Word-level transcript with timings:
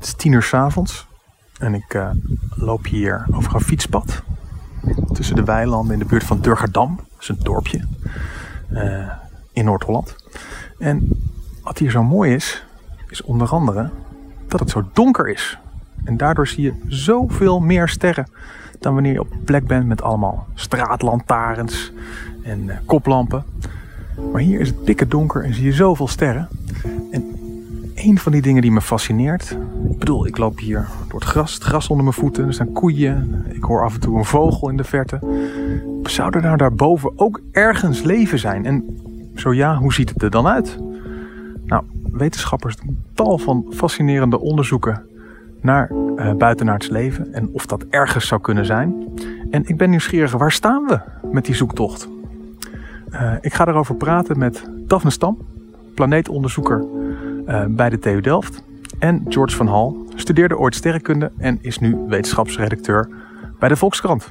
Het 0.00 0.08
is 0.08 0.14
tien 0.14 0.32
uur 0.32 0.42
s 0.42 0.54
avonds 0.54 1.06
en 1.58 1.74
ik 1.74 1.94
uh, 1.94 2.10
loop 2.54 2.84
hier 2.84 3.26
over 3.32 3.54
een 3.54 3.60
fietspad 3.60 4.22
tussen 5.12 5.36
de 5.36 5.44
weilanden 5.44 5.92
in 5.92 5.98
de 5.98 6.04
buurt 6.04 6.24
van 6.24 6.40
Durgerdam. 6.40 6.96
Dat 6.96 7.20
is 7.20 7.28
een 7.28 7.38
dorpje 7.42 7.80
uh, 8.70 9.10
in 9.52 9.64
Noord-Holland. 9.64 10.16
En 10.78 11.08
wat 11.62 11.78
hier 11.78 11.90
zo 11.90 12.02
mooi 12.02 12.34
is, 12.34 12.64
is 13.08 13.22
onder 13.22 13.48
andere 13.48 13.90
dat 14.48 14.60
het 14.60 14.70
zo 14.70 14.88
donker 14.92 15.28
is. 15.28 15.58
En 16.04 16.16
daardoor 16.16 16.46
zie 16.46 16.62
je 16.62 16.74
zoveel 16.86 17.60
meer 17.60 17.88
sterren 17.88 18.30
dan 18.78 18.94
wanneer 18.94 19.12
je 19.12 19.20
op 19.20 19.36
plek 19.44 19.66
bent 19.66 19.86
met 19.86 20.02
allemaal 20.02 20.46
straatlantaarns 20.54 21.92
en 22.42 22.60
uh, 22.60 22.76
koplampen. 22.86 23.44
Maar 24.32 24.40
hier 24.40 24.60
is 24.60 24.68
het 24.68 24.86
dikke 24.86 25.08
donker 25.08 25.44
en 25.44 25.54
zie 25.54 25.64
je 25.64 25.72
zoveel 25.72 26.08
sterren. 26.08 26.48
En 28.00 28.08
een 28.08 28.18
van 28.18 28.32
die 28.32 28.42
dingen 28.42 28.62
die 28.62 28.70
me 28.70 28.80
fascineert. 28.80 29.56
Ik 29.90 29.98
bedoel, 29.98 30.26
ik 30.26 30.38
loop 30.38 30.58
hier 30.58 30.86
door 31.08 31.20
het 31.20 31.28
gras, 31.28 31.54
het 31.54 31.62
gras 31.62 31.88
onder 31.88 32.04
mijn 32.04 32.16
voeten. 32.16 32.46
Er 32.46 32.52
staan 32.52 32.72
koeien. 32.72 33.44
Ik 33.52 33.62
hoor 33.62 33.84
af 33.84 33.94
en 33.94 34.00
toe 34.00 34.18
een 34.18 34.24
vogel 34.24 34.68
in 34.68 34.76
de 34.76 34.84
verte. 34.84 35.18
Zou 36.02 36.36
er 36.36 36.42
nou 36.42 36.56
daarboven 36.56 37.12
ook 37.16 37.40
ergens 37.52 38.02
leven 38.02 38.38
zijn? 38.38 38.66
En 38.66 39.00
zo 39.34 39.54
ja, 39.54 39.76
hoe 39.76 39.92
ziet 39.92 40.08
het 40.08 40.22
er 40.22 40.30
dan 40.30 40.46
uit? 40.46 40.78
Nou, 41.64 41.84
wetenschappers 42.12 42.76
doen 42.76 42.98
tal 43.14 43.38
van 43.38 43.66
fascinerende 43.70 44.40
onderzoeken 44.40 45.02
naar 45.60 45.90
uh, 45.90 46.32
buitenaards 46.34 46.88
leven 46.88 47.32
en 47.32 47.48
of 47.52 47.66
dat 47.66 47.84
ergens 47.90 48.26
zou 48.26 48.40
kunnen 48.40 48.66
zijn. 48.66 48.94
En 49.50 49.68
ik 49.68 49.76
ben 49.76 49.90
nieuwsgierig, 49.90 50.32
waar 50.32 50.52
staan 50.52 50.84
we 50.86 51.00
met 51.32 51.44
die 51.44 51.54
zoektocht? 51.54 52.08
Uh, 53.12 53.32
ik 53.40 53.54
ga 53.54 53.66
erover 53.66 53.94
praten 53.94 54.38
met 54.38 54.70
Daphne 54.86 55.10
Stam, 55.10 55.38
planeetonderzoeker 55.94 56.84
uh, 57.50 57.64
bij 57.68 57.90
de 57.90 57.98
TU 57.98 58.20
Delft. 58.20 58.62
En 58.98 59.24
George 59.28 59.56
van 59.56 59.66
Hal 59.66 60.06
studeerde 60.14 60.58
ooit 60.58 60.74
sterrenkunde 60.74 61.32
en 61.38 61.58
is 61.60 61.78
nu 61.78 61.96
wetenschapsredacteur 62.08 63.08
bij 63.58 63.68
de 63.68 63.76
Volkskrant. 63.76 64.28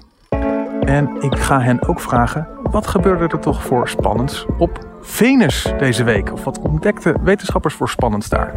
En 0.82 1.10
ik 1.20 1.38
ga 1.38 1.62
hen 1.62 1.88
ook 1.88 2.00
vragen, 2.00 2.48
wat 2.64 2.88
gebeurde 2.88 3.28
er 3.28 3.40
toch 3.40 3.64
voor 3.64 3.90
spannends 3.90 4.46
op 4.58 4.88
Venus 5.02 5.74
deze 5.78 6.04
week? 6.04 6.34
Of 6.34 6.44
wat 6.44 6.60
ontdekten 6.60 7.24
wetenschappers 7.24 7.74
voor 7.74 7.90
spannends 7.90 8.30
daar? 8.30 8.54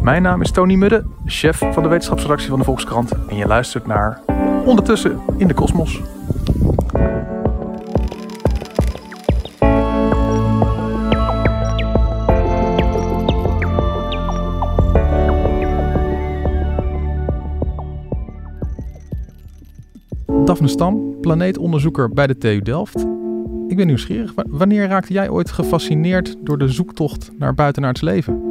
Mijn 0.00 0.22
naam 0.22 0.40
is 0.40 0.50
Tony 0.50 0.74
Mudde, 0.74 1.04
chef 1.24 1.58
van 1.58 1.82
de 1.82 1.88
wetenschapsredactie 1.88 2.48
van 2.48 2.58
de 2.58 2.64
Volkskrant. 2.64 3.12
En 3.28 3.36
je 3.36 3.46
luistert 3.46 3.86
naar 3.86 4.20
Ondertussen 4.64 5.20
in 5.36 5.48
de 5.48 5.54
Kosmos. 5.54 6.00
Daphne 20.62 20.80
Stam, 20.80 21.20
planeetonderzoeker 21.20 22.08
bij 22.10 22.26
de 22.26 22.38
TU 22.38 22.60
Delft. 22.60 23.06
Ik 23.68 23.76
ben 23.76 23.86
nieuwsgierig. 23.86 24.32
Wanneer 24.46 24.88
raakte 24.88 25.12
jij 25.12 25.28
ooit 25.28 25.50
gefascineerd 25.50 26.36
door 26.40 26.58
de 26.58 26.68
zoektocht 26.68 27.30
naar 27.38 27.54
buitenaards 27.54 28.00
leven? 28.00 28.42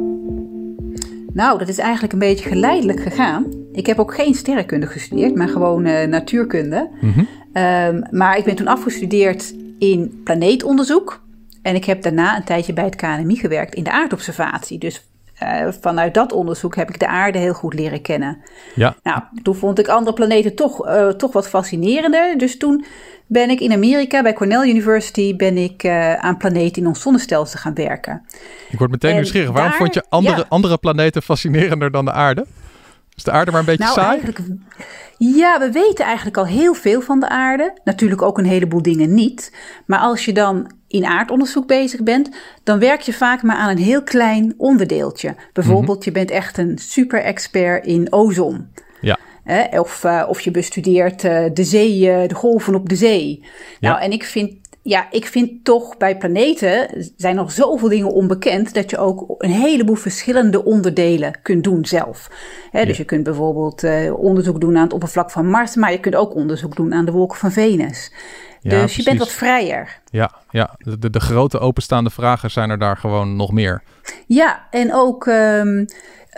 Nou, 1.32 1.58
dat 1.58 1.68
is 1.68 1.78
eigenlijk 1.78 2.12
een 2.12 2.18
beetje 2.18 2.48
geleidelijk 2.48 3.00
gegaan. 3.00 3.46
Ik 3.72 3.86
heb 3.86 3.98
ook 3.98 4.14
geen 4.14 4.34
sterrenkunde 4.34 4.86
gestudeerd, 4.86 5.34
maar 5.34 5.48
gewoon 5.48 5.86
uh, 5.86 6.04
natuurkunde. 6.04 6.88
-hmm. 7.00 7.26
um, 7.52 8.04
maar 8.10 8.38
ik 8.38 8.44
ben 8.44 8.56
toen 8.56 8.68
afgestudeerd 8.68 9.54
in 9.78 10.20
planeetonderzoek. 10.24 11.22
En 11.62 11.74
ik 11.74 11.84
heb 11.84 12.02
daarna 12.02 12.36
een 12.36 12.44
tijdje 12.44 12.72
bij 12.72 12.84
het 12.84 12.96
KNMI 12.96 13.36
gewerkt 13.36 13.74
in 13.74 13.84
de 13.84 13.92
aardobservatie. 13.92 14.78
Dus 14.78 15.08
uh, 15.42 15.72
vanuit 15.80 16.14
dat 16.14 16.32
onderzoek 16.32 16.76
heb 16.76 16.88
ik 16.88 16.98
de 16.98 17.06
aarde 17.06 17.38
heel 17.38 17.54
goed 17.54 17.74
leren 17.74 18.02
kennen. 18.02 18.38
Ja. 18.74 18.96
Nou, 19.02 19.20
toen 19.42 19.54
vond 19.54 19.78
ik 19.78 19.88
andere 19.88 20.16
planeten 20.16 20.54
toch, 20.54 20.86
uh, 20.86 21.08
toch 21.08 21.32
wat 21.32 21.48
fascinerender. 21.48 22.38
Dus 22.38 22.56
toen 22.56 22.84
ben 23.26 23.50
ik 23.50 23.60
in 23.60 23.72
Amerika 23.72 24.22
bij 24.22 24.32
Cornell 24.32 24.68
University 24.68 25.36
ben 25.36 25.56
ik 25.56 25.84
uh, 25.84 26.14
aan 26.14 26.36
planeten 26.36 26.82
in 26.82 26.88
ons 26.88 27.00
zonnestelsel 27.00 27.58
gaan 27.58 27.74
werken. 27.74 28.22
Ik 28.70 28.78
word 28.78 28.90
meteen 28.90 29.14
nieuwsgierig. 29.14 29.50
Waarom 29.50 29.70
daar, 29.70 29.78
vond 29.78 29.94
je 29.94 30.04
andere, 30.08 30.36
ja. 30.36 30.44
andere 30.48 30.78
planeten 30.78 31.22
fascinerender 31.22 31.90
dan 31.90 32.04
de 32.04 32.12
aarde? 32.12 32.46
Is 33.16 33.24
de 33.24 33.30
aarde 33.30 33.50
maar 33.50 33.60
een 33.60 33.66
beetje 33.66 33.84
nou, 33.84 33.94
saai? 33.94 34.20
Eigenlijk, 34.20 34.40
ja, 35.18 35.58
we 35.58 35.70
weten 35.70 36.04
eigenlijk 36.04 36.36
al 36.36 36.46
heel 36.46 36.74
veel 36.74 37.00
van 37.00 37.20
de 37.20 37.28
aarde. 37.28 37.78
Natuurlijk 37.84 38.22
ook 38.22 38.38
een 38.38 38.44
heleboel 38.44 38.82
dingen 38.82 39.14
niet. 39.14 39.56
Maar 39.86 39.98
als 39.98 40.24
je 40.24 40.32
dan 40.32 40.72
in 40.92 41.04
aardonderzoek 41.04 41.66
bezig 41.66 42.02
bent, 42.02 42.28
dan 42.62 42.78
werk 42.78 43.00
je 43.00 43.12
vaak 43.12 43.42
maar 43.42 43.56
aan 43.56 43.70
een 43.70 43.82
heel 43.82 44.02
klein 44.02 44.54
onderdeeltje. 44.56 45.34
Bijvoorbeeld, 45.52 45.86
mm-hmm. 45.86 46.04
je 46.04 46.10
bent 46.12 46.30
echt 46.30 46.58
een 46.58 46.78
super-expert 46.78 47.86
in 47.86 48.12
ozon. 48.12 48.68
Ja. 49.00 49.18
Eh, 49.44 49.80
of, 49.80 50.04
uh, 50.04 50.24
of 50.28 50.40
je 50.40 50.50
bestudeert 50.50 51.24
uh, 51.24 51.44
de 51.52 51.64
zee, 51.64 52.00
de 52.28 52.34
golven 52.34 52.74
op 52.74 52.88
de 52.88 52.96
zee. 52.96 53.40
Ja. 53.80 53.90
Nou, 53.90 54.02
en 54.02 54.12
ik 54.12 54.24
vind 54.24 54.60
ja, 54.82 55.06
ik 55.10 55.26
vind 55.26 55.64
toch 55.64 55.96
bij 55.96 56.16
planeten 56.16 56.88
zijn 57.16 57.36
nog 57.36 57.52
zoveel 57.52 57.88
dingen 57.88 58.12
onbekend 58.12 58.74
dat 58.74 58.90
je 58.90 58.98
ook 58.98 59.34
een 59.38 59.50
heleboel 59.50 59.94
verschillende 59.94 60.64
onderdelen 60.64 61.38
kunt 61.42 61.64
doen 61.64 61.84
zelf. 61.84 62.30
He, 62.70 62.84
dus 62.84 62.96
je 62.96 63.04
kunt 63.04 63.22
bijvoorbeeld 63.22 63.84
uh, 63.84 64.18
onderzoek 64.18 64.60
doen 64.60 64.76
aan 64.76 64.82
het 64.82 64.92
oppervlak 64.92 65.30
van 65.30 65.46
Mars, 65.46 65.74
maar 65.74 65.92
je 65.92 66.00
kunt 66.00 66.14
ook 66.14 66.34
onderzoek 66.34 66.76
doen 66.76 66.94
aan 66.94 67.04
de 67.04 67.12
wolken 67.12 67.38
van 67.38 67.52
Venus. 67.52 68.12
Ja, 68.62 68.70
dus 68.70 68.78
precies. 68.78 68.96
je 68.96 69.04
bent 69.04 69.18
wat 69.18 69.32
vrijer. 69.32 70.00
Ja, 70.10 70.30
ja. 70.50 70.76
De, 70.78 71.10
de 71.10 71.20
grote 71.20 71.58
openstaande 71.58 72.10
vragen 72.10 72.50
zijn 72.50 72.70
er 72.70 72.78
daar 72.78 72.96
gewoon 72.96 73.36
nog 73.36 73.52
meer. 73.52 73.82
Ja, 74.26 74.66
en 74.70 74.94
ook. 74.94 75.26
Um, 75.26 75.86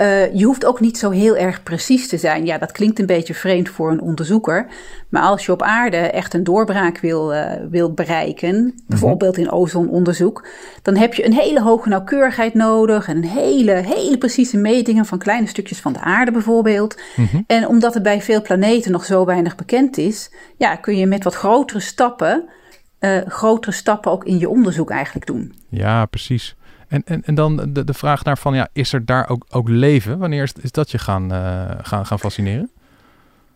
uh, 0.00 0.34
je 0.34 0.44
hoeft 0.44 0.64
ook 0.64 0.80
niet 0.80 0.98
zo 0.98 1.10
heel 1.10 1.36
erg 1.36 1.62
precies 1.62 2.08
te 2.08 2.18
zijn. 2.18 2.46
Ja, 2.46 2.58
dat 2.58 2.72
klinkt 2.72 2.98
een 2.98 3.06
beetje 3.06 3.34
vreemd 3.34 3.68
voor 3.68 3.90
een 3.90 4.00
onderzoeker. 4.00 4.66
Maar 5.08 5.22
als 5.22 5.46
je 5.46 5.52
op 5.52 5.62
aarde 5.62 5.96
echt 5.96 6.34
een 6.34 6.44
doorbraak 6.44 6.98
wil, 6.98 7.34
uh, 7.34 7.52
wil 7.70 7.92
bereiken, 7.92 8.54
mm-hmm. 8.54 8.74
bijvoorbeeld 8.86 9.36
in 9.36 9.50
ozononderzoek, 9.50 10.46
dan 10.82 10.96
heb 10.96 11.14
je 11.14 11.26
een 11.26 11.32
hele 11.32 11.60
hoge 11.60 11.88
nauwkeurigheid 11.88 12.54
nodig 12.54 13.08
en 13.08 13.16
een 13.16 13.24
hele, 13.24 13.72
hele 13.72 14.18
precieze 14.18 14.56
metingen 14.56 15.06
van 15.06 15.18
kleine 15.18 15.46
stukjes 15.46 15.80
van 15.80 15.92
de 15.92 16.00
aarde 16.00 16.30
bijvoorbeeld. 16.30 17.00
Mm-hmm. 17.16 17.44
En 17.46 17.68
omdat 17.68 17.94
het 17.94 18.02
bij 18.02 18.22
veel 18.22 18.42
planeten 18.42 18.92
nog 18.92 19.04
zo 19.04 19.24
weinig 19.24 19.56
bekend 19.56 19.98
is, 19.98 20.30
ja, 20.56 20.76
kun 20.76 20.96
je 20.96 21.06
met 21.06 21.24
wat 21.24 21.34
grotere 21.34 21.80
stappen, 21.80 22.48
uh, 23.00 23.20
grotere 23.26 23.72
stappen 23.72 24.10
ook 24.10 24.24
in 24.24 24.38
je 24.38 24.48
onderzoek 24.48 24.90
eigenlijk 24.90 25.26
doen. 25.26 25.54
Ja, 25.68 26.06
precies. 26.06 26.56
En, 26.94 27.02
en, 27.04 27.22
en 27.24 27.34
dan 27.34 27.56
de, 27.68 27.84
de 27.84 27.94
vraag 27.94 28.24
naar 28.24 28.38
van, 28.38 28.54
ja, 28.54 28.68
is 28.72 28.92
er 28.92 29.04
daar 29.04 29.28
ook, 29.28 29.44
ook 29.50 29.68
leven? 29.68 30.18
Wanneer 30.18 30.42
is, 30.42 30.52
is 30.60 30.72
dat 30.72 30.90
je 30.90 30.98
gaan, 30.98 31.32
uh, 31.32 31.64
gaan, 31.82 32.06
gaan 32.06 32.18
fascineren? 32.18 32.70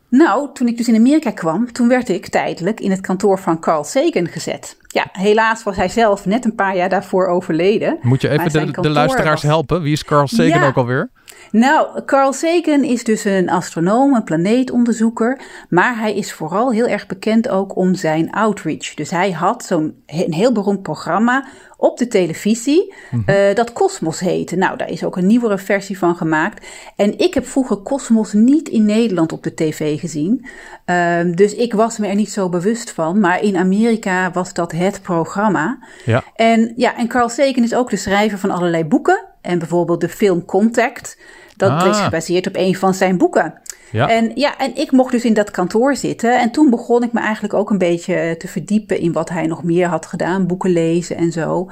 Nou, 0.09 0.49
toen 0.53 0.66
ik 0.66 0.76
dus 0.76 0.88
in 0.88 0.94
Amerika 0.94 1.31
kwam, 1.31 1.72
toen 1.72 1.88
werd 1.88 2.09
ik 2.09 2.28
tijdelijk 2.28 2.81
in 2.81 2.91
het 2.91 3.00
kantoor 3.00 3.38
van 3.38 3.60
Carl 3.60 3.84
Sagan 3.84 4.27
gezet. 4.27 4.77
Ja, 4.87 5.06
helaas 5.12 5.62
was 5.62 5.77
hij 5.77 5.88
zelf 5.88 6.27
net 6.27 6.44
een 6.44 6.54
paar 6.54 6.77
jaar 6.77 6.88
daarvoor 6.88 7.27
overleden. 7.27 7.98
Moet 8.03 8.21
je 8.21 8.28
even 8.28 8.72
de, 8.72 8.81
de, 8.81 8.91
luisteraars 8.91 9.43
was... 9.43 9.50
helpen? 9.50 9.82
Wie 9.82 9.93
is 9.93 10.04
Carl 10.04 10.27
Sagan 10.27 10.60
ja. 10.60 10.66
ook 10.66 10.77
alweer? 10.77 11.10
Nou, 11.50 12.04
Carl 12.04 12.32
Sagan 12.32 12.84
is 12.84 13.04
dus 13.04 13.25
een 13.25 13.50
astronoom, 13.50 14.15
een 14.15 14.25
planeetonderzoeker. 14.25 15.41
Maar 15.69 15.99
hij 15.99 16.15
is 16.15 16.32
vooral 16.32 16.72
heel 16.72 16.87
erg 16.87 17.06
bekend 17.06 17.49
ook 17.49 17.76
om 17.76 17.94
zijn 17.94 18.31
outreach. 18.31 18.94
Dus 18.94 19.10
hij 19.10 19.31
had 19.31 19.65
zo'n 19.65 20.03
een 20.06 20.32
heel 20.32 20.53
beroemd 20.53 20.82
programma 20.82 21.47
op 21.77 21.98
de 21.98 22.09
televisie. 22.09 22.94
Mm-hmm. 23.10 23.34
Uh, 23.34 23.54
dat 23.54 23.72
Cosmos 23.72 24.21
heette. 24.21 24.56
Nou, 24.56 24.77
daar 24.77 24.91
is 24.91 25.04
ook 25.04 25.16
een 25.16 25.27
nieuwere 25.27 25.59
versie 25.59 25.98
van 25.98 26.16
gemaakt. 26.16 26.66
En 26.97 27.19
ik 27.19 27.34
heb 27.34 27.47
vroeger 27.47 27.82
Cosmos 27.82 28.32
niet 28.32 28.69
in 28.69 28.84
Nederland 28.84 29.32
op 29.32 29.43
de 29.43 29.54
tv 29.54 30.00
gezien. 30.00 30.47
Uh, 30.87 31.34
dus 31.34 31.54
ik 31.54 31.72
was 31.72 31.98
me 31.98 32.06
er 32.06 32.15
niet 32.15 32.31
zo 32.31 32.48
bewust 32.48 32.91
van. 32.91 33.21
Maar 33.21 33.43
in 33.43 33.56
Amerika 33.56 34.31
was 34.31 34.53
dat 34.53 34.72
het 34.72 35.03
programma. 35.03 35.78
Ja. 36.04 36.25
En, 36.34 36.72
ja, 36.77 36.97
en 36.97 37.09
Carl 37.09 37.28
Sagan 37.28 37.62
is 37.62 37.75
ook 37.75 37.91
de 37.91 37.97
schrijver 37.97 38.38
van 38.38 38.50
allerlei 38.50 38.84
boeken. 38.84 39.28
En 39.41 39.59
bijvoorbeeld 39.59 40.00
de 40.00 40.09
film 40.09 40.44
Contact. 40.44 41.19
Dat 41.56 41.71
ah. 41.71 41.87
is 41.87 41.99
gebaseerd 41.99 42.47
op 42.47 42.56
een 42.56 42.76
van 42.76 42.95
zijn 42.95 43.18
boeken. 43.18 43.54
Ja. 43.91 44.09
En, 44.09 44.30
ja, 44.34 44.59
en 44.59 44.77
ik 44.77 44.92
mocht 44.92 45.13
dus 45.13 45.24
in 45.24 45.34
dat 45.34 45.51
kantoor 45.51 45.97
zitten. 45.97 46.41
En 46.41 46.51
toen 46.51 46.71
begon 46.71 47.03
ik 47.03 47.13
me 47.13 47.21
eigenlijk 47.21 47.54
ook 47.54 47.71
een 47.71 47.78
beetje 47.78 48.34
te 48.39 48.48
verdiepen 48.48 49.01
in 49.01 49.13
wat 49.13 49.28
hij 49.28 49.47
nog 49.47 49.63
meer 49.65 49.86
had 49.86 50.07
gedaan. 50.07 50.47
Boeken 50.47 50.71
lezen 50.71 51.16
en 51.16 51.33
zo. 51.33 51.71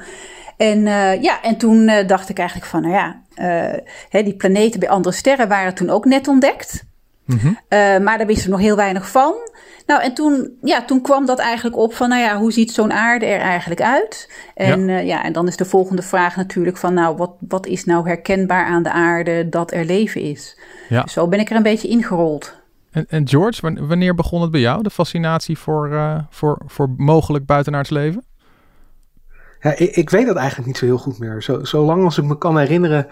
En 0.57 0.77
uh, 0.77 1.21
ja, 1.21 1.41
en 1.41 1.57
toen 1.57 1.87
uh, 1.87 2.07
dacht 2.07 2.29
ik 2.29 2.37
eigenlijk 2.37 2.69
van, 2.69 2.81
nou 2.81 2.93
ja, 2.93 3.21
uh, 3.35 3.79
hè, 4.09 4.23
die 4.23 4.35
planeten 4.35 4.79
bij 4.79 4.89
andere 4.89 5.15
sterren 5.15 5.47
waren 5.47 5.73
toen 5.73 5.89
ook 5.89 6.05
net 6.05 6.27
ontdekt. 6.27 6.85
Mm-hmm. 7.27 7.57
maar 8.03 8.17
daar 8.17 8.27
wisten 8.27 8.45
we 8.45 8.55
nog 8.55 8.65
heel 8.65 8.75
weinig 8.75 9.09
van. 9.09 9.35
Nou, 9.87 10.01
en 10.01 10.13
toen, 10.13 10.57
ja, 10.61 10.85
toen 10.85 11.01
kwam 11.01 11.25
dat 11.25 11.39
eigenlijk 11.39 11.77
op 11.77 11.93
van, 11.93 12.09
nou 12.09 12.21
ja, 12.21 12.37
hoe 12.37 12.51
ziet 12.51 12.71
zo'n 12.71 12.93
aarde 12.93 13.25
er 13.25 13.39
eigenlijk 13.39 13.81
uit? 13.81 14.31
En 14.55 14.87
ja. 14.87 14.99
Uh, 14.99 15.07
ja, 15.07 15.23
en 15.23 15.33
dan 15.33 15.47
is 15.47 15.57
de 15.57 15.65
volgende 15.65 16.01
vraag 16.01 16.35
natuurlijk 16.35 16.77
van, 16.77 16.93
nou, 16.93 17.17
wat, 17.17 17.31
wat 17.39 17.65
is 17.65 17.85
nou 17.85 18.07
herkenbaar 18.07 18.65
aan 18.65 18.83
de 18.83 18.91
aarde 18.91 19.49
dat 19.49 19.73
er 19.73 19.85
leven 19.85 20.21
is? 20.21 20.59
Ja. 20.89 21.01
Dus 21.01 21.13
zo 21.13 21.27
ben 21.27 21.39
ik 21.39 21.49
er 21.49 21.55
een 21.55 21.63
beetje 21.63 21.87
ingerold. 21.87 22.55
En, 22.91 23.05
en 23.09 23.27
George, 23.27 23.85
wanneer 23.87 24.15
begon 24.15 24.41
het 24.41 24.51
bij 24.51 24.61
jou, 24.61 24.83
de 24.83 24.89
fascinatie 24.89 25.57
voor, 25.57 25.89
uh, 25.91 26.19
voor, 26.29 26.61
voor 26.65 26.93
mogelijk 26.97 27.45
buitenaards 27.45 27.89
leven? 27.89 28.23
Ja, 29.61 29.75
ik, 29.77 29.95
ik, 29.95 30.09
weet 30.09 30.25
dat 30.25 30.35
eigenlijk 30.35 30.67
niet 30.67 30.77
zo 30.77 30.85
heel 30.85 30.97
goed 30.97 31.19
meer. 31.19 31.43
Zo, 31.43 31.63
zolang 31.63 32.03
als 32.03 32.17
ik 32.17 32.23
me 32.23 32.37
kan 32.37 32.57
herinneren, 32.57 33.07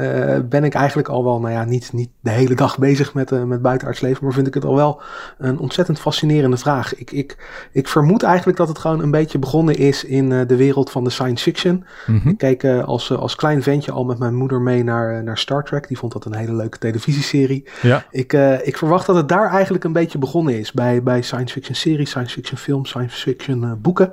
uh, 0.00 0.38
ben 0.48 0.64
ik 0.64 0.74
eigenlijk 0.74 1.08
al 1.08 1.24
wel, 1.24 1.40
nou 1.40 1.52
ja, 1.52 1.64
niet, 1.64 1.92
niet 1.92 2.08
de 2.20 2.30
hele 2.30 2.54
dag 2.54 2.78
bezig 2.78 3.14
met, 3.14 3.30
uh, 3.30 3.42
met 3.42 3.62
buitenaards 3.62 4.00
leven, 4.00 4.24
maar 4.24 4.32
vind 4.32 4.46
ik 4.46 4.54
het 4.54 4.64
al 4.64 4.74
wel 4.74 5.02
een 5.38 5.58
ontzettend 5.58 6.00
fascinerende 6.00 6.56
vraag. 6.56 6.96
Ik, 6.96 7.10
ik, 7.10 7.36
ik 7.72 7.88
vermoed 7.88 8.22
eigenlijk 8.22 8.58
dat 8.58 8.68
het 8.68 8.78
gewoon 8.78 9.00
een 9.02 9.10
beetje 9.10 9.38
begonnen 9.38 9.74
is 9.74 10.04
in 10.04 10.30
uh, 10.30 10.40
de 10.46 10.56
wereld 10.56 10.90
van 10.90 11.04
de 11.04 11.10
science 11.10 11.42
fiction. 11.42 11.84
Mm 12.06 12.18
-hmm. 12.18 12.30
Ik 12.30 12.38
keek 12.38 12.64
als, 12.64 13.12
als 13.12 13.34
klein 13.34 13.62
ventje 13.62 13.92
al 13.92 14.04
met 14.04 14.18
mijn 14.18 14.34
moeder 14.34 14.60
mee 14.60 14.84
naar, 14.84 15.22
naar 15.22 15.38
Star 15.38 15.64
Trek. 15.64 15.88
Die 15.88 15.98
vond 15.98 16.12
dat 16.12 16.24
een 16.24 16.34
hele 16.34 16.54
leuke 16.54 16.78
televisieserie. 16.78 17.68
Ja. 17.82 18.04
Ik, 18.10 18.32
ik 18.62 18.76
verwacht 18.76 19.06
dat 19.06 19.16
het 19.16 19.28
daar 19.28 19.50
eigenlijk 19.50 19.84
een 19.84 19.92
beetje 19.92 20.18
begonnen 20.18 20.58
is. 20.58 20.72
Bij, 20.72 21.02
bij 21.02 21.22
science 21.22 21.54
fiction 21.54 21.74
series, 21.74 22.10
science 22.10 22.34
fiction 22.34 22.58
films, 22.58 22.88
science 22.88 23.20
fiction 23.20 23.78
boeken. 23.82 24.12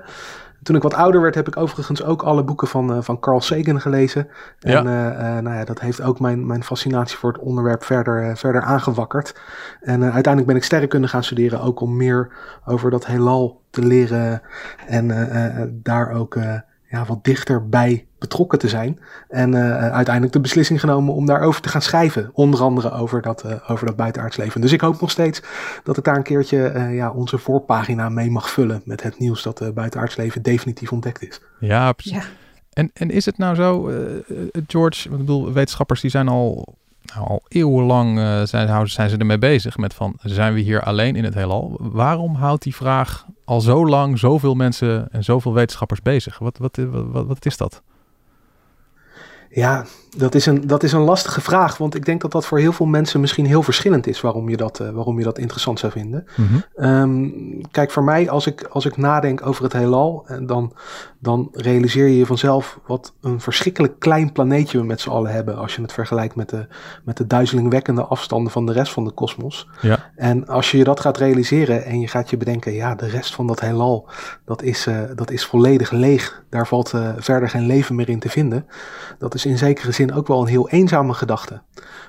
Toen 0.68 0.76
ik 0.76 0.82
wat 0.82 0.94
ouder 0.94 1.22
werd, 1.22 1.36
heb 1.36 1.48
ik 1.48 1.58
overigens 1.58 2.04
ook 2.04 2.22
alle 2.22 2.44
boeken 2.44 2.68
van, 2.68 2.92
uh, 2.92 2.98
van 3.02 3.20
Carl 3.20 3.42
Sagan 3.42 3.82
gelezen. 3.82 4.28
En 4.60 4.72
ja. 4.72 4.84
Uh, 4.84 5.36
uh, 5.36 5.42
nou 5.44 5.56
ja, 5.56 5.66
dat 5.66 5.80
heeft 5.80 6.02
ook 6.02 6.20
mijn, 6.20 6.46
mijn 6.46 6.64
fascinatie 6.64 7.18
voor 7.18 7.32
het 7.32 7.42
onderwerp 7.42 7.84
verder, 7.84 8.38
verder 8.38 8.62
aangewakkerd. 8.62 9.36
En 9.82 10.04
uiteindelijk 10.04 10.46
ben 10.46 10.56
ik 10.56 10.64
sterrenkunde 10.64 11.08
gaan 11.08 11.24
studeren, 11.24 11.62
ook 11.62 11.80
om 11.80 11.98
meer 11.98 12.32
over 12.66 12.92
dat 12.92 13.06
heelal 13.06 13.62
te 13.70 13.86
leren. 13.86 14.42
En 14.88 15.82
daar 15.84 16.12
ook 16.12 16.38
ja, 16.90 17.06
wat 17.06 17.24
dichter 17.24 17.70
bij 17.70 18.06
betrokken 18.20 18.60
te 18.60 18.68
zijn. 18.68 19.00
En 19.30 19.52
uh, 19.54 19.92
uiteindelijk 19.92 20.34
de 20.34 20.40
beslissing 20.40 20.80
genomen 20.80 21.14
om 21.14 21.26
daarover 21.26 21.62
te 21.62 21.70
gaan 21.70 21.82
schrijven. 21.82 22.30
Onder 22.34 22.62
andere 22.62 22.92
over 22.92 23.22
dat, 23.22 23.46
uh, 23.46 23.52
over 23.68 23.86
dat 23.86 23.96
buitenaards 23.96 24.38
leven. 24.38 24.62
Dus 24.62 24.72
ik 24.72 24.82
hoop 24.82 25.02
nog 25.02 25.12
steeds 25.12 25.42
dat 25.84 25.98
ik 25.98 26.04
daar 26.04 26.16
een 26.16 26.24
keertje 26.24 26.74
uh, 26.76 26.96
ja, 26.96 27.12
onze 27.12 27.38
voorpagina 27.38 28.10
mee 28.10 28.32
mag 28.32 28.50
vullen. 28.50 28.82
Met 28.86 29.04
het 29.04 29.20
nieuws 29.20 29.44
dat 29.44 29.62
uh, 29.62 29.70
buitenaards 29.70 30.16
leven 30.16 30.42
definitief 30.42 30.92
ontdekt 30.92 31.28
is. 31.28 31.42
Ja, 31.60 31.92
precies. 31.92 32.14
Ja. 32.14 32.24
En, 32.74 32.92
en 32.94 33.10
is 33.10 33.26
het 33.26 33.38
nou 33.38 33.56
zo, 33.56 33.92
George, 34.68 35.10
ik 35.10 35.18
bedoel, 35.18 35.54
wetenschappers 35.54 36.02
die 36.02 36.10
zijn 36.10 36.28
al 36.28 36.78
nou, 37.16 37.28
al 37.28 37.44
eeuwenlang 37.48 38.18
uh, 38.18 38.42
zijn, 38.44 38.90
zijn 38.90 39.10
ze 39.10 39.18
ermee 39.18 39.38
bezig 39.38 39.78
met 39.78 39.94
van, 39.94 40.14
zijn 40.22 40.54
we 40.54 40.60
hier 40.60 40.82
alleen 40.82 41.16
in 41.16 41.24
het 41.24 41.34
heelal? 41.34 41.80
Waarom 41.82 42.36
houdt 42.36 42.64
die 42.64 42.76
vraag 42.76 43.26
al 43.48 43.62
zo 43.62 43.88
lang 43.88 44.20
zoveel 44.20 44.54
mensen 44.54 45.12
en 45.12 45.24
zoveel 45.24 45.54
wetenschappers 45.54 46.02
bezig? 46.02 46.40
Wat, 46.40 46.58
wat, 46.58 46.78
wat, 46.92 47.26
wat 47.26 47.46
is 47.46 47.58
dat? 47.58 47.82
Ja, 49.50 49.86
dat 50.18 50.36
is, 50.36 50.46
een, 50.46 50.68
dat 50.68 50.84
is 50.84 50.92
een 50.92 51.02
lastige 51.02 51.42
vraag. 51.42 51.78
Want 51.78 51.96
ik 51.96 52.06
denk 52.06 52.22
dat 52.22 52.32
dat 52.32 52.46
voor 52.46 52.60
heel 52.60 52.72
veel 52.72 52.86
mensen 52.86 53.20
misschien 53.20 53.46
heel 53.46 53.64
verschillend 53.64 54.08
is 54.08 54.22
waarom 54.22 54.50
je 54.50 54.58
dat, 54.58 54.80
uh, 54.80 54.90
waarom 54.90 55.18
je 55.18 55.24
dat 55.24 55.38
interessant 55.38 55.80
zou 55.80 55.92
vinden. 55.92 56.26
Mm 56.36 56.48
-hmm. 56.48 56.86
um, 56.86 57.62
kijk, 57.72 57.92
voor 57.92 58.04
mij, 58.04 58.30
als 58.30 58.48
ik, 58.48 58.64
als 58.64 58.86
ik 58.86 58.98
nadenk 58.98 59.46
over 59.46 59.64
het 59.64 59.74
heelal, 59.74 60.24
en 60.28 60.46
dan, 60.46 60.74
dan 61.20 61.50
realiseer 61.52 62.08
je 62.08 62.18
je 62.18 62.26
vanzelf 62.26 62.80
wat 62.88 63.14
een 63.22 63.42
verschrikkelijk 63.42 64.00
klein 64.00 64.32
planeetje 64.32 64.78
we 64.78 64.84
met 64.84 65.02
z'n 65.02 65.10
allen 65.10 65.32
hebben. 65.32 65.58
Als 65.58 65.76
je 65.76 65.82
het 65.82 65.94
vergelijkt 65.94 66.36
met 66.36 66.50
de, 66.50 66.68
met 67.04 67.18
de 67.18 67.28
duizelingwekkende 67.28 68.04
afstanden 68.04 68.52
van 68.52 68.66
de 68.66 68.72
rest 68.74 68.94
van 68.94 69.04
de 69.04 69.12
kosmos. 69.12 69.68
Ja. 69.82 70.12
En 70.16 70.48
als 70.48 70.72
je 70.72 70.78
je 70.78 70.84
dat 70.84 71.00
gaat 71.00 71.18
realiseren 71.18 71.86
en 71.86 72.00
je 72.00 72.08
gaat 72.08 72.30
je 72.30 72.38
bedenken, 72.38 72.74
ja, 72.74 72.96
de 72.96 73.08
rest 73.08 73.36
van 73.36 73.48
dat 73.48 73.60
heelal, 73.60 74.10
dat 74.46 74.62
is, 74.62 74.88
uh, 74.88 75.00
dat 75.16 75.32
is 75.32 75.46
volledig 75.46 75.92
leeg. 75.92 76.44
Daar 76.50 76.68
valt 76.68 76.94
uh, 76.94 77.10
verder 77.18 77.50
geen 77.50 77.66
leven 77.66 77.96
meer 77.96 78.10
in 78.10 78.20
te 78.20 78.30
vinden. 78.30 78.66
Dat 79.20 79.36
is 79.38 79.46
in 79.46 79.58
zekere 79.58 79.92
zin 79.92 80.14
ook 80.14 80.28
wel 80.28 80.42
een 80.42 80.48
heel 80.48 80.70
eenzame 80.70 81.14
gedachte. 81.14 81.62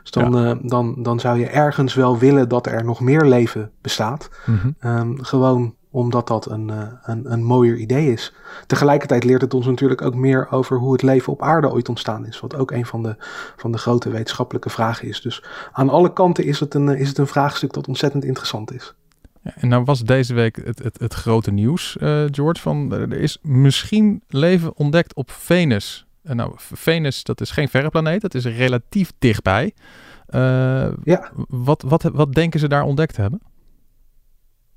Dus 0.03 0.11
dan, 0.11 0.33
ja. 0.33 0.55
uh, 0.55 0.59
dan, 0.63 1.03
dan 1.03 1.21
zou 1.21 1.39
je 1.39 1.47
ergens 1.47 1.95
wel 1.95 2.19
willen 2.19 2.49
dat 2.49 2.67
er 2.67 2.85
nog 2.85 3.01
meer 3.01 3.25
leven 3.25 3.71
bestaat. 3.81 4.31
Mm 4.47 4.59
-hmm. 4.59 4.91
um, 4.91 5.25
gewoon 5.25 5.77
omdat 5.91 6.27
dat 6.27 6.51
een, 6.51 6.69
uh, 6.69 6.83
een, 7.03 7.33
een 7.33 7.45
mooier 7.45 7.77
idee 7.77 8.13
is. 8.13 8.35
Tegelijkertijd 8.67 9.25
leert 9.25 9.41
het 9.41 9.55
ons 9.55 9.67
natuurlijk 9.67 10.03
ook 10.03 10.15
meer 10.15 10.51
over 10.51 10.79
hoe 10.79 10.93
het 10.93 11.03
leven 11.03 11.33
op 11.33 11.43
aarde 11.43 11.71
ooit 11.71 11.89
ontstaan 11.89 12.27
is. 12.27 12.41
Wat 12.41 12.57
ook 12.57 12.71
een 12.71 12.87
van 12.87 13.03
de, 13.03 13.17
van 13.57 13.73
de 13.73 13.79
grote 13.79 14.11
wetenschappelijke 14.11 14.71
vragen 14.71 15.09
is. 15.09 15.21
Dus 15.21 15.45
aan 15.73 15.91
alle 15.91 16.13
kanten 16.13 16.45
is 16.45 16.61
het 16.61 16.75
een, 16.75 16.89
is 16.89 17.09
het 17.09 17.19
een 17.19 17.27
vraagstuk 17.27 17.73
dat 17.73 17.89
ontzettend 17.89 18.25
interessant 18.25 18.73
is. 18.73 18.95
Ja, 19.43 19.53
en 19.57 19.69
nou 19.69 19.85
was 19.85 20.01
deze 20.01 20.35
week 20.35 20.57
het, 20.65 20.83
het, 20.83 20.99
het 20.99 21.15
grote 21.15 21.51
nieuws, 21.51 21.97
uh, 22.01 22.25
George, 22.31 22.61
van 22.61 22.93
er 22.93 23.13
is 23.13 23.39
misschien 23.43 24.23
leven 24.29 24.77
ontdekt 24.77 25.15
op 25.15 25.31
Venus. 25.31 26.07
Uh, 26.23 26.33
nou, 26.33 26.53
Venus, 26.57 27.23
dat 27.23 27.41
is 27.41 27.51
geen 27.51 27.69
verre 27.69 27.89
planeet, 27.89 28.21
dat 28.21 28.35
is 28.35 28.45
relatief 28.45 29.13
dichtbij. 29.19 29.75
Ja. 31.05 31.31
wat, 31.49 31.83
wat, 31.83 32.03
wat 32.03 32.35
denken 32.35 32.61
ze 32.61 32.69
daar 32.69 32.83
ontdekt 32.83 33.15
te 33.15 33.21
hebben? 33.21 33.41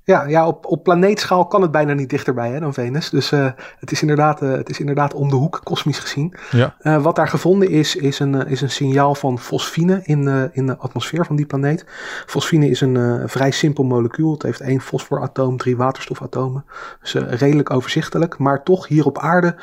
Ja, 0.04 0.24
ja 0.24 0.46
op, 0.46 0.66
op 0.66 0.82
planeetschaal 0.82 1.46
kan 1.46 1.62
het 1.62 1.70
bijna 1.70 1.92
niet 1.92 2.10
dichterbij 2.10 2.50
hè, 2.50 2.60
dan 2.60 2.74
Venus. 2.74 3.10
Dus 3.10 3.32
uh, 3.32 3.50
het, 3.78 3.90
is 3.90 4.00
inderdaad, 4.00 4.42
uh, 4.42 4.52
het 4.52 4.70
is 4.70 4.80
inderdaad 4.80 5.14
om 5.14 5.28
de 5.28 5.34
hoek, 5.36 5.60
kosmisch 5.64 5.98
gezien. 5.98 6.34
Ja. 6.50 6.74
Uh, 6.82 7.02
wat 7.02 7.16
daar 7.16 7.28
gevonden 7.28 7.70
is, 7.70 7.96
is 7.96 8.18
een, 8.18 8.46
is 8.46 8.60
een 8.60 8.70
signaal 8.70 9.14
van 9.14 9.38
fosfine 9.38 10.00
in, 10.02 10.50
in 10.52 10.66
de 10.66 10.76
atmosfeer 10.76 11.26
van 11.26 11.36
die 11.36 11.46
planeet. 11.46 11.84
Fosfine 12.26 12.68
is 12.68 12.80
een 12.80 13.28
vrij 13.28 13.50
simpel 13.50 13.84
molecuul. 13.84 14.32
Het 14.32 14.42
heeft 14.42 14.60
één 14.60 14.80
fosforatoom, 14.80 15.56
drie 15.56 15.76
waterstofatomen. 15.76 16.64
Dus 17.00 17.14
redelijk 17.14 17.70
overzichtelijk. 17.70 18.38
Maar 18.38 18.62
toch, 18.62 18.88
hier 18.88 19.06
op 19.06 19.18
aarde 19.18 19.54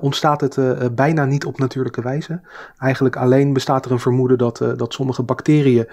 ontstaat 0.00 0.40
het 0.40 0.58
bijna 0.94 1.24
niet 1.24 1.44
op 1.44 1.58
natuurlijke 1.58 2.02
wijze. 2.02 2.40
Eigenlijk 2.78 3.16
alleen 3.16 3.52
bestaat 3.52 3.84
er 3.84 3.90
een 3.90 4.00
vermoeden 4.00 4.38
dat, 4.38 4.64
dat 4.76 4.92
sommige 4.92 5.22
bacteriën 5.22 5.88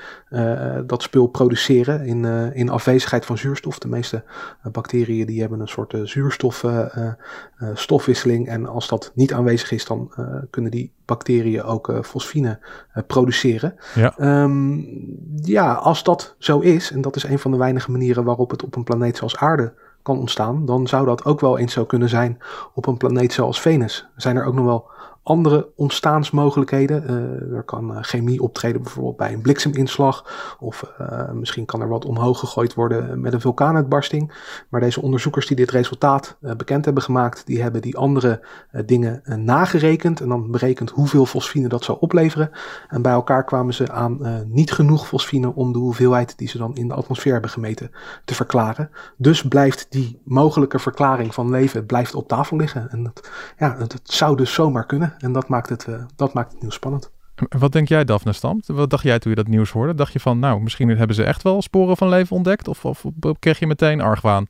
dat 0.85 1.01
spul 1.01 1.27
produceren 1.27 2.05
in, 2.05 2.25
in 2.53 2.69
afwezigheid 2.69 3.25
van 3.25 3.37
zuurstof 3.37 3.77
de 3.89 3.95
meeste 3.95 4.23
uh, 4.65 4.71
bacteriën 4.71 5.25
die 5.25 5.39
hebben 5.39 5.59
een 5.59 5.67
soort 5.67 5.93
uh, 5.93 6.05
zuurstofstofwisseling. 6.05 8.47
Uh, 8.47 8.53
en 8.53 8.65
als 8.65 8.87
dat 8.87 9.11
niet 9.15 9.33
aanwezig 9.33 9.71
is, 9.71 9.85
dan 9.85 10.13
kunnen 10.49 10.71
die 10.71 10.93
bacteriën 11.05 11.63
ook 11.63 11.99
fosfine 12.03 12.59
produceren. 13.07 13.75
Ja. 13.95 14.41
Um, 14.43 14.87
ja, 15.35 15.73
als 15.73 16.03
dat 16.03 16.35
zo 16.37 16.59
is, 16.59 16.91
en 16.91 17.01
dat 17.01 17.15
is 17.15 17.23
een 17.23 17.39
van 17.39 17.51
de 17.51 17.57
weinige 17.57 17.91
manieren 17.91 18.23
waarop 18.23 18.51
het 18.51 18.63
op 18.63 18.75
een 18.75 18.83
planeet 18.83 19.17
zoals 19.17 19.37
aarde 19.37 19.73
kan 20.01 20.19
ontstaan, 20.19 20.65
dan 20.65 20.87
zou 20.87 21.05
dat 21.05 21.25
ook 21.25 21.39
wel 21.39 21.57
eens 21.57 21.73
zo 21.73 21.85
kunnen 21.85 22.09
zijn 22.09 22.37
op 22.73 22.87
een 22.87 22.97
planeet 22.97 23.33
zoals 23.33 23.61
Venus. 23.61 24.07
Zijn 24.15 24.35
er 24.35 24.45
ook 24.45 24.53
nog 24.53 24.65
wel 24.65 24.89
andere 25.29 25.69
ontstaansmogelijkheden. 25.75 27.03
Uh, 27.03 27.57
er 27.57 27.63
kan 27.63 27.91
uh, 27.91 27.97
chemie 28.01 28.41
optreden 28.41 28.81
bijvoorbeeld 28.81 29.17
bij 29.17 29.33
een 29.33 29.41
blikseminslag. 29.41 30.25
Of 30.59 30.93
uh, 31.01 31.31
misschien 31.31 31.65
kan 31.65 31.81
er 31.81 31.87
wat 31.87 32.05
omhoog 32.05 32.39
gegooid 32.39 32.73
worden 32.73 33.21
met 33.21 33.33
een 33.33 33.41
vulkaanuitbarsting. 33.41 34.33
Maar 34.69 34.81
deze 34.81 35.01
onderzoekers 35.01 35.47
die 35.47 35.55
dit 35.55 35.71
resultaat 35.71 36.37
bekend 36.57 36.85
hebben 36.85 37.03
gemaakt, 37.03 37.45
die 37.45 37.61
hebben 37.61 37.81
die 37.81 37.97
andere 37.97 38.45
dingen 38.85 39.21
nagerekend. 39.45 40.21
En 40.21 40.29
dan 40.29 40.51
berekend 40.51 40.89
hoeveel 40.89 41.25
fosfine 41.25 41.67
dat 41.67 41.83
zou 41.83 41.97
opleveren. 42.01 42.51
En 42.87 43.01
bij 43.01 43.11
elkaar 43.11 43.43
kwamen 43.43 43.73
ze 43.73 43.91
aan 43.91 44.45
niet 44.47 44.71
genoeg 44.71 45.07
fosfine 45.07 45.55
om 45.55 45.73
de 45.73 45.79
hoeveelheid 45.79 46.37
die 46.37 46.47
ze 46.47 46.57
dan 46.57 46.75
in 46.75 46.87
de 46.87 46.93
atmosfeer 46.93 47.31
hebben 47.31 47.51
gemeten 47.51 47.91
te 48.25 48.35
verklaren. 48.35 48.89
Dus 49.17 49.47
blijft 49.47 49.85
die 49.89 50.21
mogelijke 50.23 50.79
verklaring 50.79 51.33
van 51.33 51.49
leven 51.49 51.85
blijft 51.85 52.15
op 52.15 52.27
tafel 52.27 52.57
liggen. 52.57 52.89
En 52.89 53.03
dat, 53.03 53.29
ja, 53.57 53.75
het 53.77 53.99
zou 54.03 54.37
dus 54.37 54.53
zomaar 54.53 54.85
kunnen. 54.85 55.13
En 55.19 55.31
dat 55.31 55.47
maakt 55.47 55.69
het, 55.69 55.87
uh, 55.89 55.95
dat 56.15 56.33
maakt 56.33 56.51
het 56.51 56.61
nieuws 56.61 56.73
spannend. 56.73 57.11
Wat 57.49 57.71
denk 57.71 57.87
jij, 57.87 58.05
Daphne 58.05 58.33
Stamt? 58.33 58.67
Wat 58.67 58.89
dacht 58.89 59.03
jij 59.03 59.19
toen 59.19 59.31
je 59.31 59.37
dat 59.37 59.47
nieuws 59.47 59.71
hoorde? 59.71 59.93
Dacht 59.93 60.13
je 60.13 60.19
van, 60.19 60.39
nou, 60.39 60.61
misschien 60.61 60.89
hebben 60.89 61.15
ze 61.15 61.23
echt 61.23 61.43
wel 61.43 61.61
sporen 61.61 61.97
van 61.97 62.09
leven 62.09 62.35
ontdekt? 62.35 62.67
Of, 62.67 62.85
of 62.85 63.05
kreeg 63.39 63.59
je 63.59 63.67
meteen 63.67 64.01
argwaan? 64.01 64.45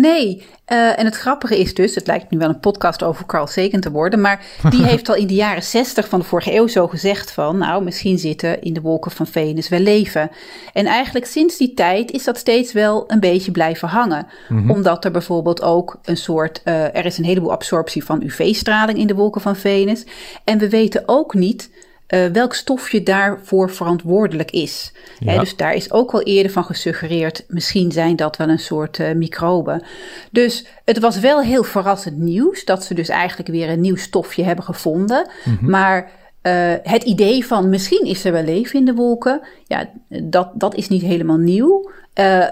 Nee, 0.00 0.42
uh, 0.72 0.98
en 0.98 1.04
het 1.04 1.16
grappige 1.16 1.58
is 1.58 1.74
dus, 1.74 1.94
het 1.94 2.06
lijkt 2.06 2.30
nu 2.30 2.38
wel 2.38 2.48
een 2.48 2.60
podcast 2.60 3.02
over 3.02 3.26
Carl 3.26 3.46
Sagan 3.46 3.80
te 3.80 3.90
worden, 3.90 4.20
maar 4.20 4.44
die 4.70 4.84
heeft 4.90 5.08
al 5.08 5.14
in 5.14 5.26
de 5.26 5.34
jaren 5.34 5.62
60 5.62 6.08
van 6.08 6.18
de 6.18 6.24
vorige 6.24 6.54
eeuw 6.54 6.66
zo 6.66 6.88
gezegd 6.88 7.32
van, 7.32 7.58
nou, 7.58 7.84
misschien 7.84 8.18
zitten 8.18 8.62
in 8.62 8.72
de 8.72 8.80
wolken 8.80 9.10
van 9.10 9.26
Venus 9.26 9.68
wel 9.68 9.80
leven. 9.80 10.30
En 10.72 10.86
eigenlijk 10.86 11.26
sinds 11.26 11.56
die 11.56 11.74
tijd 11.74 12.10
is 12.10 12.24
dat 12.24 12.38
steeds 12.38 12.72
wel 12.72 13.04
een 13.06 13.20
beetje 13.20 13.50
blijven 13.50 13.88
hangen, 13.88 14.26
mm-hmm. 14.48 14.70
omdat 14.70 15.04
er 15.04 15.10
bijvoorbeeld 15.10 15.62
ook 15.62 15.98
een 16.04 16.16
soort, 16.16 16.62
uh, 16.64 16.96
er 16.96 17.04
is 17.04 17.18
een 17.18 17.24
heleboel 17.24 17.52
absorptie 17.52 18.04
van 18.04 18.22
UV-straling 18.22 18.98
in 18.98 19.06
de 19.06 19.14
wolken 19.14 19.40
van 19.40 19.56
Venus. 19.56 20.04
En 20.44 20.58
we 20.58 20.68
weten 20.68 21.02
ook 21.06 21.34
niet 21.34 21.70
uh, 22.10 22.26
welk 22.26 22.54
stofje 22.54 23.02
daarvoor 23.02 23.70
verantwoordelijk 23.70 24.50
is. 24.50 24.92
Ja. 25.18 25.32
He, 25.32 25.38
dus 25.38 25.56
daar 25.56 25.74
is 25.74 25.92
ook 25.92 26.12
al 26.12 26.22
eerder 26.22 26.52
van 26.52 26.64
gesuggereerd, 26.64 27.44
misschien 27.48 27.92
zijn 27.92 28.16
dat 28.16 28.36
wel 28.36 28.48
een 28.48 28.58
soort 28.58 28.98
uh, 28.98 29.12
microben. 29.12 29.82
Dus 30.30 30.66
het 30.84 30.98
was 30.98 31.18
wel 31.18 31.40
heel 31.40 31.64
verrassend 31.64 32.18
nieuws 32.18 32.64
dat 32.64 32.84
ze 32.84 32.94
dus 32.94 33.08
eigenlijk 33.08 33.48
weer 33.48 33.68
een 33.68 33.80
nieuw 33.80 33.96
stofje 33.96 34.42
hebben 34.42 34.64
gevonden. 34.64 35.30
Mm-hmm. 35.44 35.70
Maar 35.70 36.10
uh, 36.42 36.74
het 36.82 37.02
idee 37.02 37.46
van 37.46 37.68
misschien 37.68 38.04
is 38.04 38.24
er 38.24 38.32
wel 38.32 38.44
leven 38.44 38.78
in 38.78 38.84
de 38.84 38.94
wolken, 38.94 39.40
ja, 39.66 39.90
dat, 40.08 40.50
dat 40.54 40.74
is 40.74 40.88
niet 40.88 41.02
helemaal 41.02 41.36
nieuw. 41.36 41.90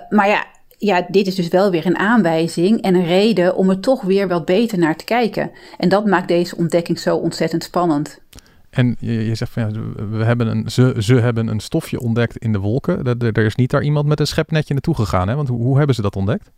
maar 0.09 0.29
ja, 0.29 0.47
ja, 0.79 1.07
dit 1.09 1.27
is 1.27 1.35
dus 1.35 1.49
wel 1.49 1.71
weer 1.71 1.87
een 1.87 1.99
aanwijzing 1.99 2.83
en 2.83 2.95
een 2.95 3.07
reden 3.07 3.57
om 3.57 3.71
er 3.71 3.81
toch 3.81 4.03
weer 4.03 4.29
wat 4.29 4.45
beter 4.45 4.79
naar 4.79 4.97
te 4.97 5.05
kijken. 5.05 5.51
En 5.79 5.89
dat 5.89 6.07
maakt 6.07 6.29
deze 6.29 6.57
ontdekking 6.57 6.99
zo 6.99 7.17
ontzettend 7.17 7.65
spannend. 7.65 8.19
En 8.79 8.97
je, 9.01 9.35
zegt 9.35 9.53
van 9.53 9.63
ja, 9.63 9.81
we 10.11 10.25
hebben 10.25 10.47
een, 10.47 10.71
ze, 10.71 10.95
ze 10.99 11.15
hebben 11.15 11.47
een 11.47 11.61
stofje 11.61 12.01
ontdekt 12.01 12.37
in 12.37 12.53
de 12.53 12.59
wolken. 12.59 13.19
Er, 13.19 13.45
is 13.45 13.55
niet 13.55 13.71
daar 13.71 13.83
iemand 13.83 14.07
met 14.07 14.21
een 14.21 14.27
schepnetje 14.27 14.75
naartoe 14.75 14.95
gegaan, 14.95 15.29
hè? 15.29 15.35
Want 15.35 15.49
hoe, 15.49 15.63
hoe 15.63 15.77
hebben 15.77 15.95
ze 15.95 16.03
dat 16.03 16.17
ontdekt? 16.17 16.51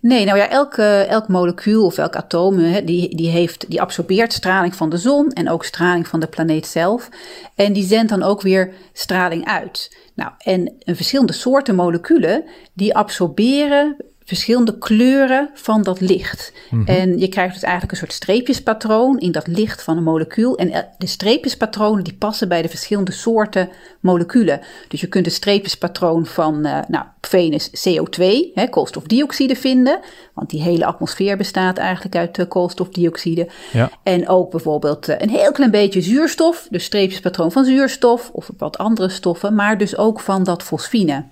Nee, 0.00 0.24
nou 0.24 0.38
ja, 0.38 0.48
elk, 0.50 0.76
elk 1.08 1.28
molecuul 1.28 1.84
of 1.84 1.98
elk 1.98 2.16
atoom 2.16 2.58
hè, 2.58 2.84
die, 2.84 3.16
die, 3.16 3.28
heeft, 3.28 3.70
die 3.70 3.80
absorbeert 3.80 4.32
straling 4.32 4.74
van 4.74 4.90
de 4.90 4.96
zon 4.96 5.30
en 5.30 5.50
ook 5.50 5.64
straling 5.64 6.08
van 6.08 6.20
de 6.20 6.26
planeet 6.26 6.66
zelf. 6.66 7.08
En 7.54 7.72
die 7.72 7.84
zendt 7.84 8.10
dan 8.10 8.22
ook 8.22 8.42
weer 8.42 8.72
straling 8.92 9.44
uit. 9.44 9.96
Nou, 10.14 10.30
en 10.38 10.74
een 10.78 10.96
verschillende 10.96 11.32
soorten 11.32 11.74
moleculen 11.74 12.44
die 12.72 12.94
absorberen 12.94 13.96
verschillende 14.28 14.78
kleuren 14.78 15.50
van 15.54 15.82
dat 15.82 16.00
licht. 16.00 16.52
Mhm. 16.70 16.86
En 16.86 17.18
je 17.18 17.28
krijgt 17.28 17.54
dus 17.54 17.62
eigenlijk 17.62 17.92
een 17.92 17.98
soort 17.98 18.12
streepjespatroon 18.12 19.18
in 19.18 19.32
dat 19.32 19.46
licht 19.46 19.82
van 19.82 19.96
een 19.96 20.02
molecuul. 20.02 20.56
En 20.56 20.70
eh, 20.70 20.82
de 20.98 21.06
streepjespatronen 21.06 22.04
die 22.04 22.14
passen 22.14 22.48
bij 22.48 22.62
de 22.62 22.68
verschillende 22.68 23.12
soorten 23.12 23.68
moleculen. 24.00 24.60
Dus 24.88 25.00
je 25.00 25.06
kunt 25.06 25.26
een 25.26 25.32
streepjespatroon 25.32 26.26
van 26.26 26.66
uh, 26.66 26.78
nou, 26.88 27.04
Venus 27.20 27.70
CO2, 27.70 28.24
hè, 28.54 28.68
koolstofdioxide 28.68 29.56
vinden. 29.56 30.00
Want 30.34 30.50
die 30.50 30.62
hele 30.62 30.84
atmosfeer 30.84 31.36
bestaat 31.36 31.78
eigenlijk 31.78 32.16
uit 32.16 32.38
uh, 32.38 32.46
koolstofdioxide. 32.48 33.48
Ja. 33.72 33.90
En 34.02 34.28
ook 34.28 34.50
bijvoorbeeld 34.50 35.08
een 35.08 35.30
heel 35.30 35.52
klein 35.52 35.70
beetje 35.70 36.00
zuurstof. 36.00 36.66
Dus 36.70 36.84
streepjespatroon 36.84 37.52
van 37.52 37.64
zuurstof 37.64 38.30
of 38.32 38.50
wat 38.58 38.78
andere 38.78 39.08
stoffen. 39.08 39.54
Maar 39.54 39.78
dus 39.78 39.96
ook 39.96 40.20
van 40.20 40.44
dat 40.44 40.62
fosfine. 40.62 41.24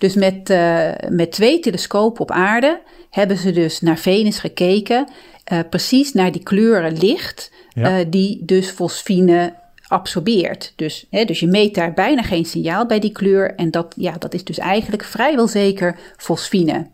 Dus 0.00 0.14
met, 0.14 0.50
uh, 0.50 0.90
met 1.08 1.32
twee 1.32 1.60
telescopen 1.60 2.20
op 2.20 2.30
aarde 2.30 2.80
hebben 3.10 3.36
ze 3.36 3.52
dus 3.52 3.80
naar 3.80 3.98
Venus 3.98 4.38
gekeken, 4.38 5.08
uh, 5.52 5.58
precies 5.70 6.12
naar 6.12 6.32
die 6.32 6.42
kleuren 6.42 6.98
licht, 6.98 7.52
ja. 7.72 7.98
uh, 7.98 8.06
die 8.08 8.44
dus 8.44 8.70
fosfine 8.70 9.54
absorbeert. 9.86 10.72
Dus, 10.76 11.06
hè, 11.10 11.24
dus 11.24 11.40
je 11.40 11.46
meet 11.46 11.74
daar 11.74 11.92
bijna 11.92 12.22
geen 12.22 12.44
signaal 12.44 12.86
bij 12.86 12.98
die 12.98 13.12
kleur 13.12 13.54
en 13.54 13.70
dat, 13.70 13.94
ja, 13.96 14.12
dat 14.18 14.34
is 14.34 14.44
dus 14.44 14.58
eigenlijk 14.58 15.04
vrijwel 15.04 15.48
zeker 15.48 15.98
fosfine. 16.16 16.86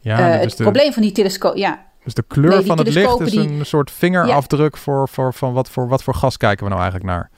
Ja, 0.00 0.18
het 0.18 0.56
probleem 0.56 0.92
van 0.92 1.02
die 1.02 1.12
telescoop, 1.12 1.56
ja, 1.56 1.84
dus 2.04 2.14
de 2.14 2.24
kleur 2.26 2.64
van 2.64 2.78
het 2.78 2.94
licht 2.94 3.20
is 3.20 3.34
een 3.34 3.66
soort 3.66 3.90
vingerafdruk 3.90 4.76
voor, 4.76 5.08
voor, 5.08 5.34
van 5.34 5.52
wat 5.52 5.70
voor, 5.70 5.88
wat 5.88 6.02
voor 6.02 6.14
gas 6.14 6.36
kijken 6.36 6.64
we 6.64 6.70
nou 6.70 6.82
eigenlijk 6.82 7.10
naar? 7.10 7.30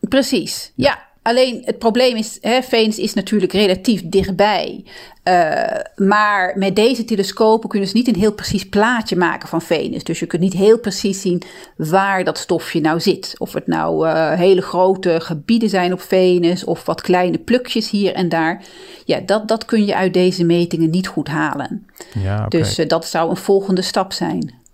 Precies, 0.00 0.72
ja. 0.74 1.05
Alleen 1.26 1.62
het 1.64 1.78
probleem 1.78 2.16
is, 2.16 2.38
hè, 2.40 2.62
Venus 2.62 2.98
is 2.98 3.14
natuurlijk 3.14 3.52
relatief 3.52 4.02
dichtbij. 4.04 4.84
Uh, 5.24 6.06
maar 6.06 6.58
met 6.58 6.76
deze 6.76 7.04
telescopen 7.04 7.68
kunnen 7.68 7.88
ze 7.88 7.96
niet 7.96 8.08
een 8.08 8.16
heel 8.16 8.32
precies 8.32 8.68
plaatje 8.68 9.16
maken 9.16 9.48
van 9.48 9.62
Venus. 9.62 10.04
Dus 10.04 10.18
je 10.18 10.26
kunt 10.26 10.42
niet 10.42 10.52
heel 10.52 10.78
precies 10.78 11.20
zien 11.20 11.42
waar 11.76 12.24
dat 12.24 12.38
stofje 12.38 12.80
nou 12.80 13.00
zit. 13.00 13.34
Of 13.38 13.52
het 13.52 13.66
nou 13.66 14.08
uh, 14.08 14.32
hele 14.32 14.62
grote 14.62 15.20
gebieden 15.20 15.68
zijn 15.68 15.92
op 15.92 16.00
Venus 16.00 16.64
of 16.64 16.84
wat 16.84 17.00
kleine 17.00 17.38
plukjes 17.38 17.90
hier 17.90 18.14
en 18.14 18.28
daar. 18.28 18.62
Ja, 19.04 19.20
dat, 19.20 19.48
dat 19.48 19.64
kun 19.64 19.84
je 19.84 19.96
uit 19.96 20.14
deze 20.14 20.44
metingen 20.44 20.90
niet 20.90 21.06
goed 21.06 21.28
halen. 21.28 21.86
Ja, 22.18 22.34
okay. 22.34 22.60
Dus 22.60 22.78
uh, 22.78 22.88
dat 22.88 23.06
zou 23.06 23.30
een 23.30 23.36
volgende 23.36 23.82
stap 23.82 24.12
zijn. 24.12 24.64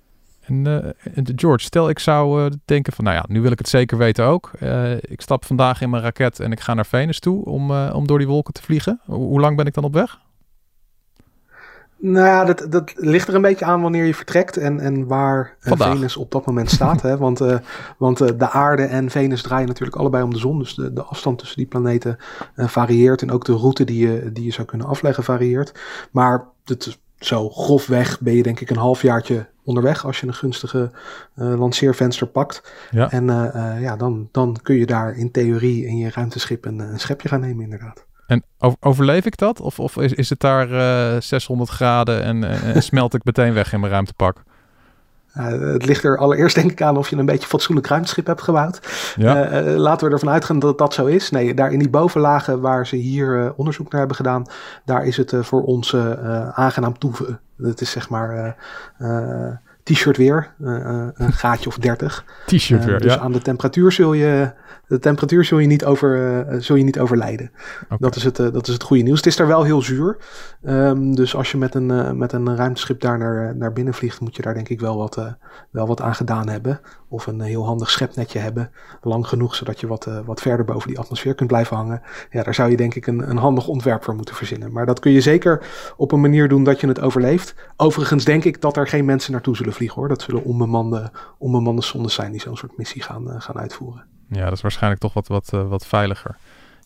En 0.42 0.66
uh, 0.66 1.24
George, 1.36 1.64
stel 1.64 1.88
ik 1.88 1.98
zou 1.98 2.44
uh, 2.44 2.50
denken 2.64 2.92
van, 2.92 3.04
nou 3.04 3.16
ja, 3.16 3.24
nu 3.28 3.40
wil 3.40 3.50
ik 3.50 3.58
het 3.58 3.68
zeker 3.68 3.98
weten 3.98 4.24
ook. 4.24 4.50
Uh, 4.62 4.92
ik 4.92 5.20
stap 5.20 5.44
vandaag 5.44 5.80
in 5.80 5.90
mijn 5.90 6.02
raket 6.02 6.40
en 6.40 6.52
ik 6.52 6.60
ga 6.60 6.74
naar 6.74 6.86
Venus 6.86 7.20
toe 7.20 7.44
om, 7.44 7.70
om 7.70 8.06
door 8.06 8.18
die 8.18 8.26
wolken 8.26 8.52
te 8.52 8.62
vliegen. 8.62 9.00
Hoe 9.04 9.40
lang 9.40 9.56
ben 9.56 9.66
ik 9.66 9.74
dan 9.74 9.84
op 9.84 9.94
weg? 9.94 10.20
Nou 11.98 12.26
ja, 12.26 12.44
dat, 12.44 12.66
dat 12.70 12.92
ligt 12.96 13.28
er 13.28 13.34
een 13.34 13.42
beetje 13.42 13.64
aan 13.64 13.82
wanneer 13.82 14.04
je 14.04 14.14
vertrekt 14.14 14.56
en, 14.56 14.80
en 14.80 15.06
waar 15.06 15.56
Venus 15.60 16.16
op 16.16 16.30
dat 16.30 16.46
moment 16.46 16.70
staat. 16.70 17.02
hè? 17.02 17.16
Want, 17.16 17.40
want 17.98 18.18
de 18.18 18.50
aarde 18.50 18.82
en 18.82 19.10
Venus 19.10 19.42
draaien 19.42 19.66
natuurlijk 19.68 19.96
allebei 19.96 20.24
om 20.24 20.32
de 20.32 20.38
zon. 20.38 20.58
Dus 20.58 20.74
de, 20.74 20.92
de 20.92 21.02
afstand 21.02 21.38
tussen 21.38 21.56
die 21.56 21.66
planeten 21.66 22.16
varieert 22.56 23.22
en 23.22 23.30
ook 23.30 23.44
de 23.44 23.52
route 23.56 23.84
die 23.84 24.08
je, 24.08 24.32
die 24.32 24.44
je 24.44 24.52
zou 24.52 24.66
kunnen 24.66 24.86
afleggen 24.86 25.24
varieert. 25.24 25.80
Maar 26.10 26.44
het, 26.64 26.98
zo 27.24 27.50
grofweg 27.50 28.20
ben 28.20 28.34
je 28.34 28.42
denk 28.42 28.60
ik 28.60 28.70
een 28.70 28.76
halfjaartje 28.76 29.46
onderweg 29.64 30.06
als 30.06 30.20
je 30.20 30.26
een 30.26 30.34
gunstige 30.34 30.90
uh, 31.36 31.58
lanceervenster 31.58 32.26
pakt. 32.26 32.72
Ja. 32.90 33.10
En 33.10 33.28
uh, 33.28 33.46
uh, 33.54 33.80
ja, 33.80 33.96
dan, 33.96 34.28
dan 34.32 34.56
kun 34.62 34.76
je 34.76 34.86
daar 34.86 35.16
in 35.16 35.30
theorie 35.30 35.86
in 35.86 35.96
je 35.96 36.10
ruimteschip 36.10 36.64
een, 36.64 36.78
een 36.78 37.00
schepje 37.00 37.28
gaan 37.28 37.40
nemen 37.40 37.64
inderdaad. 37.64 38.06
En 38.26 38.44
overleef 38.80 39.26
ik 39.26 39.36
dat? 39.36 39.60
Of, 39.60 39.80
of 39.80 39.96
is, 39.96 40.12
is 40.12 40.30
het 40.30 40.40
daar 40.40 41.22
600 41.22 41.70
graden 41.70 42.22
en, 42.22 42.44
en 42.44 42.82
smelt 42.82 43.14
ik 43.14 43.24
meteen 43.24 43.52
weg 43.52 43.72
in 43.72 43.80
mijn 43.80 43.92
ruimtepak? 43.92 44.42
Uh, 45.36 45.72
het 45.72 45.86
ligt 45.86 46.04
er 46.04 46.18
allereerst 46.18 46.54
denk 46.54 46.70
ik 46.70 46.82
aan 46.82 46.96
of 46.96 47.10
je 47.10 47.16
een 47.16 47.26
beetje 47.26 47.48
fatsoenlijk 47.48 47.86
ruimteschip 47.86 48.26
hebt 48.26 48.42
gebouwd. 48.42 48.80
Ja. 49.16 49.62
Uh, 49.62 49.76
laten 49.76 50.06
we 50.06 50.12
ervan 50.12 50.30
uitgaan 50.30 50.58
dat 50.58 50.78
dat 50.78 50.94
zo 50.94 51.06
is. 51.06 51.30
Nee, 51.30 51.54
daar 51.54 51.72
in 51.72 51.78
die 51.78 51.90
bovenlagen 51.90 52.60
waar 52.60 52.86
ze 52.86 52.96
hier 52.96 53.52
onderzoek 53.56 53.90
naar 53.90 53.98
hebben 53.98 54.16
gedaan, 54.16 54.46
daar 54.84 55.04
is 55.04 55.16
het 55.16 55.34
voor 55.40 55.62
ons 55.62 55.96
aangenaam 56.52 56.98
toeven. 56.98 57.40
Het 57.56 57.80
is 57.80 57.90
zeg 57.90 58.08
maar 58.08 58.56
t-shirt 59.82 60.16
weer, 60.16 60.54
een 60.58 61.32
gaatje 61.32 61.68
of 61.68 61.78
30. 61.78 62.24
T-shirt 62.46 62.84
weer, 62.84 63.00
Dus 63.00 63.18
aan 63.18 63.32
de 63.32 63.42
temperatuur 63.42 63.92
zul 63.92 64.12
je 64.12 64.52
de 64.86 64.98
temperatuur 64.98 65.44
zul 65.44 65.58
je 65.58 65.66
niet, 65.66 65.84
over, 65.84 66.46
zul 66.58 66.76
je 66.76 66.84
niet 66.84 66.98
overlijden. 66.98 67.50
Dat, 67.98 68.16
is 68.16 68.24
het, 68.24 68.36
dat 68.36 68.66
is 68.66 68.72
het 68.72 68.82
goede 68.82 69.02
nieuws. 69.02 69.16
Het 69.16 69.26
is 69.26 69.36
daar 69.36 69.46
wel 69.46 69.62
heel 69.62 69.82
zuur. 69.82 70.16
Um, 70.64 71.14
dus 71.14 71.34
als 71.34 71.50
je 71.50 71.58
met 71.58 71.74
een, 71.74 72.18
met 72.18 72.32
een 72.32 72.56
ruimteschip 72.56 73.00
daar 73.00 73.18
naar, 73.18 73.56
naar 73.56 73.72
binnen 73.72 73.94
vliegt, 73.94 74.20
moet 74.20 74.36
je 74.36 74.42
daar 74.42 74.54
denk 74.54 74.68
ik 74.68 74.80
wel 74.80 74.96
wat, 74.96 75.36
wel 75.70 75.86
wat 75.86 76.00
aan 76.00 76.14
gedaan 76.14 76.48
hebben. 76.48 76.80
Of 77.12 77.26
een 77.26 77.40
heel 77.40 77.64
handig 77.64 77.90
schepnetje 77.90 78.38
hebben. 78.38 78.70
Lang 79.00 79.26
genoeg 79.26 79.54
zodat 79.54 79.80
je 79.80 79.86
wat, 79.86 80.08
wat 80.24 80.40
verder 80.40 80.64
boven 80.64 80.88
die 80.88 80.98
atmosfeer 80.98 81.34
kunt 81.34 81.48
blijven 81.48 81.76
hangen. 81.76 82.02
Ja, 82.30 82.42
daar 82.42 82.54
zou 82.54 82.70
je 82.70 82.76
denk 82.76 82.94
ik 82.94 83.06
een, 83.06 83.30
een 83.30 83.36
handig 83.36 83.66
ontwerp 83.66 84.04
voor 84.04 84.14
moeten 84.14 84.34
verzinnen. 84.34 84.72
Maar 84.72 84.86
dat 84.86 85.00
kun 85.00 85.12
je 85.12 85.20
zeker 85.20 85.66
op 85.96 86.12
een 86.12 86.20
manier 86.20 86.48
doen 86.48 86.64
dat 86.64 86.80
je 86.80 86.86
het 86.86 87.00
overleeft. 87.00 87.54
Overigens 87.76 88.24
denk 88.24 88.44
ik 88.44 88.60
dat 88.60 88.76
er 88.76 88.88
geen 88.88 89.04
mensen 89.04 89.32
naartoe 89.32 89.56
zullen 89.56 89.72
vliegen 89.72 89.98
hoor. 89.98 90.08
Dat 90.08 90.22
zullen 90.22 90.44
onbemande, 90.44 91.10
onbemande 91.38 91.82
zondes 91.82 92.14
zijn 92.14 92.32
die 92.32 92.40
zo'n 92.40 92.56
soort 92.56 92.76
missie 92.76 93.02
gaan, 93.02 93.40
gaan 93.40 93.58
uitvoeren. 93.58 94.04
Ja, 94.28 94.44
dat 94.44 94.52
is 94.52 94.60
waarschijnlijk 94.60 95.00
toch 95.00 95.12
wat, 95.12 95.28
wat, 95.28 95.50
uh, 95.54 95.68
wat 95.68 95.86
veiliger. 95.86 96.36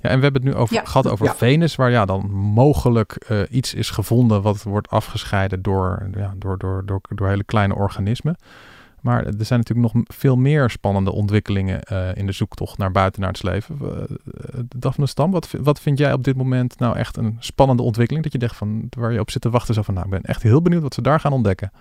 Ja, 0.00 0.09
en 0.11 0.16
we 0.16 0.23
hebben 0.23 0.42
het 0.42 0.52
nu 0.52 0.59
over, 0.61 0.75
ja. 0.75 0.85
gehad 0.85 1.09
over 1.09 1.26
ja. 1.26 1.35
Venus, 1.35 1.76
waar 1.76 1.90
ja, 1.90 2.04
dan 2.04 2.30
mogelijk 2.33 3.26
uh, 3.28 3.40
iets 3.50 3.75
is 3.75 3.90
gevonden 3.90 4.42
wat 4.42 4.62
wordt 4.62 4.90
afgescheiden 4.90 5.62
door, 5.62 6.09
ja, 6.14 6.35
door, 6.37 6.59
door, 6.59 6.83
door, 6.87 7.00
door 7.09 7.28
hele 7.28 7.45
kleine 7.45 7.75
organismen. 7.75 8.37
Maar 9.06 9.25
er 9.25 9.44
zijn 9.44 9.58
natuurlijk 9.58 9.94
nog 9.94 10.04
veel 10.06 10.36
meer 10.36 10.70
spannende 10.70 11.12
ontwikkelingen 11.12 11.80
uh, 11.92 12.14
in 12.14 12.26
de 12.26 12.32
zoektocht 12.32 12.78
naar 12.78 12.92
buiten 12.92 13.20
naar 13.20 13.30
het 13.30 13.42
leven. 13.42 13.78
Daphne 14.76 15.06
Stam, 15.06 15.30
wat, 15.30 15.50
wat 15.60 15.80
vind 15.80 15.98
jij 15.98 16.12
op 16.12 16.25
dit 16.25 16.36
moment 16.36 16.78
nou 16.78 16.96
echt 16.96 17.16
een 17.16 17.36
spannende 17.38 17.82
ontwikkeling? 17.82 18.25
Dat 18.25 18.32
je 18.32 18.38
denkt 18.38 18.56
van 18.56 18.86
waar 18.90 19.12
je 19.12 19.20
op 19.20 19.30
zit 19.30 19.42
te 19.42 19.50
wachten, 19.50 19.75
zo 19.75 19.82
van 19.82 19.94
nou, 19.94 20.06
ik 20.06 20.12
ben 20.12 20.22
echt 20.22 20.42
heel 20.42 20.62
benieuwd 20.62 20.82
wat 20.82 20.94
ze 20.94 21.02
daar 21.02 21.20
gaan 21.20 21.32
ontdekken. 21.32 21.72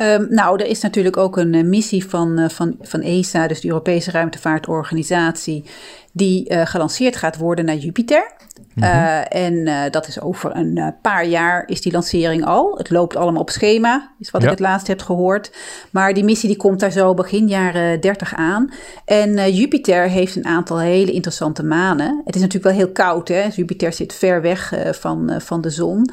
Um, 0.00 0.26
nou, 0.30 0.60
er 0.60 0.66
is 0.66 0.80
natuurlijk 0.80 1.16
ook 1.16 1.36
een 1.36 1.54
uh, 1.54 1.64
missie 1.64 2.06
van, 2.06 2.40
uh, 2.40 2.48
van, 2.48 2.76
van 2.80 3.00
ESA, 3.00 3.46
dus 3.46 3.60
de 3.60 3.68
Europese 3.68 4.10
Ruimtevaartorganisatie, 4.10 5.64
die 6.12 6.52
uh, 6.52 6.66
gelanceerd 6.66 7.16
gaat 7.16 7.36
worden 7.36 7.64
naar 7.64 7.76
Jupiter. 7.76 8.36
Mm 8.74 8.84
-hmm. 8.84 9.22
en 9.22 9.90
dat 9.90 10.08
is 10.08 10.20
over 10.20 10.56
een 10.56 10.94
paar 11.02 11.26
jaar 11.26 11.62
is 11.66 11.80
die 11.80 11.92
lancering 11.92 12.44
al. 12.44 12.76
Het 12.76 12.90
loopt 12.90 13.16
allemaal 13.16 13.40
op 13.40 13.50
schema, 13.50 14.14
is 14.18 14.30
wat 14.30 14.40
ja. 14.40 14.46
ik 14.46 14.52
het 14.52 14.62
laatst 14.62 14.86
heb 14.86 15.00
gehoord. 15.00 15.52
Maar 15.90 16.14
die 16.14 16.24
missie 16.24 16.48
die 16.48 16.58
komt 16.58 16.80
daar 16.80 16.90
zo 16.90 17.14
begin 17.14 17.48
jaren 17.48 18.00
30 18.00 18.34
aan. 18.34 18.72
En 19.04 19.52
Jupiter 19.52 20.08
heeft 20.08 20.36
een 20.36 20.46
aantal 20.46 20.80
hele 20.80 21.12
interessante 21.12 21.64
manen. 21.64 22.22
Het 22.24 22.34
is 22.34 22.40
natuurlijk 22.40 22.74
wel 22.74 22.84
heel 22.84 22.92
koud, 22.92 23.28
hè. 23.28 23.48
Jupiter 23.54 23.92
zit 23.92 24.14
ver 24.14 24.42
weg 24.42 24.72
van, 24.90 25.32
van 25.38 25.60
de 25.60 25.70
zon. 25.70 26.10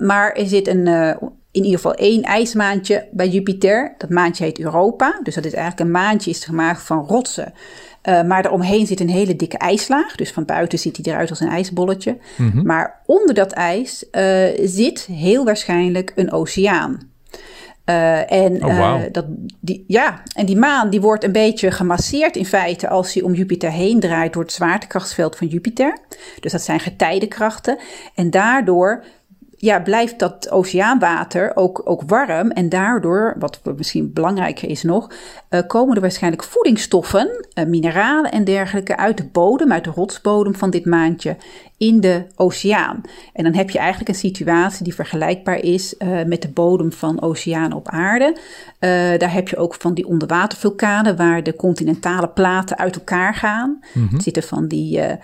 maar 0.00 0.32
er 0.32 0.46
zit 0.46 0.68
een 0.68 1.16
in 1.56 1.64
ieder 1.64 1.80
geval 1.80 1.94
één 1.94 2.22
ijsmaantje 2.22 3.08
bij 3.10 3.28
Jupiter. 3.28 3.94
Dat 3.98 4.10
maantje 4.10 4.44
heet 4.44 4.58
Europa. 4.58 5.20
Dus 5.22 5.34
dat 5.34 5.44
is 5.44 5.52
eigenlijk 5.52 5.82
een 5.86 6.02
maantje 6.02 6.30
is 6.30 6.44
gemaakt 6.44 6.82
van 6.82 7.06
rotsen. 7.06 7.52
Uh, 8.08 8.22
maar 8.22 8.42
daaromheen 8.42 8.86
zit 8.86 9.00
een 9.00 9.08
hele 9.08 9.36
dikke 9.36 9.58
ijslaag. 9.58 10.14
Dus 10.14 10.32
van 10.32 10.44
buiten 10.44 10.78
ziet 10.78 10.96
hij 10.96 11.12
eruit 11.12 11.30
als 11.30 11.40
een 11.40 11.48
ijsbolletje. 11.48 12.18
Mm 12.36 12.50
-hmm. 12.50 12.66
Maar 12.66 13.00
onder 13.06 13.34
dat 13.34 13.52
ijs 13.52 14.04
uh, 14.12 14.46
zit 14.64 15.06
heel 15.06 15.44
waarschijnlijk 15.44 16.12
een 16.14 16.32
oceaan. 16.32 17.14
Uh, 17.84 18.32
en, 18.32 18.64
oh, 18.64 18.78
wow. 18.78 19.12
dat, 19.12 19.24
die, 19.60 19.84
ja, 19.86 20.22
en 20.34 20.46
die 20.46 20.56
maan 20.56 20.90
die 20.90 21.00
wordt 21.00 21.24
een 21.24 21.32
beetje 21.32 21.70
gemasseerd 21.70 22.36
in 22.36 22.46
feite 22.46 22.88
als 22.88 23.14
hij 23.14 23.22
om 23.22 23.34
Jupiter 23.34 23.70
heen 23.70 24.00
draait 24.00 24.32
door 24.32 24.42
het 24.42 24.52
zwaartekrachtsveld 24.52 25.36
van 25.36 25.46
Jupiter. 25.46 25.98
Dus 26.40 26.52
dat 26.52 26.62
zijn 26.62 26.80
getijdenkrachten. 26.80 27.78
En 28.14 28.30
daardoor 28.30 29.04
ja, 29.56 29.80
blijft 29.80 30.18
dat 30.18 30.50
oceaanwater 30.50 31.52
ook, 31.54 31.82
ook 31.84 32.02
warm. 32.06 32.50
En 32.50 32.68
daardoor, 32.68 33.36
wat 33.38 33.60
misschien 33.76 34.12
belangrijker 34.12 34.68
is 34.68 34.82
nog, 34.82 35.10
uh, 35.50 35.60
komen 35.66 35.94
er 35.94 36.00
waarschijnlijk 36.00 36.42
voedingsstoffen, 36.42 37.46
uh, 37.54 37.64
mineralen 37.64 38.30
en 38.30 38.44
dergelijke 38.44 38.96
uit 38.96 39.16
de 39.16 39.24
bodem, 39.24 39.72
uit 39.72 39.84
de 39.84 39.90
rotsbodem 39.90 40.54
van 40.54 40.70
dit 40.70 40.84
maandje 40.84 41.36
in 41.78 42.00
de 42.00 42.26
oceaan. 42.36 43.00
En 43.32 43.44
dan 43.44 43.54
heb 43.54 43.70
je 43.70 43.78
eigenlijk 43.78 44.08
een 44.08 44.14
situatie 44.14 44.84
die 44.84 44.94
vergelijkbaar 44.94 45.58
is 45.58 45.94
uh, 45.98 46.24
met 46.24 46.42
de 46.42 46.48
bodem 46.48 46.92
van 46.92 47.22
oceanen 47.22 47.76
op 47.76 47.88
aarde. 47.88 48.36
daar 49.18 49.32
heb 49.32 49.48
je 49.48 49.56
ook 49.56 49.74
van 49.74 49.94
die 49.94 50.06
onderwatervulkanen 50.06 51.16
waar 51.16 51.42
de 51.42 51.56
continentale 51.56 52.28
platen 52.28 52.78
uit 52.78 52.96
elkaar 52.96 53.34
gaan. 53.34 53.68
Mm 53.70 54.06
-hmm. 54.06 54.16
Er 54.16 54.22
zitten 54.22 54.42
van 54.42 54.68
die 54.68 55.00
Eh, 55.06 55.16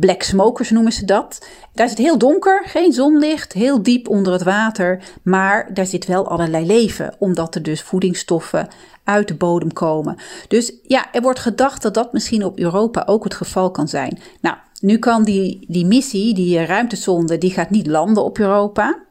black 0.00 0.22
smokers 0.22 0.70
noemen 0.70 0.92
ze 0.92 1.04
dat. 1.04 1.46
Daar 1.74 1.88
zit 1.88 1.98
heel 1.98 2.18
donker, 2.18 2.62
geen 2.66 2.92
zonlicht, 2.92 3.52
heel 3.52 3.82
diep 3.82 4.08
onder 4.08 4.32
het 4.32 4.42
water. 4.42 5.02
Maar 5.22 5.74
daar 5.74 5.86
zit 5.86 6.06
wel 6.06 6.28
allerlei 6.28 6.66
leven, 6.66 7.14
omdat 7.18 7.54
er 7.54 7.62
dus 7.62 7.82
voedingsstoffen 7.82 8.68
uit 9.04 9.28
de 9.28 9.34
bodem 9.34 9.72
komen. 9.72 10.16
Dus 10.48 10.72
ja, 10.82 11.12
er 11.12 11.22
wordt 11.22 11.38
gedacht 11.38 11.82
dat 11.82 11.94
dat 11.94 12.12
misschien 12.12 12.44
op 12.44 12.58
Europa 12.58 13.02
ook 13.06 13.24
het 13.24 13.34
geval 13.34 13.70
kan 13.70 13.88
zijn. 13.88 14.18
Nou, 14.40 14.56
nu 14.80 14.98
kan 14.98 15.24
die, 15.24 15.64
die 15.68 15.86
missie, 15.86 16.34
die 16.34 16.58
eh, 16.58 16.66
ruimtesonde, 16.66 17.38
die 17.38 17.50
gaat 17.50 17.70
niet 17.70 17.86
landen 17.86 18.24
op 18.24 18.38
Europa. 18.38 19.02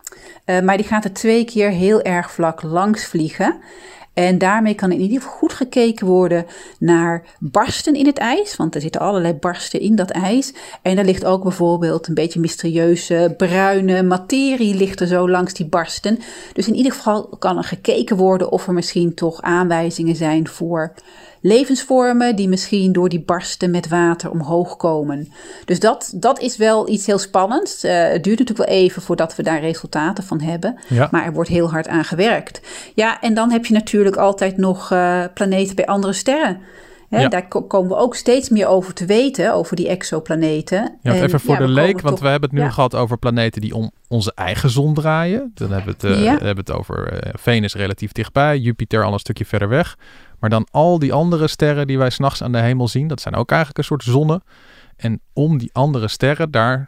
Uh, 0.45 0.61
maar 0.61 0.77
die 0.77 0.85
gaat 0.85 1.03
er 1.03 1.13
twee 1.13 1.45
keer 1.45 1.69
heel 1.69 2.01
erg 2.01 2.31
vlak 2.31 2.61
langs 2.61 3.05
vliegen. 3.05 3.59
En 4.13 4.37
daarmee 4.37 4.73
kan 4.73 4.91
in 4.91 4.99
ieder 4.99 5.21
geval 5.21 5.37
goed 5.37 5.53
gekeken 5.53 6.07
worden 6.07 6.45
naar 6.79 7.25
barsten 7.39 7.95
in 7.95 8.05
het 8.05 8.17
ijs. 8.17 8.55
Want 8.55 8.75
er 8.75 8.81
zitten 8.81 9.01
allerlei 9.01 9.33
barsten 9.33 9.79
in 9.79 9.95
dat 9.95 10.09
ijs. 10.09 10.53
En 10.81 10.97
er 10.97 11.05
ligt 11.05 11.25
ook 11.25 11.43
bijvoorbeeld 11.43 12.07
een 12.07 12.13
beetje 12.13 12.39
mysterieuze 12.39 13.33
bruine 13.37 14.03
materie 14.03 14.75
ligt 14.75 14.99
er 14.99 15.07
zo 15.07 15.29
langs 15.29 15.53
die 15.53 15.65
barsten. 15.65 16.19
Dus 16.53 16.67
in 16.67 16.75
ieder 16.75 16.91
geval 16.91 17.27
kan 17.39 17.57
er 17.57 17.63
gekeken 17.63 18.17
worden 18.17 18.51
of 18.51 18.67
er 18.67 18.73
misschien 18.73 19.13
toch 19.13 19.41
aanwijzingen 19.41 20.15
zijn 20.15 20.47
voor 20.47 20.93
levensvormen 21.43 22.35
die 22.35 22.47
misschien 22.47 22.91
door 22.91 23.09
die 23.09 23.21
barsten 23.21 23.71
met 23.71 23.87
water 23.87 24.31
omhoog 24.31 24.77
komen. 24.77 25.31
Dus 25.65 25.79
dat, 25.79 26.13
dat 26.15 26.39
is 26.39 26.57
wel 26.57 26.89
iets 26.89 27.05
heel 27.05 27.17
spannends. 27.17 27.83
Uh, 27.83 27.91
het 27.91 28.23
duurt 28.23 28.39
natuurlijk 28.39 28.69
wel 28.69 28.77
even 28.77 29.01
voordat 29.01 29.35
we 29.35 29.43
daar 29.43 29.59
resultaten 29.59 30.23
van 30.23 30.41
hebben. 30.41 30.79
Ja. 30.89 31.07
Maar 31.11 31.25
er 31.25 31.33
wordt 31.33 31.49
heel 31.49 31.71
hard 31.71 31.87
aan 31.87 32.05
gewerkt. 32.05 32.61
Ja, 32.95 33.21
en 33.21 33.33
dan 33.33 33.51
heb 33.51 33.65
je 33.65 33.73
natuurlijk 33.73 34.15
altijd 34.15 34.57
nog 34.57 34.91
uh, 34.91 35.23
planeten 35.33 35.75
bij 35.75 35.85
andere 35.85 36.13
sterren. 36.13 36.59
ja. 37.09 37.27
Daar 37.27 37.47
komen 37.47 37.89
we 37.89 37.95
ook 37.95 38.15
steeds 38.15 38.49
meer 38.49 38.67
over 38.67 38.93
te 38.93 39.05
weten, 39.05 39.53
over 39.53 39.75
die 39.75 39.87
exoplaneten. 39.87 40.97
Ja, 41.01 41.13
even 41.13 41.39
voor 41.39 41.57
de 41.57 41.67
leek, 41.67 42.01
want 42.01 42.19
we 42.19 42.27
hebben 42.27 42.49
het 42.49 42.59
nu 42.59 42.69
gehad 42.69 42.95
over 42.95 43.17
planeten 43.17 43.61
die 43.61 43.75
om 43.75 43.91
onze 44.07 44.31
eigen 44.35 44.69
zon 44.69 44.93
draaien. 44.93 45.51
Dan 45.53 45.71
hebben 45.71 45.95
we 45.99 46.07
het, 46.07 46.19
uh, 46.19 46.27
hebben 46.27 46.57
het 46.57 46.71
over 46.71 47.31
Venus 47.33 47.75
relatief 47.75 48.11
dichtbij, 48.11 48.57
Jupiter 48.57 49.03
al 49.03 49.13
een 49.13 49.19
stukje 49.19 49.45
verder 49.45 49.69
weg. 49.69 49.97
Maar 50.43 50.51
dan 50.51 50.67
al 50.71 50.99
die 50.99 51.13
andere 51.13 51.47
sterren 51.47 51.87
die 51.87 51.97
wij 51.97 52.09
s'nachts 52.09 52.43
aan 52.43 52.51
de 52.51 52.57
hemel 52.57 52.87
zien, 52.87 53.07
dat 53.07 53.21
zijn 53.21 53.35
ook 53.35 53.49
eigenlijk 53.49 53.79
een 53.79 53.85
soort 53.85 54.03
zonnen. 54.03 54.43
En 54.95 55.21
om 55.33 55.57
die 55.57 55.69
andere 55.73 56.07
sterren, 56.07 56.51
daar 56.51 56.87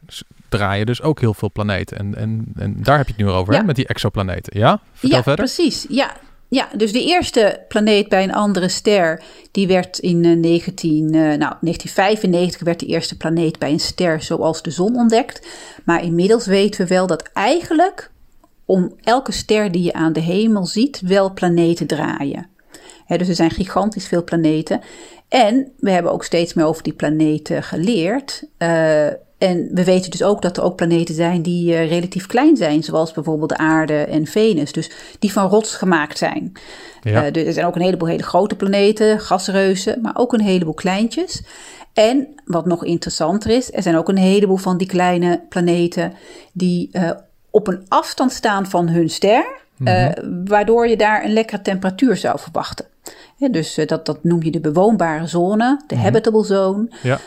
draaien 0.49 0.85
dus 0.85 1.01
ook 1.01 1.19
heel 1.19 1.33
veel 1.33 1.51
planeten. 1.51 1.97
En, 1.97 2.15
en, 2.15 2.45
en 2.55 2.75
daar 2.83 2.97
heb 2.97 3.07
je 3.07 3.13
het 3.17 3.21
nu 3.21 3.29
over, 3.29 3.53
hè, 3.53 3.63
met 3.63 3.75
die 3.75 3.87
exoplaneten. 3.87 4.59
Ja, 4.59 4.81
vertel 4.93 5.17
ja, 5.17 5.23
verder. 5.23 5.45
precies. 5.45 5.85
Ja, 5.89 6.15
ja, 6.47 6.67
dus 6.77 6.91
de 6.91 7.03
eerste 7.03 7.65
planeet 7.67 8.09
bij 8.09 8.23
een 8.23 8.33
andere 8.33 8.69
ster, 8.69 9.23
die 9.51 9.67
werd 9.67 9.97
in 9.97 10.39
19, 10.39 11.13
uh, 11.13 11.33
eh, 11.33 11.39
nou, 11.39 11.55
1995 11.59 12.61
werd 12.61 12.79
de 12.79 12.85
eerste 12.85 13.17
planeet 13.17 13.59
bij 13.59 13.71
een 13.71 13.79
ster 13.79 14.21
zoals 14.21 14.61
de 14.61 14.71
zon 14.71 14.95
ontdekt. 14.95 15.47
Maar 15.85 16.03
inmiddels 16.03 16.45
weten 16.45 16.81
we 16.81 16.87
wel 16.87 17.07
dat 17.07 17.29
eigenlijk 17.33 18.11
om 18.65 18.93
elke 19.01 19.31
ster 19.31 19.71
die 19.71 19.83
je 19.83 19.93
aan 19.93 20.13
de 20.13 20.19
hemel 20.19 20.65
ziet, 20.65 21.01
wel 21.01 21.33
planeten 21.33 21.87
draaien 21.87 22.53
dus 23.07 23.27
er 23.27 23.35
zijn 23.35 23.51
gigantisch 23.51 24.07
veel 24.07 24.23
planeten. 24.23 24.81
En 25.29 25.71
we 25.77 25.91
hebben 25.91 26.11
ook 26.11 26.23
steeds 26.23 26.53
meer 26.53 26.65
over 26.65 26.83
die 26.83 26.93
planeten 26.93 27.63
geleerd. 27.63 28.43
Uh, 28.57 29.05
en 29.37 29.69
we 29.71 29.83
weten 29.83 30.11
dus 30.11 30.23
ook 30.23 30.41
dat 30.41 30.57
er 30.57 30.63
ook 30.63 30.75
planeten 30.75 31.15
zijn 31.15 31.41
die 31.41 31.71
uh, 31.71 31.89
relatief 31.89 32.25
klein 32.25 32.57
zijn, 32.57 32.83
zoals 32.83 33.11
bijvoorbeeld 33.11 33.49
de 33.49 33.57
aarde 33.57 33.97
en 33.97 34.25
Venus, 34.25 34.71
dus 34.71 34.91
die 35.19 35.31
van 35.31 35.49
rots 35.49 35.75
gemaakt 35.75 36.17
zijn. 36.17 36.51
Ja. 37.01 37.31
Uh, 37.31 37.45
er 37.45 37.53
zijn 37.53 37.65
ook 37.65 37.75
een 37.75 37.81
heleboel 37.81 38.07
hele 38.07 38.23
grote 38.23 38.55
planeten, 38.55 39.19
gasreuzen, 39.19 40.01
maar 40.01 40.15
ook 40.17 40.33
een 40.33 40.41
heleboel 40.41 40.73
kleintjes. 40.73 41.43
En 41.93 42.27
wat 42.45 42.65
nog 42.65 42.83
interessanter 42.83 43.51
is, 43.51 43.73
er 43.73 43.81
zijn 43.81 43.97
ook 43.97 44.09
een 44.09 44.17
heleboel 44.17 44.57
van 44.57 44.77
die 44.77 44.87
kleine 44.87 45.41
planeten 45.49 46.13
die 46.53 46.89
uh, 46.91 47.11
op 47.49 47.67
een 47.67 47.85
afstand 47.87 48.31
staan 48.31 48.65
van 48.65 48.87
hun 48.87 49.09
ster, 49.09 49.45
mm 49.77 50.13
waardoor 50.45 50.87
je 50.87 50.97
daar 50.97 51.23
een 51.23 51.33
lekkere 51.33 51.61
temperatuur 51.61 52.17
zou 52.17 52.39
verwachten 52.39 52.85
dus 53.37 53.77
eh, 53.77 53.87
dat, 53.87 54.05
dat 54.05 54.23
noem 54.23 54.43
je 54.43 54.51
de 54.51 54.59
bewoonbare 54.59 55.27
zone, 55.27 55.81
de 55.87 55.95
mhm. 55.95 56.03
habitable 56.03 56.43
zone. 56.43 56.87
Ja. 57.01 57.19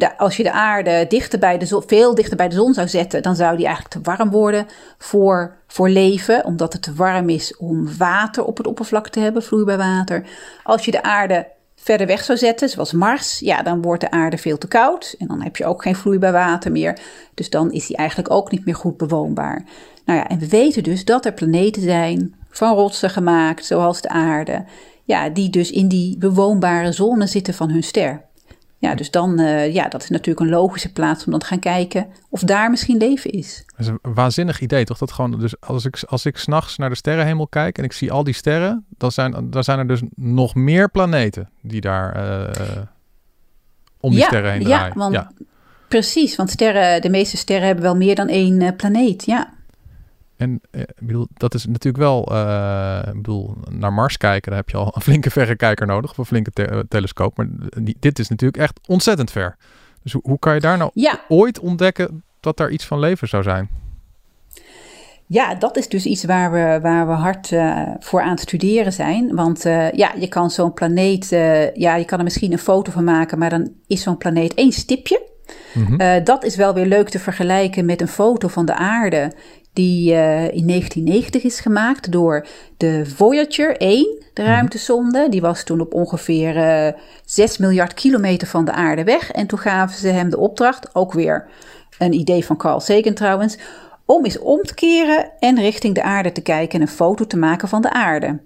Uh, 0.00 0.08
als 0.18 0.36
je 0.36 0.42
de 0.42 0.52
aarde 0.52 1.04
dichter 1.08 1.38
bij 1.38 1.58
de 1.58 1.66
zon, 1.66 1.82
veel 1.86 2.14
dichter 2.14 2.36
bij 2.36 2.48
de 2.48 2.54
zon 2.54 2.74
zou 2.74 2.88
zetten, 2.88 3.22
dan 3.22 3.36
zou 3.36 3.56
die 3.56 3.66
eigenlijk 3.66 3.94
te 3.94 4.10
warm 4.10 4.30
worden 4.30 4.66
voor, 4.98 5.56
voor 5.66 5.88
leven, 5.88 6.44
omdat 6.44 6.72
het 6.72 6.82
te 6.82 6.94
warm 6.94 7.28
is 7.28 7.56
om 7.56 7.96
water 7.98 8.44
op 8.44 8.56
het 8.56 8.66
oppervlak 8.66 9.08
te 9.08 9.20
hebben, 9.20 9.42
vloeibaar 9.42 9.78
water. 9.78 10.26
Als 10.62 10.84
je 10.84 10.90
de 10.90 11.02
aarde 11.02 11.46
verder 11.74 12.06
weg 12.06 12.24
zou 12.24 12.38
zetten, 12.38 12.68
zoals 12.68 12.92
Mars, 12.92 13.38
ja, 13.38 13.62
dan 13.62 13.82
wordt 13.82 14.00
de 14.00 14.10
aarde 14.10 14.38
veel 14.38 14.58
te 14.58 14.68
koud 14.68 15.14
en 15.18 15.26
dan 15.26 15.42
heb 15.42 15.56
je 15.56 15.66
ook 15.66 15.82
geen 15.82 15.96
vloeibaar 15.96 16.32
water 16.32 16.72
meer. 16.72 16.98
Dus 17.34 17.50
dan 17.50 17.72
is 17.72 17.86
die 17.86 17.96
eigenlijk 17.96 18.30
ook 18.30 18.50
niet 18.50 18.64
meer 18.64 18.74
goed 18.74 18.96
bewoonbaar. 18.96 19.64
Nou 20.04 20.18
ja, 20.18 20.28
en 20.28 20.38
we 20.38 20.48
weten 20.48 20.82
dus 20.82 21.04
dat 21.04 21.24
er 21.24 21.32
planeten 21.32 21.82
zijn 21.82 22.34
van 22.50 22.74
rotsen 22.74 23.10
gemaakt, 23.10 23.64
zoals 23.64 24.00
de 24.00 24.08
aarde 24.08 24.64
ja, 25.06 25.28
die 25.28 25.50
dus 25.50 25.70
in 25.70 25.88
die 25.88 26.18
bewoonbare 26.18 26.92
zone 26.92 27.26
zitten 27.26 27.54
van 27.54 27.70
hun 27.70 27.82
ster. 27.82 28.24
Ja, 28.78 28.94
dus 28.94 29.10
dan, 29.10 29.40
uh, 29.40 29.74
ja, 29.74 29.88
dat 29.88 30.02
is 30.02 30.08
natuurlijk 30.08 30.46
een 30.46 30.52
logische 30.52 30.92
plaats 30.92 31.24
om 31.24 31.30
dan 31.30 31.40
te 31.40 31.46
gaan 31.46 31.58
kijken 31.58 32.06
of 32.30 32.40
daar 32.40 32.70
misschien 32.70 32.96
leven 32.96 33.30
is. 33.30 33.64
Dat 33.66 33.80
is 33.80 33.86
een 33.86 34.14
waanzinnig 34.14 34.60
idee, 34.60 34.84
toch? 34.84 34.98
Dat 34.98 35.12
gewoon, 35.12 35.38
dus 35.38 35.60
als 35.60 35.84
ik, 35.84 36.02
als 36.08 36.26
ik 36.26 36.36
s'nachts 36.36 36.76
naar 36.76 36.88
de 36.88 36.94
sterrenhemel 36.94 37.46
kijk 37.46 37.78
en 37.78 37.84
ik 37.84 37.92
zie 37.92 38.12
al 38.12 38.24
die 38.24 38.34
sterren, 38.34 38.84
dan 38.88 39.12
zijn, 39.12 39.50
dan 39.50 39.64
zijn 39.64 39.78
er 39.78 39.86
dus 39.86 40.02
nog 40.14 40.54
meer 40.54 40.90
planeten 40.90 41.50
die 41.62 41.80
daar 41.80 42.16
uh, 42.16 42.82
om 44.00 44.10
die 44.10 44.22
sterren 44.22 44.52
heen 44.52 44.62
draaien. 44.62 44.88
Ja, 44.88 44.94
want, 44.94 45.14
ja, 45.14 45.32
precies, 45.88 46.36
want 46.36 46.50
sterren, 46.50 47.02
de 47.02 47.10
meeste 47.10 47.36
sterren 47.36 47.66
hebben 47.66 47.84
wel 47.84 47.96
meer 47.96 48.14
dan 48.14 48.28
één 48.28 48.60
uh, 48.60 48.68
planeet, 48.76 49.24
ja. 49.24 49.54
En 50.36 50.60
eh, 50.70 50.80
ik 50.80 51.06
bedoel, 51.06 51.26
dat 51.34 51.54
is 51.54 51.66
natuurlijk 51.66 52.04
wel, 52.04 52.32
uh, 52.32 53.02
ik 53.06 53.14
bedoel, 53.14 53.56
naar 53.68 53.92
Mars 53.92 54.16
kijken, 54.16 54.50
daar 54.50 54.60
heb 54.60 54.68
je 54.68 54.76
al 54.76 54.92
een 54.94 55.02
flinke 55.02 55.30
verrekijker 55.30 55.86
nodig, 55.86 56.10
of 56.10 56.18
een 56.18 56.24
flinke 56.24 56.50
te 56.50 56.86
telescoop. 56.88 57.36
Maar 57.36 57.46
dit 57.98 58.18
is 58.18 58.28
natuurlijk 58.28 58.62
echt 58.62 58.80
ontzettend 58.86 59.30
ver. 59.30 59.56
Dus 60.02 60.12
hoe, 60.12 60.22
hoe 60.24 60.38
kan 60.38 60.54
je 60.54 60.60
daar 60.60 60.78
nou 60.78 60.90
ja. 60.94 61.20
ooit 61.28 61.58
ontdekken 61.58 62.22
dat 62.40 62.56
daar 62.56 62.70
iets 62.70 62.84
van 62.84 62.98
leven 62.98 63.28
zou 63.28 63.42
zijn? 63.42 63.68
Ja, 65.28 65.54
dat 65.54 65.76
is 65.76 65.88
dus 65.88 66.04
iets 66.04 66.24
waar 66.24 66.52
we, 66.52 66.78
waar 66.82 67.06
we 67.06 67.12
hard 67.12 67.50
uh, 67.50 67.82
voor 67.98 68.22
aan 68.22 68.30
het 68.30 68.40
studeren 68.40 68.92
zijn. 68.92 69.34
Want 69.34 69.66
uh, 69.66 69.90
ja, 69.90 70.12
je 70.18 70.28
kan 70.28 70.50
zo'n 70.50 70.72
planeet, 70.72 71.32
uh, 71.32 71.74
ja, 71.74 71.96
je 71.96 72.04
kan 72.04 72.18
er 72.18 72.24
misschien 72.24 72.52
een 72.52 72.58
foto 72.58 72.92
van 72.92 73.04
maken, 73.04 73.38
maar 73.38 73.50
dan 73.50 73.72
is 73.86 74.02
zo'n 74.02 74.16
planeet 74.16 74.54
één 74.54 74.72
stipje. 74.72 75.34
Mm 75.74 75.86
-hmm. 75.86 76.24
dat 76.24 76.44
is 76.44 76.56
wel 76.56 76.74
weer 76.74 76.86
leuk 76.86 77.08
te 77.08 77.18
vergelijken 77.18 77.84
met 77.84 78.00
een 78.00 78.08
foto 78.08 78.48
van 78.48 78.66
de 78.66 78.74
aarde 78.74 79.32
die 79.76 80.12
uh, 80.12 80.42
in 80.42 80.66
1990 80.66 81.42
is 81.42 81.60
gemaakt 81.60 82.12
door 82.12 82.46
de 82.76 83.06
Voyager 83.06 83.76
1, 83.76 84.22
de 84.32 84.42
mhm. 84.42 84.50
ruimtesonde. 84.50 85.28
Die 85.28 85.40
was 85.40 85.64
toen 85.64 85.80
op 85.80 85.94
ongeveer 85.94 86.56
uh, 86.56 86.88
eh, 86.88 86.94
6 87.24 87.58
miljard 87.58 87.94
kilometer 87.94 88.48
van 88.48 88.64
de 88.64 88.72
aarde 88.72 89.04
weg. 89.04 89.30
En 89.30 89.46
toen 89.46 89.58
gaven 89.58 89.98
ze 89.98 90.08
hem 90.08 90.30
de 90.30 90.38
opdracht, 90.38 90.94
ook 90.94 91.12
weer 91.12 91.48
een 91.98 92.12
idee 92.12 92.44
van 92.44 92.56
Carl 92.56 92.80
Sagan 92.80 93.14
trouwens, 93.14 93.58
om 94.04 94.24
eens 94.24 94.38
om 94.38 94.62
te 94.62 94.74
keren 94.74 95.30
en 95.38 95.60
richting 95.60 95.94
de 95.94 96.02
aarde 96.02 96.32
te 96.32 96.42
kijken 96.42 96.80
en 96.80 96.86
een 96.86 96.92
foto 96.92 97.26
te 97.26 97.36
maken 97.36 97.68
van 97.68 97.82
de 97.82 97.90
aarde. 97.90 98.40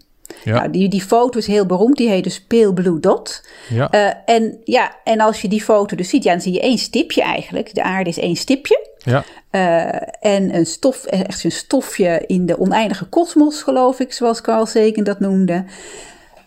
Ja. 0.45 0.55
Nou, 0.55 0.71
die, 0.71 0.89
die 0.89 1.03
foto 1.03 1.39
is 1.39 1.47
heel 1.47 1.67
beroemd, 1.67 1.97
die 1.97 2.09
heet 2.09 2.25
dus 2.25 2.41
Pale 2.41 2.73
Blue 2.73 3.01
Dot. 3.01 3.49
Ja. 3.69 3.95
Uh, 3.95 4.35
en, 4.37 4.61
ja, 4.65 4.97
en 5.05 5.21
als 5.21 5.43
je 5.43 5.49
die 5.49 5.63
foto 5.63 5.97
dus 5.97 6.09
ziet, 6.09 6.23
ja, 6.23 6.33
dan 6.33 6.41
zie 6.41 6.53
je 6.53 6.61
één 6.61 6.79
stipje 6.79 7.23
eigenlijk. 7.23 7.75
De 7.75 7.83
aarde 7.83 8.11
is 8.11 8.19
één 8.19 8.37
stipje. 8.37 8.89
Ja. 8.99 9.25
Uh, 9.51 10.33
en 10.33 10.55
een 10.55 10.67
stof, 10.67 11.05
echt 11.05 11.45
een 11.45 11.53
stofje 11.53 12.25
in 12.27 12.47
de 12.47 12.59
oneindige 12.59 13.05
kosmos, 13.05 13.63
geloof 13.63 14.01
ik, 14.01 14.13
zoals 14.13 14.41
Carl 14.41 14.67
Sagan 14.67 15.05
dat 15.05 15.21
noemde. 15.21 15.65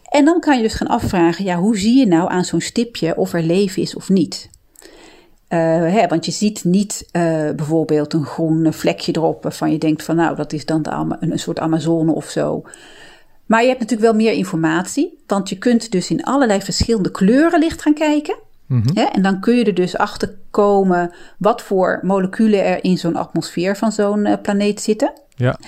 En 0.10 0.26
dan 0.26 0.40
kan 0.40 0.58
je 0.58 0.64
dus 0.64 0.74
gaan 0.74 0.88
afvragen, 0.88 1.46
ja, 1.46 1.58
hoe 1.58 1.78
zie 1.78 2.00
je 2.00 2.08
nou 2.08 2.30
aan 2.30 2.46
zo'n 2.46 2.62
stipje 2.62 3.18
of 3.18 3.34
er 3.34 3.44
leven 3.44 3.82
is 3.82 3.96
of 3.96 4.10
niet? 4.10 4.50
Uh, 5.50 5.60
hè, 5.94 6.08
want 6.08 6.26
je 6.26 6.32
ziet 6.32 6.64
niet 6.64 7.10
uh, 7.12 7.50
bijvoorbeeld 7.56 8.14
een 8.14 8.26
groen 8.26 8.74
vlekje 8.74 9.12
erop 9.16 9.44
waarvan 9.44 9.72
je 9.72 9.78
denkt 9.78 10.04
van 10.04 10.16
nou, 10.16 10.36
dat 10.36 10.54
is 10.54 10.66
dan 10.66 10.82
de, 10.82 10.90
een, 10.90 11.32
een 11.32 11.40
soort 11.40 11.60
Amazone 11.60 12.12
of 12.12 12.26
zo. 12.26 12.64
Maar 13.46 13.62
je 13.62 13.68
hebt 13.68 13.80
natuurlijk 13.80 14.12
wel 14.12 14.22
meer 14.22 14.34
informatie, 14.34 15.18
want 15.28 15.50
je 15.50 15.58
kunt 15.58 15.92
dus 15.92 16.10
in 16.10 16.24
allerlei 16.24 16.62
verschillende 16.62 17.12
kleuren 17.12 17.60
licht 17.60 17.82
gaan 17.82 17.94
kijken. 17.94 18.36
Mm 18.68 18.82
en 18.94 19.22
dan 19.22 19.40
kun 19.40 19.56
je 19.56 19.64
er 19.64 19.74
dus 19.74 19.98
achter 19.98 20.36
komen 20.52 21.12
wat 21.38 21.62
voor 21.62 22.00
moleculen 22.02 22.66
er 22.66 22.84
in 22.84 22.98
zo'n 22.98 23.16
atmosfeer 23.16 23.78
van 23.78 23.92
zo'n 23.92 24.26
uh, 24.26 24.34
planeet 24.42 24.82
zitten. 24.82 25.14
Ja. 25.36 25.60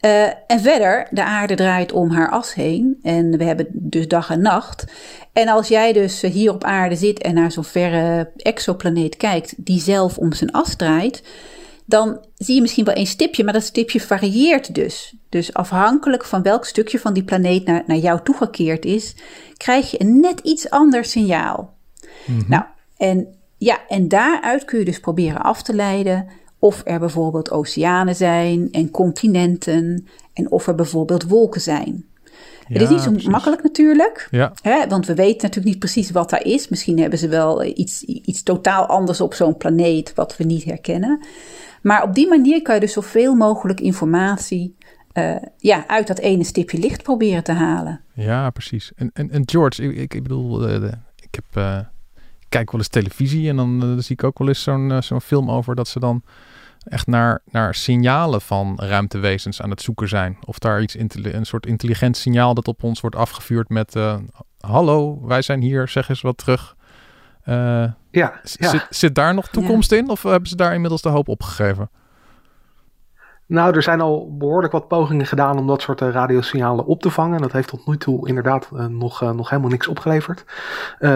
Uh, 0.00 0.26
en 0.46 0.60
verder, 0.60 1.06
de 1.10 1.24
aarde 1.24 1.54
draait 1.54 1.92
om 1.92 2.10
haar 2.10 2.30
as 2.30 2.54
heen 2.54 2.98
en 3.02 3.38
we 3.38 3.44
hebben 3.44 3.66
dus 3.70 4.08
dag 4.08 4.30
en 4.30 4.42
nacht. 4.42 4.84
En 5.32 5.48
als 5.48 5.68
jij 5.68 5.92
dus 5.92 6.20
hier 6.20 6.52
op 6.52 6.64
aarde 6.64 6.96
zit 6.96 7.22
en 7.22 7.34
naar 7.34 7.52
zo'n 7.52 7.64
verre 7.64 8.30
exoplaneet 8.36 9.16
kijkt, 9.16 9.54
die 9.56 9.80
zelf 9.80 10.18
om 10.18 10.32
zijn 10.32 10.52
as 10.52 10.76
draait, 10.76 11.22
dan 11.84 12.24
zie 12.36 12.54
je 12.54 12.60
misschien 12.60 12.84
wel 12.84 12.96
een 12.96 13.06
stipje, 13.06 13.44
maar 13.44 13.52
dat 13.52 13.62
stipje 13.62 14.00
varieert 14.00 14.74
dus. 14.74 15.14
Dus 15.28 15.54
afhankelijk 15.54 16.24
van 16.24 16.42
welk 16.42 16.64
stukje 16.64 16.98
van 16.98 17.12
die 17.12 17.24
planeet 17.24 17.66
naar, 17.66 17.82
naar 17.86 17.96
jou 17.96 18.20
toegekeerd 18.24 18.84
is, 18.84 19.14
krijg 19.56 19.90
je 19.90 20.00
een 20.00 20.20
net 20.20 20.40
iets 20.40 20.70
ander 20.70 21.04
signaal. 21.04 21.74
Mhm. 22.26 22.48
Nou, 22.48 22.64
en 22.96 23.34
ja, 23.58 23.78
en 23.88 24.08
daaruit 24.08 24.64
kun 24.64 24.78
je 24.78 24.84
dus 24.84 25.00
proberen 25.00 25.42
af 25.42 25.62
te 25.62 25.74
leiden 25.74 26.28
of 26.58 26.82
er 26.84 26.98
bijvoorbeeld 26.98 27.50
oceanen 27.50 28.14
zijn 28.14 28.68
en 28.72 28.90
continenten 28.90 30.06
en 30.32 30.50
of 30.50 30.66
er 30.66 30.74
bijvoorbeeld 30.74 31.22
wolken 31.22 31.60
zijn. 31.60 32.06
het 32.66 32.82
is 32.82 32.88
niet 32.88 33.00
zo 33.00 33.10
precies. 33.10 33.28
makkelijk 33.28 33.62
natuurlijk, 33.62 34.28
Ja, 34.30 34.52
hè, 34.62 34.86
want 34.88 35.06
we 35.06 35.14
weten 35.14 35.40
natuurlijk 35.40 35.66
niet 35.66 35.78
precies 35.78 36.10
wat 36.10 36.30
daar 36.30 36.44
is. 36.44 36.68
Misschien 36.68 36.98
hebben 36.98 37.18
ze 37.18 37.28
wel 37.28 37.64
iets, 37.64 38.02
iets 38.02 38.42
totaal 38.42 38.86
anders 38.86 39.20
op 39.20 39.34
zo'n 39.34 39.56
planeet 39.56 40.14
wat 40.14 40.36
we 40.36 40.44
niet 40.44 40.64
herkennen. 40.64 41.20
Maar 41.82 42.02
op 42.02 42.14
die 42.14 42.28
manier 42.28 42.62
kan 42.62 42.74
je 42.74 42.80
dus 42.80 42.92
zoveel 42.92 43.34
mogelijk 43.34 43.80
informatie 43.80 44.76
eh, 45.12 45.36
ja, 45.58 45.86
uit 45.86 46.06
dat 46.06 46.18
ene 46.18 46.44
stipje 46.44 46.78
licht 46.78 47.02
proberen 47.02 47.44
te 47.44 47.52
halen. 47.52 48.00
ja 48.14 48.50
precies. 48.50 48.92
En, 48.94 49.10
en, 49.12 49.30
en 49.30 49.42
George, 49.44 49.82
ik, 49.82 50.14
ik, 50.14 50.22
bedoel, 50.22 50.68
eh, 50.68 50.92
ik, 51.16 51.34
heb, 51.34 51.44
eh, 51.52 51.78
kijk 52.48 52.70
wel 52.70 52.80
eens 52.80 52.88
televisie 52.88 53.48
en 53.48 53.56
dan 53.56 53.96
zie 54.02 54.16
ik 54.16 54.24
ook 54.24 54.38
wel 54.38 54.48
eens 54.48 54.62
zo'n 54.62 55.02
zo'n 55.02 55.20
film 55.20 55.50
over 55.50 55.74
dat 55.74 55.88
ze 55.88 56.00
dan 56.00 56.22
echt 56.82 57.06
naar, 57.06 57.42
naar 57.50 57.74
signalen 57.74 58.40
van 58.40 58.78
ruimtewezens 58.80 59.62
aan 59.62 59.70
het 59.70 59.82
zoeken 59.82 60.08
zijn. 60.08 60.38
Of 60.44 60.58
daar 60.58 60.82
iets 60.82 60.96
een 60.98 61.46
soort 61.46 61.66
intelligent 61.66 62.16
signaal 62.16 62.54
dat 62.54 62.68
op 62.68 62.82
ons 62.82 63.00
wordt 63.00 63.16
afgevuurd 63.16 63.68
met 63.68 63.94
hallo, 64.62 65.26
wij 65.26 65.42
zijn 65.42 65.60
hier, 65.60 65.88
zeg 65.88 66.08
eens 66.08 66.20
wat 66.20 66.38
terug. 66.38 66.76
Eh, 67.42 67.84
Ja, 68.12 68.40
zit, 68.42 68.86
zit 68.90 69.14
daar 69.14 69.34
nog 69.34 69.48
toekomst 69.48 69.92
in 69.92 70.08
of 70.08 70.22
hebben 70.22 70.48
ze 70.48 70.56
daar 70.56 70.74
inmiddels 70.74 71.02
de 71.02 71.08
hoop 71.08 71.28
opgegeven? 71.28 71.90
Nou, 73.52 73.74
er 73.74 73.82
zijn 73.82 74.00
al 74.00 74.36
behoorlijk 74.36 74.72
wat 74.72 74.88
pogingen 74.88 75.26
gedaan 75.26 75.58
om 75.58 75.66
dat 75.66 75.82
soort 75.82 76.00
eh, 76.00 76.10
radiosignalen 76.10 76.86
op 76.86 77.00
te 77.02 77.10
vangen. 77.10 77.40
Dat 77.40 77.52
heeft 77.52 77.68
tot 77.68 77.86
nu 77.86 77.96
toe 77.96 78.28
inderdaad 78.28 78.68
eh, 78.76 78.86
nog, 78.86 79.22
eh, 79.22 79.30
nog 79.30 79.50
helemaal 79.50 79.70
niks 79.70 79.88
opgeleverd. 79.88 80.44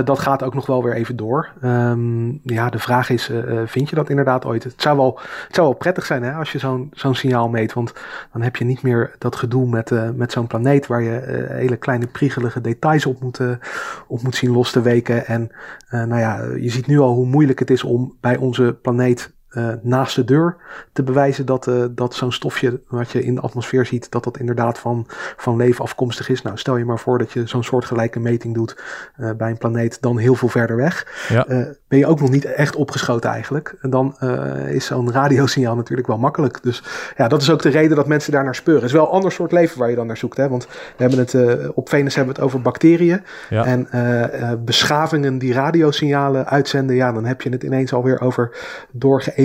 Dat 0.05 0.19
gaat 0.19 0.43
ook 0.43 0.55
nog 0.55 0.67
wel 0.67 0.85
weer 0.85 0.95
even 0.95 1.17
door. 1.17 1.53
Ehm, 1.61 2.29
ja, 2.43 2.71
de 2.71 2.79
vraag 2.79 3.11
is, 3.11 3.31
vind 3.65 3.89
je 3.89 3.97
dat 3.97 4.09
inderdaad 4.09 4.45
ooit? 4.45 4.65
Het 4.65 4.83
zou 4.83 4.97
wel, 4.97 5.19
het 5.47 5.55
zou 5.55 5.67
wel 5.67 5.77
prettig 5.77 6.07
zijn 6.07 6.23
hè, 6.23 6.33
als 6.33 6.53
je 6.53 6.59
zo'n 6.59 6.91
zo'n 6.93 7.15
signaal 7.15 7.49
meet. 7.49 7.73
Want 7.73 7.93
dan 8.33 8.43
heb 8.43 8.57
je 8.57 8.65
niet 8.65 8.83
meer 8.83 9.15
dat 9.19 9.37
gedoe 9.37 9.69
met, 9.69 10.17
met 10.17 10.33
zo'n 10.33 10.47
planeet... 10.47 10.87
waar 10.87 11.03
je 11.03 11.47
hele 11.49 11.77
kleine 11.77 12.07
priegelige 12.07 12.61
details 12.61 13.07
op 13.07 13.21
moet, 13.21 13.41
op 14.07 14.23
moet 14.23 14.35
zien 14.35 14.51
los 14.51 14.73
te 14.73 14.81
weken. 14.83 15.27
En 15.27 15.51
nou 15.91 16.19
ja, 16.19 16.43
je 16.43 16.71
ziet 16.71 16.87
nu 16.87 16.99
al 16.99 17.15
hoe 17.15 17.27
moeilijk 17.27 17.59
het 17.59 17.71
is 17.71 17.85
om 17.85 18.17
bij 18.21 18.37
onze 18.37 18.79
planeet 18.83 19.36
eh, 19.57 19.69
naast 19.83 20.17
de 20.17 20.25
deur 20.25 20.57
te 20.93 21.03
bewijzen 21.03 21.47
dat, 21.47 21.67
eh, 21.67 21.85
dat 21.91 22.15
zo'n 22.15 22.33
stofje 22.33 22.81
wat 22.89 23.11
je 23.11 23.23
in 23.23 23.35
de 23.35 23.41
atmosfeer 23.41 23.87
ziet, 23.87 24.11
dat 24.11 24.25
dat 24.25 24.39
inderdaad 24.39 24.79
van, 24.79 25.07
van 25.37 25.57
leven 25.57 25.85
afkomstig 25.85 26.29
is. 26.29 26.43
Nou, 26.43 26.59
stel 26.59 26.77
je 26.77 26.85
maar 26.85 26.99
voor 26.99 27.19
dat 27.19 27.33
je 27.33 27.47
zo'n 27.47 27.65
soortgelijke 27.65 28.21
meting 28.21 28.55
doet 28.55 28.77
eh, 29.17 29.31
bij 29.37 29.51
een 29.51 29.59
planeet 29.59 30.03
dan 30.03 30.19
heel 30.19 30.35
veel 30.35 30.49
verder 30.49 30.77
weg. 30.77 31.27
Ja. 31.29 31.47
Ben 31.89 31.99
je 31.99 32.07
ook 32.07 32.21
nog 32.21 32.31
niet 32.31 32.45
echt 32.45 32.77
opgeschoten 32.77 33.31
eigenlijk. 33.31 33.77
En 33.81 33.91
dan 33.91 34.17
is 34.69 34.87
zo'n 34.87 35.13
radiosignaal 35.13 35.77
natuurlijk 35.77 36.07
wel 36.07 36.19
makkelijk. 36.19 36.63
Dus 36.63 36.83
ja, 37.17 37.29
dat 37.29 37.43
is 37.43 37.51
ook 37.51 37.63
de 37.63 37.69
reden 37.69 37.97
dat 37.97 38.07
mensen 38.07 38.33
daar 38.33 38.45
naar 38.45 38.55
speuren. 38.55 38.83
Het 38.83 38.91
is 38.91 38.97
wel 38.97 39.07
een 39.07 39.13
ander 39.13 39.33
soort 39.33 39.53
leven 39.53 39.79
waar 39.79 39.91
je 39.91 39.97
dan 39.97 40.07
naar 40.07 40.17
zoekt. 40.17 40.37
Hè? 40.37 40.49
Want 40.49 40.67
we 40.67 41.05
hebben 41.05 41.19
het, 41.19 41.35
op 41.75 41.89
Venus 41.89 42.15
hebben 42.15 42.35
we 42.35 42.41
het 42.41 42.49
over 42.49 42.63
bacteriën. 42.63 43.23
Ja. 43.51 43.65
En 43.65 43.89
beschavingen 44.65 45.39
die 45.39 45.53
radiosignalen 45.53 46.47
uitzenden, 46.47 46.97
ja, 46.97 47.13
dan 47.13 47.25
heb 47.25 47.43
je 47.43 47.51
het 47.51 47.63
ineens 47.63 47.93
alweer 47.93 48.21
over 48.21 48.51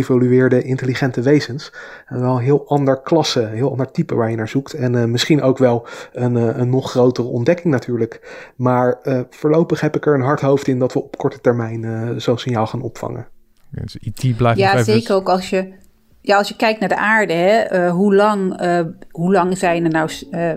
doorgeëvolueerde 0.08 0.64
intelligente 0.64 1.22
wezens. 1.22 1.72
En 2.06 2.22
wel 2.22 2.36
een 2.36 2.44
heel 2.44 2.68
ander 2.68 3.02
klasse, 3.02 3.42
een 3.42 3.56
heel 3.56 3.72
ander 3.72 3.92
type 3.92 4.16
waar 4.16 4.30
je 4.30 4.36
naar 4.36 4.50
zoekt. 4.50 4.74
En 4.74 4.96
eh, 4.96 5.04
misschien 5.04 5.42
ook 5.42 5.58
wel 5.58 5.88
een, 6.14 6.38
eh, 6.38 6.58
een 6.58 6.70
nog 6.70 6.90
grotere 6.90 7.28
ontdekking 7.28 7.74
natuurlijk. 7.74 8.50
Maar 8.56 9.00
eh, 9.04 9.20
voorlopig 9.30 9.82
heb 9.82 9.96
ik 9.96 10.06
er 10.06 10.14
een 10.14 10.22
hard 10.22 10.42
hoofd 10.42 10.68
in 10.68 10.80
dat 10.80 10.94
we 10.94 11.04
op 11.04 11.18
korte 11.18 11.42
termijn 11.42 11.84
eh, 11.84 12.10
zo'n 12.18 12.38
signaal 12.38 12.68
gaan 12.68 12.82
opvangen. 12.82 13.28
Dus 13.70 13.96
IT 13.96 14.38
blijft 14.38 14.60
Ja, 14.60 14.74
even... 14.74 14.86
zeker 14.86 15.16
ook 15.16 15.30
als 15.30 15.50
je, 15.50 15.74
ja, 16.22 16.38
als 16.38 16.48
je 16.48 16.56
kijkt 16.56 16.80
naar 16.80 16.90
de 16.90 16.98
aarde. 16.98 17.34
Hè, 17.34 17.90
hoe, 17.90 18.16
lang, 18.16 18.58
eh, 18.58 18.82
hoe 19.12 19.32
lang 19.32 19.58
zijn 19.58 19.84
er 19.84 19.92
nou 19.92 20.12
eh, 20.32 20.52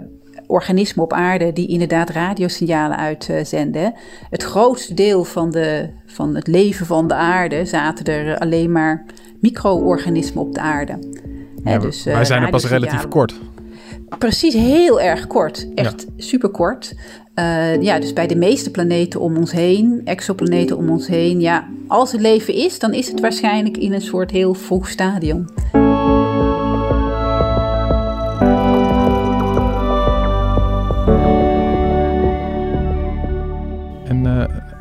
organismen 0.46 1.04
op 1.04 1.12
aarde 1.12 1.52
die 1.52 1.68
inderdaad 1.68 2.10
radiosignalen 2.10 2.96
uitzenden? 2.96 3.94
Het 4.30 4.42
grootste 4.42 4.94
deel 4.94 5.24
van, 5.24 5.50
de, 5.50 5.90
van 6.06 6.34
het 6.34 6.46
leven 6.46 6.86
van 6.86 7.08
de 7.08 7.14
aarde 7.14 7.64
zaten 7.64 8.04
er 8.04 8.38
alleen 8.38 8.72
maar 8.72 9.04
micro-organismen 9.44 10.42
op 10.42 10.54
de 10.54 10.60
aarde. 10.60 10.98
Ja, 11.64 11.78
dus, 11.78 12.06
eh, 12.06 12.14
wij 12.14 12.24
zijn 12.24 12.42
er 12.42 12.50
pas 12.50 12.62
radiosignalen. 12.62 12.88
relatief 12.88 13.08
kort. 13.08 13.34
Precies, 14.18 14.54
heel 14.54 15.00
erg 15.00 15.26
kort. 15.26 15.68
Echt 15.74 16.06
super 16.16 16.48
kort. 16.48 16.94
ja, 17.80 17.98
dus 17.98 18.12
bij 18.12 18.26
de 18.26 18.36
meeste 18.36 18.70
planeten 18.70 19.20
om 19.20 19.36
ons 19.36 19.52
heen, 19.52 20.00
exoplaneten 20.04 20.76
om 20.76 20.90
ons 20.90 21.06
heen, 21.06 21.40
ja, 21.40 21.68
als 21.86 22.12
er 22.12 22.20
leven 22.20 22.54
is, 22.54 22.78
dan 22.78 22.92
is 22.92 23.08
het 23.08 23.20
waarschijnlijk 23.20 23.76
in 23.76 23.92
een 23.92 24.00
soort 24.00 24.30
heel 24.30 24.54
vroeg 24.54 24.88
stadium. 24.88 25.44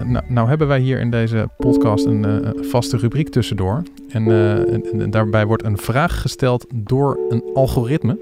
Nou, 0.03 0.25
nou 0.27 0.47
hebben 0.47 0.67
wij 0.67 0.79
hier 0.79 0.99
in 0.99 1.11
deze 1.11 1.49
podcast 1.57 2.05
een 2.05 2.25
eh, 2.25 2.49
vaste 2.63 2.97
rubriek 2.97 3.29
tussendoor. 3.29 3.83
En, 4.09 4.27
eh, 4.27 4.73
en- 4.73 5.01
en 5.01 5.09
daarbij 5.11 5.45
wordt 5.45 5.63
een 5.63 5.77
vraag 5.77 6.21
gesteld 6.21 6.65
door 6.75 7.19
een 7.29 7.43
algoritme. 7.53 8.19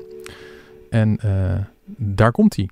En 0.89 1.17
eh, 1.17 1.59
daar 1.97 2.31
komt 2.31 2.55
hij. 2.55 2.69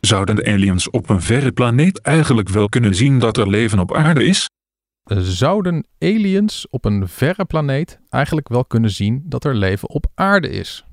Zouden 0.00 0.36
de 0.36 0.44
aliens 0.46 0.90
op 0.90 1.08
een 1.08 1.20
verre 1.20 1.52
planeet 1.52 2.00
eigenlijk 2.00 2.48
wel 2.48 2.68
kunnen 2.68 2.94
zien 2.94 3.18
dat 3.18 3.36
er 3.36 3.48
leven 3.48 3.78
op 3.78 3.94
aarde 3.94 4.24
is? 4.24 4.48
Zouden 5.04 5.86
aliens 5.98 6.66
op 6.70 6.84
een 6.84 7.08
verre 7.08 7.44
planeet 7.44 7.98
eigenlijk 8.08 8.48
wel 8.48 8.64
kunnen 8.64 8.90
zien 8.90 9.22
dat 9.26 9.44
er 9.44 9.54
leven 9.54 9.88
op 9.88 10.06
aarde 10.14 10.48
is? 10.48 10.84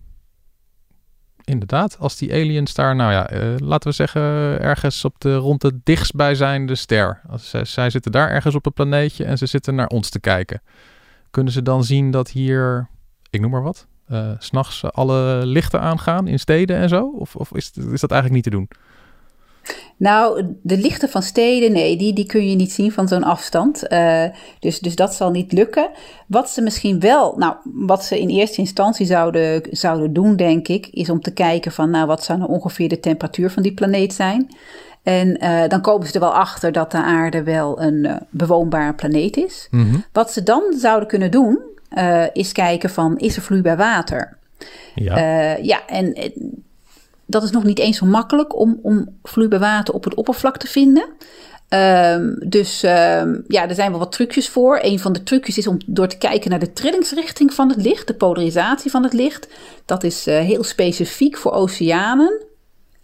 Inderdaad, 1.43 1.97
als 1.99 2.17
die 2.17 2.33
aliens 2.33 2.73
daar, 2.73 2.95
nou 2.95 3.11
ja, 3.11 3.29
eh, 3.29 3.55
laten 3.57 3.89
we 3.89 3.95
zeggen, 3.95 4.21
ergens 4.61 5.05
op 5.05 5.15
de 5.17 5.35
rond 5.35 5.61
de 5.61 5.79
dichtstbijzijnde 5.83 6.75
ster. 6.75 7.21
Als 7.29 7.49
zij, 7.49 7.65
zij 7.65 7.89
zitten 7.89 8.11
daar 8.11 8.29
ergens 8.29 8.55
op 8.55 8.65
een 8.65 8.73
planeetje 8.73 9.25
en 9.25 9.37
ze 9.37 9.45
zitten 9.45 9.75
naar 9.75 9.87
ons 9.87 10.09
te 10.09 10.19
kijken. 10.19 10.61
Kunnen 11.31 11.53
ze 11.53 11.61
dan 11.61 11.83
zien 11.83 12.11
dat 12.11 12.29
hier, 12.29 12.89
ik 13.29 13.41
noem 13.41 13.51
maar 13.51 13.63
wat, 13.63 13.87
s 14.39 14.45
s'nachts 14.45 14.83
alle 14.83 15.45
lichten 15.45 15.81
aangaan 15.81 16.27
in 16.27 16.39
steden 16.39 16.77
en 16.77 16.89
zo? 16.89 17.11
Of, 17.19 17.35
of 17.35 17.53
is, 17.53 17.71
is 17.71 18.01
dat 18.01 18.11
eigenlijk 18.11 18.33
niet 18.33 18.43
te 18.43 18.49
doen? 18.49 18.67
Nou, 20.01 20.45
de 20.61 20.77
lichten 20.77 21.09
van 21.09 21.23
steden, 21.23 21.71
nee, 21.71 21.97
die, 21.97 22.13
die 22.13 22.25
kun 22.25 22.49
je 22.49 22.55
niet 22.55 22.71
zien 22.71 22.91
van 22.91 23.07
zo'n 23.07 23.23
afstand. 23.23 23.87
Eh, 23.87 24.23
dus, 24.59 24.79
dus 24.79 24.95
dat 24.95 25.13
zal 25.13 25.31
niet 25.31 25.51
lukken. 25.51 25.89
Wat 26.27 26.49
ze 26.49 26.61
misschien 26.61 26.99
wel, 26.99 27.35
nou, 27.37 27.55
wat 27.73 28.03
ze 28.03 28.19
in 28.19 28.29
eerste 28.29 28.61
instantie 28.61 29.05
zouden, 29.05 29.61
zouden 29.71 30.13
doen, 30.13 30.35
denk 30.35 30.67
ik, 30.67 30.87
is 30.87 31.09
om 31.09 31.21
te 31.21 31.33
kijken 31.33 31.71
van, 31.71 31.89
nou, 31.89 32.07
wat 32.07 32.23
zou 32.23 32.39
nou 32.39 32.51
ongeveer 32.51 32.89
de 32.89 32.99
temperatuur 32.99 33.51
van 33.51 33.63
die 33.63 33.73
planeet 33.73 34.13
zijn? 34.13 34.55
En 35.03 35.37
eh, 35.37 35.69
dan 35.69 35.81
komen 35.81 36.07
ze 36.07 36.13
er 36.13 36.19
wel 36.19 36.35
achter 36.35 36.71
dat 36.71 36.91
de 36.91 37.03
aarde 37.03 37.43
wel 37.43 37.81
een 37.81 38.05
eh, 38.05 38.15
bewoonbare 38.29 38.93
planeet 38.93 39.37
is. 39.37 39.69
Wat 40.11 40.31
ze 40.31 40.43
dan 40.43 40.63
zouden 40.77 41.07
kunnen 41.07 41.31
doen, 41.31 41.59
is 42.33 42.51
kijken 42.51 42.89
van, 42.89 43.17
is 43.17 43.35
er 43.35 43.41
vloeibaar 43.41 43.77
water? 43.77 44.37
Ja. 44.95 45.57
Ja, 45.61 45.87
en 45.87 46.13
dat 47.31 47.43
is 47.43 47.51
nog 47.51 47.63
niet 47.63 47.79
eens 47.79 47.97
zo 47.97 48.05
makkelijk 48.05 48.59
om, 48.59 48.79
om 48.81 49.17
vloeibaar 49.23 49.59
water 49.59 49.93
op 49.93 50.03
het 50.03 50.13
oppervlak 50.13 50.57
te 50.57 50.67
vinden. 50.67 51.05
Ehm, 51.71 52.33
dus 52.47 52.83
ehm, 52.83 53.39
ja, 53.47 53.69
er 53.69 53.75
zijn 53.75 53.89
wel 53.89 53.99
wat 53.99 54.11
trucjes 54.11 54.49
voor. 54.49 54.79
Een 54.81 54.99
van 54.99 55.13
de 55.13 55.23
trucjes 55.23 55.57
is 55.57 55.67
om 55.67 55.77
door 55.85 56.07
te 56.07 56.17
kijken 56.17 56.49
naar 56.49 56.59
de 56.59 56.73
trillingsrichting 56.73 57.53
van 57.53 57.69
het 57.69 57.81
licht, 57.81 58.07
de 58.07 58.13
polarisatie 58.13 58.91
van 58.91 59.03
het 59.03 59.13
licht. 59.13 59.47
Dat 59.85 60.03
is 60.03 60.27
eh, 60.27 60.39
heel 60.39 60.63
specifiek 60.63 61.37
voor 61.37 61.51
oceanen. 61.51 62.49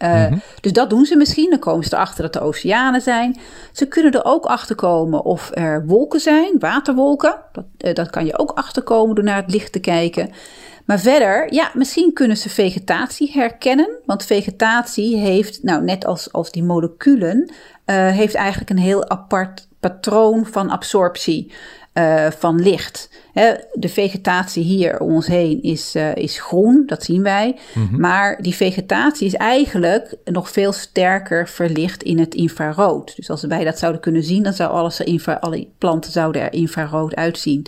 Uh, 0.03 0.31
Dus 0.61 0.71
dat 0.71 0.89
doen 0.89 1.05
ze 1.05 1.15
misschien. 1.15 1.49
Dan 1.49 1.59
komen 1.59 1.85
ze 1.85 1.93
erachter 1.93 2.23
dat 2.23 2.35
er 2.35 2.41
oceanen 2.41 3.01
zijn. 3.01 3.39
Ze 3.71 3.87
kunnen 3.87 4.11
er 4.11 4.25
ook 4.25 4.45
achter 4.45 4.75
komen 4.75 5.25
of 5.25 5.49
er 5.53 5.85
wolken 5.85 6.19
zijn, 6.19 6.55
waterwolken. 6.59 7.35
Dat, 7.51 7.65
uh, 7.77 7.93
dat 7.93 8.09
kan 8.09 8.25
je 8.25 8.39
ook 8.39 8.51
achterkomen 8.51 9.15
door 9.15 9.23
naar 9.23 9.41
het 9.41 9.51
licht 9.51 9.71
te 9.71 9.79
kijken. 9.79 10.29
Maar 10.88 11.00
verder, 11.00 11.54
ja, 11.54 11.71
misschien 11.73 12.13
kunnen 12.13 12.38
ze 12.38 12.50
vegetatie 12.50 13.32
herkennen. 13.32 13.89
Want 14.06 14.26
vegetatie 14.26 15.17
heeft, 15.17 15.63
nou 15.63 15.84
net 15.84 16.06
als, 16.06 16.32
als 16.32 16.52
die 16.52 16.63
moleculen, 16.63 17.52
uh, 17.86 18.10
heeft 18.10 18.36
eigenlijk 18.36 18.69
een 18.69 18.78
heel 18.78 19.10
apart 19.10 19.67
patroon 19.80 20.45
van 20.45 20.69
absorptie 20.69 21.52
uh, 21.93 22.26
van 22.32 22.62
licht. 22.62 23.10
He, 23.34 23.54
de 23.73 23.89
vegetatie 23.89 24.63
hier 24.63 25.00
om 25.00 25.13
ons 25.13 25.28
heen 25.28 25.62
is, 25.62 25.95
uh, 25.95 26.15
is 26.15 26.39
groen, 26.39 26.84
dat 26.86 27.04
zien 27.04 27.23
wij. 27.23 27.56
Mm-hmm. 27.73 28.00
Maar 28.00 28.41
die 28.41 28.56
vegetatie 28.56 29.28
is 29.28 29.34
eigenlijk 29.34 30.15
nog 30.23 30.50
veel 30.50 30.71
sterker 30.71 31.47
verlicht 31.47 32.04
in 32.04 32.19
het 32.19 32.36
infrarood. 32.36 33.15
Dus 33.15 33.30
als 33.30 33.43
wij 33.43 33.63
dat 33.63 33.80
zouden 33.80 34.02
kunnen 34.02 34.23
zien, 34.23 34.43
dan 34.43 34.54
zou 34.54 34.71
alles 34.71 35.00
er 35.00 35.39
alle 35.39 35.67
planten 35.78 36.12
zouden 36.12 36.41
er 36.41 36.54
infrarood 36.54 37.15
uitzien. 37.15 37.65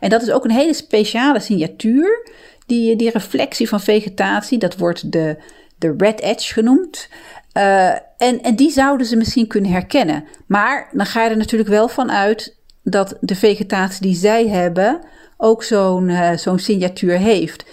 En 0.00 0.10
dat 0.10 0.22
is 0.22 0.30
ook 0.30 0.44
een 0.44 0.50
hele 0.50 0.74
speciale 0.74 1.40
signatuur. 1.40 2.34
Die, 2.66 2.96
die 2.96 3.10
reflectie 3.10 3.68
van 3.68 3.80
vegetatie, 3.80 4.58
dat 4.58 4.76
wordt 4.76 5.12
de, 5.12 5.36
de 5.78 5.94
red 5.98 6.20
edge 6.20 6.52
genoemd. 6.52 7.08
Uh, 7.56 7.88
en, 8.18 8.42
en 8.42 8.56
die 8.56 8.70
zouden 8.70 9.06
ze 9.06 9.16
misschien 9.16 9.46
kunnen 9.46 9.70
herkennen. 9.70 10.24
Maar 10.46 10.88
dan 10.92 11.06
ga 11.06 11.24
je 11.24 11.30
er 11.30 11.36
natuurlijk 11.36 11.70
wel 11.70 11.88
van 11.88 12.10
uit 12.10 12.56
dat 12.82 13.16
de 13.20 13.36
vegetatie 13.36 14.02
die 14.02 14.14
zij 14.14 14.48
hebben 14.48 15.00
ook 15.36 15.62
zo'n 15.62 16.08
uh, 16.08 16.36
zo'n 16.36 16.58
signatuur 16.58 17.18
heeft. 17.18 17.64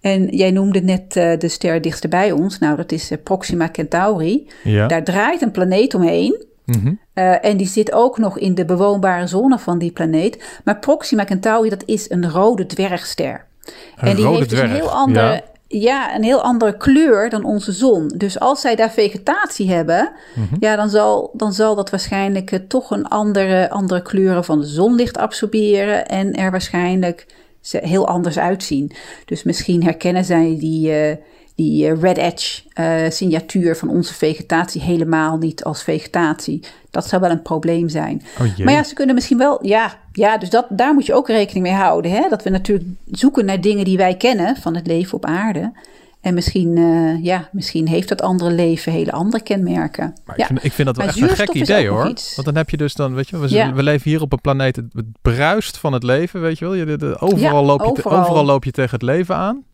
En 0.00 0.26
jij 0.26 0.50
noemde 0.50 0.80
net 0.80 1.16
uh, 1.16 1.38
de 1.38 1.48
ster 1.48 1.80
dichtst 1.80 2.08
bij 2.08 2.32
ons. 2.32 2.58
Nou, 2.58 2.76
dat 2.76 2.92
is 2.92 3.10
Proxima 3.22 3.68
Centauri. 3.72 4.48
Ja. 4.62 4.86
Daar 4.86 5.04
draait 5.04 5.42
een 5.42 5.50
planeet 5.50 5.94
omheen. 5.94 6.44
Mhm. 6.64 6.86
Uh, 7.14 7.44
en 7.44 7.56
die 7.56 7.66
zit 7.66 7.92
ook 7.92 8.18
nog 8.18 8.38
in 8.38 8.54
de 8.54 8.64
bewoonbare 8.64 9.26
zone 9.26 9.58
van 9.58 9.78
die 9.78 9.92
planeet. 9.92 10.60
Maar 10.64 10.78
Proxima 10.78 11.24
Centauri, 11.26 11.68
dat 11.68 11.82
is 11.86 12.10
een 12.10 12.30
rode 12.30 12.66
dwergster. 12.66 13.46
Een 13.96 14.08
en 14.08 14.16
die 14.16 14.26
heeft 14.26 14.50
dus 14.50 14.58
een 14.58 14.70
heel 14.70 14.90
andere, 14.90 15.26
ja. 15.26 15.42
ja. 15.68 16.14
een 16.16 16.22
heel 16.22 16.42
andere 16.42 16.76
kleur 16.76 17.30
dan 17.30 17.44
onze 17.44 17.72
zon. 17.72 18.08
Dus 18.16 18.40
als 18.40 18.60
zij 18.60 18.76
daar 18.76 18.90
vegetatie 18.90 19.70
hebben, 19.70 20.10
Mhm. 20.34 20.56
ja, 20.60 20.76
dan 20.76 20.90
zal, 20.90 21.30
dan 21.32 21.52
zal 21.52 21.74
dat 21.74 21.90
waarschijnlijk 21.90 22.50
eh, 22.52 22.58
toch 22.68 22.90
een 22.90 23.08
andere, 23.08 23.70
andere 23.70 24.02
kleuren 24.02 24.44
van 24.44 24.60
de 24.60 24.66
zonlicht 24.66 25.18
absorberen. 25.18 26.06
En 26.08 26.32
er 26.32 26.50
waarschijnlijk 26.50 27.26
ze 27.60 27.78
heel 27.82 28.06
anders 28.08 28.38
uitzien. 28.38 28.92
Dus 29.24 29.42
misschien 29.42 29.82
herkennen 29.82 30.24
zij 30.24 30.56
die, 30.58 30.92
eh, 30.92 31.16
die 31.62 31.86
eh, 31.88 32.00
red 32.00 32.16
edge 32.16 32.62
eh, 32.72 33.10
signatuur 33.10 33.76
van 33.76 33.88
onze 33.88 34.14
vegetatie 34.14 34.80
helemaal 34.80 35.36
niet 35.36 35.64
als 35.64 35.82
vegetatie. 35.82 36.60
Dat 36.90 37.08
zou 37.08 37.22
wel 37.22 37.30
een 37.30 37.42
probleem 37.42 37.88
zijn. 37.88 38.22
Oh. 38.40 38.58
Maar 38.64 38.74
ja, 38.74 38.82
ze 38.82 38.94
kunnen 38.94 39.14
misschien 39.14 39.38
wel. 39.38 39.66
Ja, 39.66 39.98
ja 40.12 40.38
dus 40.38 40.50
dat, 40.50 40.66
daar 40.68 40.94
moet 40.94 41.06
je 41.06 41.14
ook 41.14 41.28
rekening 41.28 41.64
mee 41.66 41.74
houden. 41.74 42.10
Hè? 42.10 42.28
Dat 42.28 42.42
we 42.42 42.50
natuurlijk 42.50 42.88
zoeken 43.10 43.44
naar 43.44 43.60
dingen 43.60 43.84
die 43.84 43.96
wij 43.96 44.16
kennen 44.16 44.56
van 44.56 44.74
het 44.76 44.86
leven 44.86 45.14
op 45.14 45.24
aarde. 45.24 45.72
En 46.20 46.34
misschien, 46.34 46.76
eh, 46.76 47.24
ja, 47.24 47.48
misschien 47.52 47.88
heeft 47.88 48.08
dat 48.08 48.22
andere 48.22 48.50
leven 48.50 48.92
hele 48.92 49.12
andere 49.12 49.42
kenmerken. 49.42 50.14
Maar 50.24 50.36
ja. 50.38 50.42
ik, 50.42 50.48
vind, 50.48 50.64
ik 50.64 50.72
vind 50.72 50.86
dat 50.86 50.96
wel 50.96 51.06
Maar 51.06 51.14
echt 51.14 51.30
een 51.30 51.36
gek 51.36 51.54
idee 51.54 51.88
hoor. 51.88 52.02
Want 52.04 52.44
dan 52.44 52.56
heb 52.56 52.70
je 52.70 52.76
dus 52.76 52.94
dan, 52.94 53.14
weet 53.14 53.28
je, 53.28 53.38
we, 53.38 53.48
Ja. 53.50 53.72
we 53.72 53.82
leven 53.82 54.10
hier 54.10 54.20
op 54.20 54.32
een 54.32 54.40
planeet, 54.40 54.76
het, 54.76 54.84
bruist 55.22 55.78
van 55.78 55.92
het 55.92 56.02
leven, 56.02 56.40
weet 56.40 56.58
je 56.58 56.64
wel. 56.64 56.74
Je, 56.74 56.84
de, 56.84 56.96
de- 56.96 57.20
overal, 57.20 57.60
Ja, 57.60 57.62
loop 57.62 57.96
je 57.96 58.02
te- 58.02 58.08
overal 58.08 58.44
loop 58.44 58.64
je 58.64 58.70
tegen 58.70 58.90
het 58.90 59.02
leven 59.02 59.36
aan. 59.36 59.64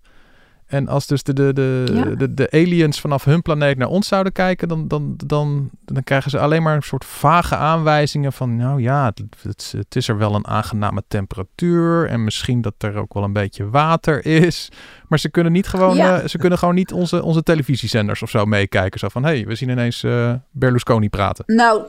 En 0.69 0.89
als 0.89 1.07
dus 1.07 1.23
de, 1.23 1.33
de, 1.33 1.53
de, 1.53 1.85
Ja. 1.93 2.05
de, 2.15 2.35
de 2.35 2.51
aliens 2.51 3.01
vanaf 3.01 3.25
hun 3.25 3.43
planeet 3.43 3.79
naar 3.79 3.89
ons 3.89 4.09
zouden 4.09 4.33
kijken, 4.33 4.69
dan, 4.69 4.89
dan, 4.89 5.15
dan, 5.27 5.71
dan 5.85 6.05
krijgen 6.05 6.31
ze 6.31 6.39
alleen 6.39 6.63
maar 6.63 6.75
een 6.77 6.83
soort 6.83 7.05
vage 7.05 7.57
aanwijzingen 7.57 8.33
van, 8.33 8.57
nou 8.57 8.81
ja, 8.83 9.05
het, 9.05 9.23
het, 9.43 9.75
het 9.77 9.97
is 9.97 10.09
er 10.09 10.19
wel 10.19 10.35
een 10.35 10.47
aangename 10.47 11.03
temperatuur 11.09 12.07
en 12.09 12.25
misschien 12.25 12.61
dat 12.61 12.75
er 12.79 12.97
ook 12.97 13.15
wel 13.15 13.23
een 13.25 13.33
beetje 13.33 13.71
water 13.71 14.27
is. 14.27 14.69
Maar 15.09 15.19
ze 15.19 15.31
kunnen 15.31 15.53
niet 15.53 15.67
gewoon, 15.69 15.97
Ja. 15.97 16.21
eh, 16.21 16.29
ze 16.29 16.39
kunnen 16.39 16.59
gewoon 16.59 16.75
niet 16.75 16.93
onze, 16.93 17.23
onze 17.23 17.43
televisiezenders 17.43 18.23
of 18.23 18.31
zo 18.31 18.45
meekijken. 18.45 18.99
Zo 18.99 19.09
van, 19.09 19.25
hé, 19.25 19.31
hey, 19.35 19.47
we 19.47 19.55
zien 19.55 19.69
ineens 19.69 20.03
eh, 20.03 20.33
Berlusconi 20.51 21.09
praten. 21.09 21.45
Nou, 21.47 21.83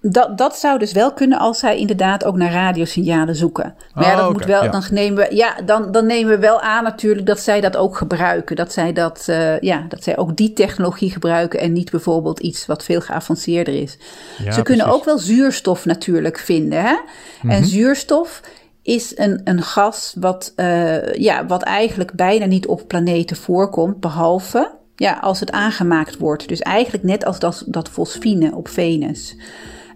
dat, 0.00 0.38
dat 0.38 0.56
zou 0.56 0.78
dus 0.78 0.92
wel 0.92 1.12
kunnen 1.12 1.38
als 1.38 1.58
zij 1.58 1.78
inderdaad 1.78 2.24
ook 2.24 2.36
naar 2.36 2.52
radiosignalen 2.52 3.36
zoeken. 3.36 3.74
Maar 3.94 4.04
ja, 4.04 4.10
Oh, 4.12 4.16
dat 4.16 4.32
moet 4.32 4.44
wel, 4.44 4.64
ja. 4.64 4.70
dan 4.70 4.82
nemen 4.90 5.28
we, 5.28 5.34
ja, 5.34 5.54
dan, 5.64 5.92
dan 5.92 6.06
nemen 6.06 6.30
we 6.30 6.38
wel 6.38 6.60
aan 6.60 6.84
natuurlijk 6.84 7.26
dat 7.26 7.40
zij 7.40 7.60
dat 7.60 7.76
ook 7.76 7.96
gebruiken. 7.96 8.56
Dat 8.56 8.72
zij, 8.72 8.92
dat, 8.92 9.24
eh, 9.26 9.60
ja, 9.60 9.84
dat 9.88 10.02
zij 10.02 10.16
ook 10.16 10.36
die 10.36 10.52
technologie 10.52 11.10
gebruiken 11.10 11.60
en 11.60 11.72
niet 11.72 11.90
bijvoorbeeld 11.90 12.40
iets 12.40 12.66
wat 12.66 12.84
veel 12.84 13.00
geavanceerder 13.00 13.74
is. 13.82 13.98
Ja, 14.44 14.52
Ze 14.52 14.62
kunnen 14.62 14.86
ook 14.86 15.04
wel 15.04 15.18
zuurstof 15.18 15.84
natuurlijk 15.84 16.38
vinden. 16.38 16.82
Hè? 16.82 16.94
En 17.48 17.64
zuurstof 17.64 18.40
is 18.82 19.18
een, 19.18 19.40
een 19.44 19.62
gas 19.62 20.14
wat, 20.20 20.52
eh, 20.56 21.14
ja, 21.14 21.46
wat 21.46 21.62
eigenlijk 21.62 22.12
bijna 22.12 22.46
niet 22.46 22.66
op 22.66 22.88
planeten 22.88 23.36
voorkomt, 23.36 24.00
behalve 24.00 24.70
ja, 24.96 25.18
als 25.20 25.40
het 25.40 25.50
aangemaakt 25.50 26.18
wordt. 26.18 26.48
Dus 26.48 26.60
eigenlijk 26.60 27.04
net 27.04 27.24
als 27.24 27.38
dat, 27.38 27.64
dat 27.66 27.88
fosfine 27.88 28.54
op 28.54 28.68
Venus. 28.68 29.36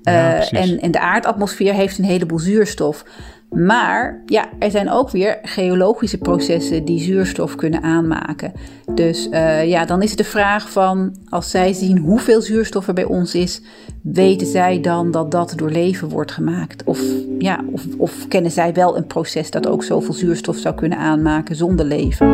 Ja, 0.03 0.39
Eh, 0.51 0.83
en 0.85 0.91
de 0.91 1.01
aardatmosfeer 1.01 1.75
heeft 1.75 1.99
een 1.99 2.05
heleboel 2.05 2.39
zuurstof. 2.39 3.05
Maar 3.51 4.23
ja, 4.27 4.49
er 4.59 4.71
zijn 4.71 4.91
ook 4.91 5.11
weer 5.11 5.39
geologische 5.43 6.19
processen 6.19 6.85
die 6.85 7.01
zuurstof 7.01 7.55
kunnen 7.55 7.83
aanmaken. 7.83 8.53
Dus 8.95 9.29
eh, 9.29 9.69
ja, 9.69 9.85
dan 9.85 10.03
is 10.03 10.17
de 10.17 10.25
vraag 10.25 10.71
van 10.71 11.17
als 11.29 11.51
zij 11.51 11.73
zien 11.73 11.99
hoeveel 11.99 12.43
zuurstof 12.43 12.89
er 12.89 12.95
bij 12.95 13.05
ons 13.05 13.35
is, 13.35 13.63
weten 14.03 14.47
zij 14.47 14.81
dan 14.81 15.11
dat 15.11 15.31
dat 15.31 15.53
door 15.57 15.71
leven 15.71 16.09
wordt 16.09 16.33
gemaakt? 16.33 16.85
Of, 16.85 17.01
ja, 17.39 17.61
of, 17.73 17.83
of 17.97 18.29
kennen 18.29 18.51
zij 18.51 18.73
wel 18.73 18.97
een 18.97 19.07
proces 19.07 19.51
dat 19.51 19.67
ook 19.67 19.85
zoveel 19.85 20.15
zuurstof 20.15 20.57
zou 20.57 20.75
kunnen 20.75 20.99
aanmaken 20.99 21.57
zonder 21.57 21.87
leven? 21.87 22.29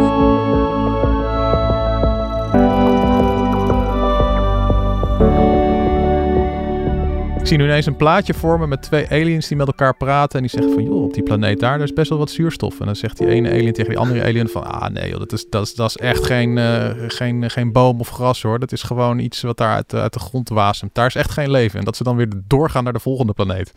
Ik 7.46 7.52
zie 7.52 7.60
nu 7.60 7.68
ineens 7.68 7.86
een 7.86 7.96
plaatje 7.96 8.34
vormen 8.34 8.68
met 8.68 8.82
twee 8.82 9.08
aliens 9.10 9.48
die 9.48 9.56
met 9.56 9.66
elkaar 9.66 9.96
praten. 9.96 10.34
En 10.36 10.40
die 10.40 10.50
zeggen 10.50 10.72
van, 10.72 10.82
joh, 10.84 11.02
op 11.04 11.14
die 11.14 11.22
planeet 11.22 11.60
daar, 11.60 11.78
daar 11.78 11.86
is 11.86 11.92
best 11.92 12.08
wel 12.08 12.18
wat 12.18 12.30
zuurstof. 12.30 12.80
En 12.80 12.86
dan 12.86 12.96
zegt 12.96 13.18
die 13.18 13.28
ene 13.28 13.50
alien 13.50 13.72
tegen 13.72 13.90
die 13.90 13.98
andere 13.98 14.22
alien 14.24 14.48
van, 14.48 14.64
ah 14.64 14.90
nee 14.90 15.08
joh, 15.10 15.18
dat 15.18 15.32
is, 15.32 15.48
dat 15.50 15.66
is, 15.66 15.74
dat 15.74 15.88
is 15.88 15.96
echt 15.96 16.24
geen, 16.26 16.58
eh, 16.58 16.90
geen, 17.06 17.50
geen 17.50 17.72
boom 17.72 18.00
of 18.00 18.08
gras 18.08 18.42
hoor. 18.42 18.58
Dat 18.58 18.72
is 18.72 18.82
gewoon 18.82 19.18
iets 19.18 19.42
wat 19.42 19.56
daar 19.56 19.74
uit, 19.74 19.90
de- 19.90 20.00
uit 20.00 20.12
de 20.12 20.18
grond 20.18 20.48
wasemt. 20.48 20.94
Daar 20.94 21.06
is 21.06 21.14
echt 21.14 21.30
geen 21.30 21.50
leven. 21.50 21.78
En 21.78 21.84
dat 21.84 21.96
ze 21.96 22.02
dan 22.02 22.16
weer 22.16 22.28
doorgaan 22.46 22.84
naar 22.84 22.92
de 22.92 23.00
volgende 23.00 23.32
planeet. 23.32 23.72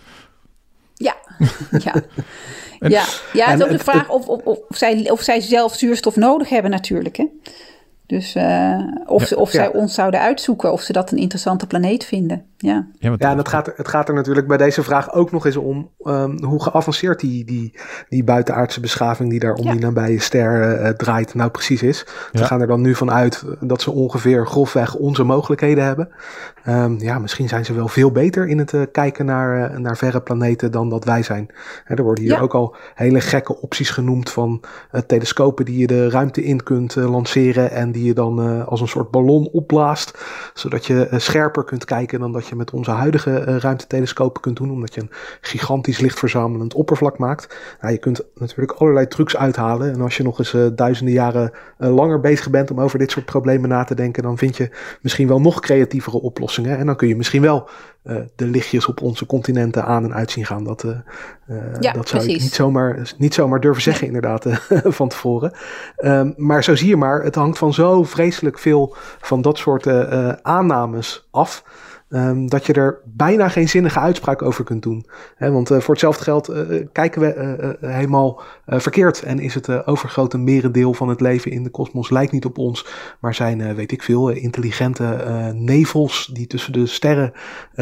Ja, 0.94 1.16
ja. 1.86 1.94
En- 2.80 2.90
ja, 2.90 3.04
ja 3.34 3.50
het 3.50 3.60
is 3.60 3.66
ook 3.66 3.72
de 3.72 3.80
vraag 3.80 4.10
of, 4.10 4.28
of, 4.28 4.42
of, 4.44 4.58
zij, 4.70 5.10
of 5.12 5.22
zij 5.22 5.40
zelf 5.42 5.76
zuurstof 5.76 6.16
nodig 6.16 6.50
hebben 6.50 6.72
natuurlijk. 6.72 7.18
Hè? 7.18 7.26
Dus 8.10 8.36
eh, 8.36 8.78
of, 9.06 9.22
Ja. 9.22 9.28
ze, 9.28 9.38
of 9.38 9.52
Ja. 9.52 9.60
zij 9.64 9.74
ons 9.74 9.94
zouden 9.94 10.20
uitzoeken 10.20 10.72
of 10.72 10.82
ze 10.82 10.94
dat 10.94 11.12
een 11.12 11.18
interessante 11.18 11.68
planeet 11.68 12.06
vinden. 12.06 12.44
Ja, 12.58 12.88
Ja, 12.98 13.16
Ja, 13.18 13.30
en 13.32 13.38
het 13.38 13.48
gaat, 13.48 13.68
er- 13.68 13.74
het 13.76 13.88
gaat 13.88 14.08
er 14.08 14.14
natuurlijk 14.14 14.48
bij 14.48 14.58
deze 14.58 14.84
vraag 14.84 15.14
ook 15.14 15.32
nog 15.32 15.46
eens 15.46 15.56
om 15.56 15.90
ehm, 16.04 16.44
hoe 16.44 16.64
geavanceerd 16.64 17.20
die, 17.20 17.46
die, 17.46 17.80
die 18.10 18.24
buitenaardse 18.24 18.80
beschaving 18.80 19.30
die 19.30 19.40
daar 19.40 19.54
om 19.54 19.66
Ja. 19.66 19.72
die 19.72 19.80
nabije 19.82 20.20
ster 20.20 20.62
eh, 20.78 20.90
draait 20.90 21.34
nou 21.34 21.50
precies 21.50 21.84
is. 21.84 22.06
Ja. 22.32 22.40
We 22.40 22.46
gaan 22.46 22.62
er 22.62 22.68
dan 22.68 22.82
nu 22.82 22.96
van 22.96 23.12
uit 23.12 23.44
dat 23.60 23.82
ze 23.82 23.92
ongeveer 23.92 24.48
grofweg 24.48 24.96
onze 24.96 25.24
mogelijkheden 25.24 25.84
hebben. 25.84 26.10
Ehm, 26.64 26.96
ja, 26.98 27.20
misschien 27.20 27.48
zijn 27.48 27.66
ze 27.66 27.74
wel 27.74 27.88
veel 27.88 28.12
beter 28.12 28.48
in 28.48 28.58
het 28.58 28.74
eh, 28.74 28.82
kijken 28.92 29.26
naar, 29.26 29.72
eh, 29.72 29.78
naar 29.78 29.98
verre 29.98 30.22
planeten 30.22 30.72
dan 30.72 30.90
dat 30.90 31.04
wij 31.06 31.24
zijn. 31.24 31.50
Hè, 31.84 31.96
er 31.96 32.04
worden 32.04 32.24
hier 32.24 32.34
Ja. 32.34 32.40
ook 32.40 32.54
al 32.54 32.76
hele 32.96 33.22
gekke 33.22 33.62
opties 33.62 33.90
genoemd 33.90 34.30
van 34.30 34.62
eh, 34.92 35.02
telescopen 35.02 35.66
die 35.66 35.78
je 35.78 35.88
de 35.88 36.10
ruimte 36.10 36.44
in 36.44 36.64
kunt 36.64 36.96
eh, 36.96 37.12
lanceren 37.12 37.72
en 37.72 37.92
die 37.92 37.99
je 38.04 38.14
dan 38.14 38.42
eh, 38.42 38.68
als 38.68 38.82
een 38.82 38.88
soort 38.88 39.12
ballon 39.12 39.50
opblaast, 39.52 40.18
zodat 40.54 40.86
je 40.86 41.08
eh, 41.08 41.20
scherper 41.20 41.64
kunt 41.64 41.86
kijken 41.86 42.20
dan 42.20 42.32
dat 42.32 42.48
je 42.48 42.56
met 42.56 42.72
onze 42.72 42.92
huidige 42.92 43.40
eh, 43.40 43.58
ruimtetelescopen 43.58 44.42
kunt 44.42 44.58
doen, 44.58 44.72
omdat 44.72 44.94
je 44.94 45.02
een 45.02 45.12
gigantisch 45.42 46.00
lichtverzamelend 46.00 46.74
oppervlak 46.74 47.18
maakt. 47.18 47.58
Nou, 47.82 47.94
je 47.94 48.00
kunt 48.00 48.22
natuurlijk 48.36 48.80
allerlei 48.80 49.08
trucs 49.08 49.38
uithalen 49.38 49.94
en 49.94 50.02
als 50.02 50.18
je 50.18 50.24
nog 50.24 50.40
eens 50.40 50.76
duizenden 50.76 51.14
jaren 51.14 51.52
langer 51.78 52.20
bezig 52.20 52.50
bent 52.50 52.72
om 52.72 52.82
over 52.82 53.00
dit 53.00 53.12
soort 53.12 53.26
problemen 53.26 53.70
na 53.70 53.84
te 53.84 53.96
denken, 53.96 54.24
dan 54.24 54.38
vind 54.38 54.58
je 54.58 54.70
misschien 55.02 55.28
wel 55.28 55.42
nog 55.42 55.60
creatievere 55.60 56.22
oplossingen 56.22 56.78
en 56.78 56.86
dan 56.86 56.96
kun 56.96 57.08
je 57.08 57.16
misschien 57.16 57.42
wel 57.42 57.70
de 58.36 58.46
lichtjes 58.46 58.86
op 58.86 59.02
onze 59.02 59.26
continenten 59.26 59.86
aan 59.86 60.04
en 60.04 60.14
uit 60.14 60.32
zien 60.32 60.46
gaan. 60.46 60.64
Dat, 60.64 60.86
Ja, 61.80 61.94
dat 61.94 62.10
zou 62.10 62.22
ik 62.24 62.28
precies. 62.28 62.44
niet 62.44 62.54
zomaar, 62.54 63.14
niet 63.18 63.34
zomaar 63.34 63.60
durven 63.60 63.82
zeggen, 63.82 64.08
inderdaad, 64.08 64.46
eh, 64.46 64.58
van 65.00 65.08
tevoren. 65.08 65.52
Ehm, 65.96 66.32
maar 66.36 66.64
zo 66.64 66.76
zie 66.76 66.88
je 66.88 66.98
maar, 66.98 67.24
het 67.24 67.36
hangt 67.36 67.58
van 67.58 67.74
zo 67.74 68.04
vreselijk 68.04 68.60
veel 68.60 68.96
van 69.20 69.42
dat 69.42 69.58
soort 69.58 69.86
eh, 69.86 70.30
eh, 70.30 70.36
aannames 70.42 71.28
af. 71.32 71.64
Ehm, 72.10 72.48
dat 72.48 72.66
je 72.66 72.74
er 72.74 73.00
bijna 73.06 73.50
geen 73.50 73.70
zinnige 73.70 74.00
uitspraak 74.00 74.42
over 74.42 74.64
kunt 74.64 74.84
doen. 74.84 75.06
Want 75.38 75.72
eh, 75.72 75.80
voor 75.80 75.94
hetzelfde 75.94 76.24
geld 76.24 76.48
eh, 76.48 76.78
eh, 76.78 76.88
kijken 76.92 77.22
we 77.22 77.78
helemaal 77.82 78.42
verkeerd. 78.68 79.24
En 79.24 79.40
is 79.40 79.54
het 79.54 79.86
overgrote 79.88 80.38
merendeel 80.38 80.94
van 80.94 81.10
het 81.10 81.22
leven 81.22 81.52
in 81.52 81.64
de 81.64 81.70
kosmos 81.70 82.10
lijkt 82.10 82.32
niet 82.32 82.46
op 82.46 82.58
ons. 82.58 82.86
Maar 83.20 83.36
zijn, 83.36 83.76
weet 83.76 83.92
ik 83.92 84.04
veel, 84.04 84.30
intelligente 84.30 85.04
nevels 85.56 86.30
die 86.34 86.48
tussen 86.48 86.74
de 86.74 86.86
sterren 86.86 87.32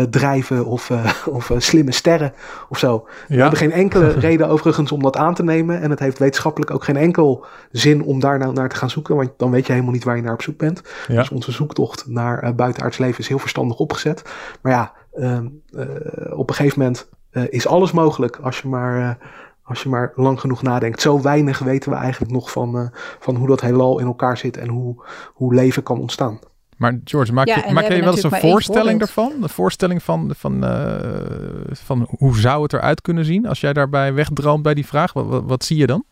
drijven. 0.09 0.65
Of, 0.65 0.91
of 1.29 1.51
slimme 1.57 1.91
sterren 1.91 2.33
of 2.69 2.77
zo. 2.79 3.07
We 3.27 3.33
Ja. 3.35 3.41
hebben 3.41 3.59
geen 3.59 3.71
enkele 3.71 4.07
reden 4.27 4.47
overigens 4.47 4.91
om 4.91 5.01
dat 5.03 5.17
aan 5.17 5.33
te 5.33 5.43
nemen. 5.43 5.81
En 5.81 5.89
het 5.89 5.99
heeft 5.99 6.19
wetenschappelijk 6.19 6.71
ook 6.71 6.83
geen 6.83 6.97
enkel 6.97 7.45
zin 7.71 8.03
om 8.03 8.19
daar 8.19 8.37
nou 8.39 8.53
naar 8.53 8.69
te 8.69 8.75
gaan 8.75 8.89
zoeken. 8.89 9.15
Want 9.15 9.29
dan 9.37 9.51
weet 9.51 9.65
je 9.65 9.71
helemaal 9.71 9.93
niet 9.93 10.03
waar 10.03 10.15
je 10.15 10.21
naar 10.21 10.33
op 10.33 10.41
zoek 10.41 10.57
bent. 10.57 10.81
Ja. 11.07 11.15
Dus 11.15 11.29
onze 11.29 11.51
zoektocht 11.51 12.07
naar 12.07 12.55
buitenaards 12.55 12.97
leven 12.97 13.19
is 13.19 13.27
heel 13.27 13.39
verstandig 13.39 13.77
opgezet. 13.77 14.16
Maar 14.61 14.71
ja, 14.71 14.91
ehm, 15.13 15.47
eh, 15.71 16.37
op 16.37 16.49
een 16.49 16.55
gegeven 16.55 16.79
moment 16.79 17.09
eh, 17.29 17.43
is 17.49 17.67
alles 17.67 17.91
mogelijk 17.91 18.35
als 18.35 18.59
je 18.59 18.67
maar... 18.67 18.99
eh, 19.01 19.25
als 19.67 19.83
je 19.83 19.89
maar 19.89 20.11
lang 20.15 20.39
genoeg 20.39 20.61
nadenkt. 20.61 21.01
Zo 21.01 21.21
weinig 21.21 21.59
weten 21.59 21.91
we 21.91 21.97
eigenlijk 21.97 22.31
nog 22.31 22.51
van, 22.51 22.77
eh, 22.77 22.87
van 23.19 23.35
hoe 23.35 23.47
dat 23.47 23.61
heelal 23.61 23.99
in 23.99 24.05
elkaar 24.05 24.37
zit 24.37 24.57
en 24.57 24.67
hoe, 24.67 25.03
hoe 25.33 25.53
leven 25.53 25.83
kan 25.83 25.99
ontstaan. 25.99 26.39
Maar 26.77 26.99
George, 27.03 27.33
maak, 27.33 27.47
Ja, 27.47 27.63
je, 27.67 27.73
maak 27.73 27.87
wel 27.87 28.11
eens 28.11 28.23
een 28.23 28.31
voorstelling 28.31 28.99
daarvan? 28.99 29.31
Een 29.41 29.49
voorstelling 29.49 30.03
van, 30.03 30.33
van, 30.37 30.63
eh, 30.63 31.73
van 31.73 32.07
hoe 32.17 32.37
zou 32.37 32.63
het 32.63 32.73
eruit 32.73 33.01
kunnen 33.01 33.25
zien 33.25 33.47
als 33.47 33.59
jij 33.59 33.73
daarbij 33.73 34.13
wegdroomt 34.13 34.63
bij 34.63 34.73
die 34.73 34.85
vraag? 34.85 35.13
Wat, 35.13 35.25
wat, 35.27 35.43
wat 35.45 35.63
zie 35.63 35.77
je 35.77 35.87
dan? 35.87 36.03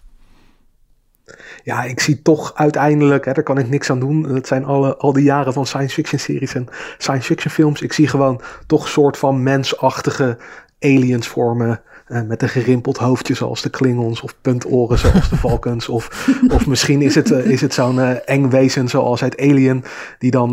Ja, 1.63 1.83
ik 1.83 1.99
zie 1.99 2.21
toch 2.21 2.51
uiteindelijk, 2.55 3.25
hè, 3.25 3.33
daar 3.33 3.43
kan 3.43 3.57
ik 3.57 3.69
niks 3.69 3.89
aan 3.89 3.99
doen. 3.99 4.23
Het 4.23 4.47
zijn 4.47 4.65
alle, 4.65 4.97
al 4.97 5.13
die 5.13 5.23
jaren 5.23 5.53
van 5.53 5.65
science 5.65 5.93
fiction 5.93 6.19
series 6.19 6.55
en 6.55 6.67
science 6.97 7.25
fiction 7.25 7.53
films. 7.53 7.81
Ik 7.81 7.93
zie 7.93 8.07
gewoon 8.07 8.41
toch 8.67 8.83
een 8.83 8.89
soort 8.89 9.17
van 9.17 9.43
mensachtige 9.43 10.37
aliens 10.79 11.27
vormen 11.27 11.81
uh, 12.07 12.21
met 12.21 12.41
een 12.41 12.49
gerimpeld 12.49 12.97
hoofdje 12.97 13.33
zoals 13.33 13.61
de 13.61 13.69
Klingons 13.69 14.21
of 14.21 14.35
puntoren 14.41 14.97
zoals 14.97 15.29
de 15.29 15.37
Falcons. 15.47 15.89
of, 15.89 16.29
of 16.47 16.67
misschien 16.67 17.01
is 17.01 17.15
het, 17.15 17.31
uh, 17.31 17.45
is 17.45 17.61
het 17.61 17.73
zo'n 17.73 17.95
uh, 17.95 18.11
eng 18.25 18.49
wezen 18.49 18.87
zoals 18.87 19.23
uit 19.23 19.39
Alien 19.39 19.83
die 20.19 20.31
dan 20.31 20.51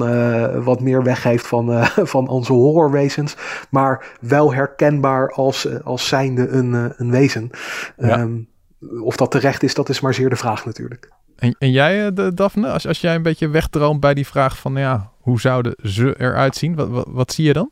wat 0.64 0.80
meer 0.80 1.02
weggeeft 1.02 1.46
van, 1.46 1.86
van 2.14 2.28
onze 2.28 2.52
horrorwezens. 2.52 3.36
Maar 3.70 4.04
wel 4.20 4.54
herkenbaar 4.54 5.32
als, 5.32 5.82
als 5.82 6.08
zijnde 6.08 6.48
een, 6.48 6.92
een 6.96 7.10
wezen. 7.10 7.50
Ja. 7.96 8.20
Um, 8.20 8.50
of 9.02 9.16
dat 9.16 9.30
terecht 9.30 9.62
is, 9.62 9.74
dat 9.74 9.88
is 9.88 10.00
maar 10.00 10.14
zeer 10.14 10.30
de 10.30 10.36
vraag 10.36 10.64
natuurlijk. 10.64 11.08
En, 11.36 11.56
en 11.58 11.70
jij, 11.70 12.12
de, 12.12 12.34
Daphne, 12.34 12.68
als, 12.68 12.86
als 12.86 13.00
jij 13.00 13.14
een 13.14 13.22
beetje 13.22 13.48
wegdroomt 13.48 14.00
bij 14.00 14.14
die 14.14 14.26
vraag 14.26 14.58
van 14.58 14.76
ja, 14.76 15.10
hoe 15.20 15.40
zouden 15.40 15.74
ze 15.82 16.14
eruit 16.18 16.56
zien? 16.56 16.74
Wat, 16.74 16.88
wat, 16.88 17.06
wat 17.08 17.32
zie 17.32 17.44
je 17.44 17.52
dan? 17.52 17.70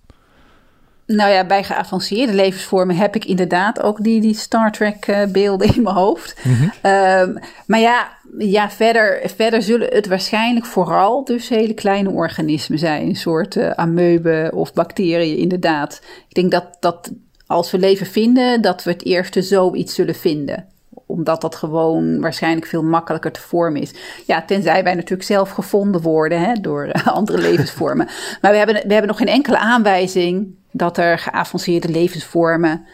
Nou 1.07 1.31
ja, 1.31 1.47
bij 1.47 1.65
geavanceerde 1.65 2.35
levensvormen 2.35 2.97
heb 2.97 3.15
ik 3.15 3.25
inderdaad 3.25 3.83
ook 3.83 4.03
die, 4.03 4.21
die 4.21 4.35
Star 4.35 4.73
Trek 4.73 5.07
uh, 5.07 5.25
beelden 5.27 5.75
in 5.75 5.83
mijn 5.83 5.95
hoofd. 5.95 6.37
Mm 6.45 6.73
um, 6.83 7.39
maar 7.67 7.81
ja, 7.81 8.09
ja 8.39 8.71
verder, 8.71 9.31
verder 9.37 9.63
zullen 9.63 9.89
het 9.93 10.07
waarschijnlijk 10.07 10.67
vooral 10.67 11.25
dus 11.25 11.49
hele 11.49 11.75
kleine 11.75 12.11
organismen 12.11 12.79
zijn. 12.79 13.09
Een 13.09 13.17
soort 13.17 13.57
uh, 13.57 13.71
ameuben 13.71 14.53
of 14.53 14.73
bacteriën 14.73 15.37
inderdaad. 15.37 16.03
Ik 16.29 16.35
denk 16.35 16.51
dat, 16.51 16.77
dat 16.81 17.13
als 17.47 17.71
we 17.71 17.79
leven 17.79 18.07
vinden, 18.07 18.63
dat 18.63 18.83
we 18.83 18.91
het 18.91 19.05
eerste 19.05 19.43
zoiets 19.43 19.95
zullen 19.95 20.15
vinden 20.15 20.69
omdat 21.11 21.41
dat 21.41 21.55
gewoon 21.55 22.21
waarschijnlijk 22.21 22.67
veel 22.67 22.83
makkelijker 22.83 23.33
te 23.33 23.41
vormen 23.41 23.81
is. 23.81 23.95
Ja, 24.27 24.43
tenzij 24.43 24.83
wij 24.83 24.95
natuurlijk 24.95 25.29
zelf 25.29 25.51
gevonden 25.51 26.01
worden 26.01 26.41
hè, 26.41 26.55
door 26.55 26.93
andere 27.05 27.39
levensvormen. 27.39 28.09
Maar 28.41 28.51
we 28.51 28.57
hebben, 28.57 28.75
we 28.75 28.93
hebben 28.93 29.07
nog 29.07 29.19
geen 29.19 29.27
enkele 29.27 29.59
aanwijzing 29.59 30.55
dat 30.71 30.99
er 30.99 31.19
geavanceerde 31.19 31.89
levensvormen 31.89 32.87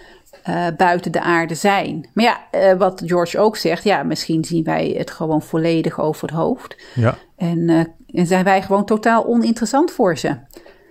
uh, 0.49 0.67
buiten 0.77 1.13
de 1.13 1.21
aarde 1.21 1.55
zijn. 1.55 2.09
Maar 2.15 2.25
ja, 2.25 2.39
uh, 2.53 2.79
wat 2.79 3.03
George 3.05 3.39
ook 3.39 3.57
zegt, 3.57 3.85
ja, 3.85 4.03
misschien 4.03 4.45
zien 4.45 4.65
wij 4.65 4.95
het 4.99 5.11
gewoon 5.11 5.43
volledig 5.43 6.01
over 6.01 6.29
het 6.29 6.37
hoofd. 6.37 6.77
Ja. 6.95 7.19
En, 7.37 7.59
uh, 7.69 7.85
en 8.13 8.27
zijn 8.27 8.45
wij 8.45 8.63
gewoon 8.63 8.85
totaal 8.85 9.27
oninteressant 9.27 9.91
voor 9.91 10.19
ze. 10.19 10.37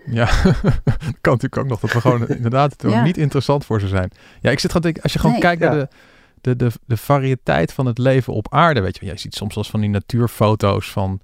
Ja, 0.06 0.26
kan 1.22 1.34
natuurlijk 1.34 1.58
ook 1.58 1.68
nog 1.68 1.80
dat 1.80 1.92
we 1.92 2.02
gewoon 2.02 2.28
inderdaad 2.38 2.76
ja. 2.78 3.04
niet 3.04 3.18
interessant 3.18 3.66
voor 3.66 3.80
ze 3.80 3.88
zijn. 3.88 4.12
Ja, 4.42 4.52
ik 4.52 4.60
zit 4.60 4.72
gewoon 4.72 4.86
denken, 4.86 5.04
als 5.04 5.14
je 5.14 5.20
gewoon 5.20 5.34
nee, 5.34 5.44
kijkt 5.44 5.62
ja. 5.62 5.70
naar 5.70 5.80
de, 5.80 5.88
de, 6.54 6.72
de, 6.86 6.98
variëteit 6.98 7.74
van 7.74 7.86
het 7.86 7.98
leven 7.98 8.34
op 8.34 8.54
aarde, 8.54 8.82
weet 8.82 8.98
je, 9.00 9.06
jij 9.06 9.18
ziet 9.18 9.36
soms 9.36 9.56
als 9.56 9.70
van 9.70 9.80
die 9.80 9.90
natuurfoto's 9.90 10.92
van 10.92 11.22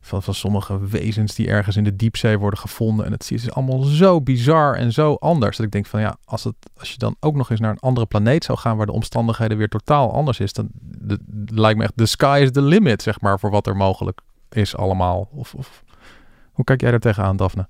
van, 0.00 0.22
van 0.22 0.34
sommige 0.34 0.86
wezens 0.86 1.34
die 1.34 1.48
ergens 1.48 1.76
in 1.76 1.84
de 1.84 1.96
diepzee 1.96 2.38
worden 2.38 2.58
gevonden. 2.58 3.06
En 3.06 3.12
het 3.12 3.30
is 3.30 3.52
allemaal 3.52 3.82
zo 3.82 4.20
bizar 4.20 4.74
en 4.74 4.92
zo 4.92 5.14
anders. 5.14 5.56
Dat 5.56 5.66
ik 5.66 5.72
denk 5.72 5.86
van 5.86 6.00
ja, 6.00 6.16
als, 6.24 6.44
het, 6.44 6.54
als 6.78 6.90
je 6.90 6.98
dan 6.98 7.16
ook 7.20 7.34
nog 7.34 7.50
eens 7.50 7.60
naar 7.60 7.70
een 7.70 7.80
andere 7.80 8.06
planeet 8.06 8.44
zou 8.44 8.58
gaan 8.58 8.76
waar 8.76 8.86
de 8.86 8.92
omstandigheden 8.92 9.56
weer 9.56 9.68
totaal 9.68 10.12
anders 10.12 10.40
is, 10.40 10.52
dan 10.52 10.68
de, 10.80 11.18
lijkt 11.46 11.78
me 11.78 11.84
echt, 11.84 11.96
the 11.96 12.06
sky 12.06 12.40
is 12.42 12.50
the 12.50 12.62
limit, 12.62 13.02
zeg 13.02 13.20
maar, 13.20 13.38
voor 13.38 13.50
wat 13.50 13.66
er 13.66 13.76
mogelijk 13.76 14.20
is 14.48 14.76
allemaal. 14.76 15.28
Of, 15.32 15.54
of 15.54 15.84
hoe 16.52 16.64
kijk 16.64 16.80
jij 16.80 16.92
er 16.92 17.00
tegenaan, 17.00 17.36
Daphne? 17.36 17.68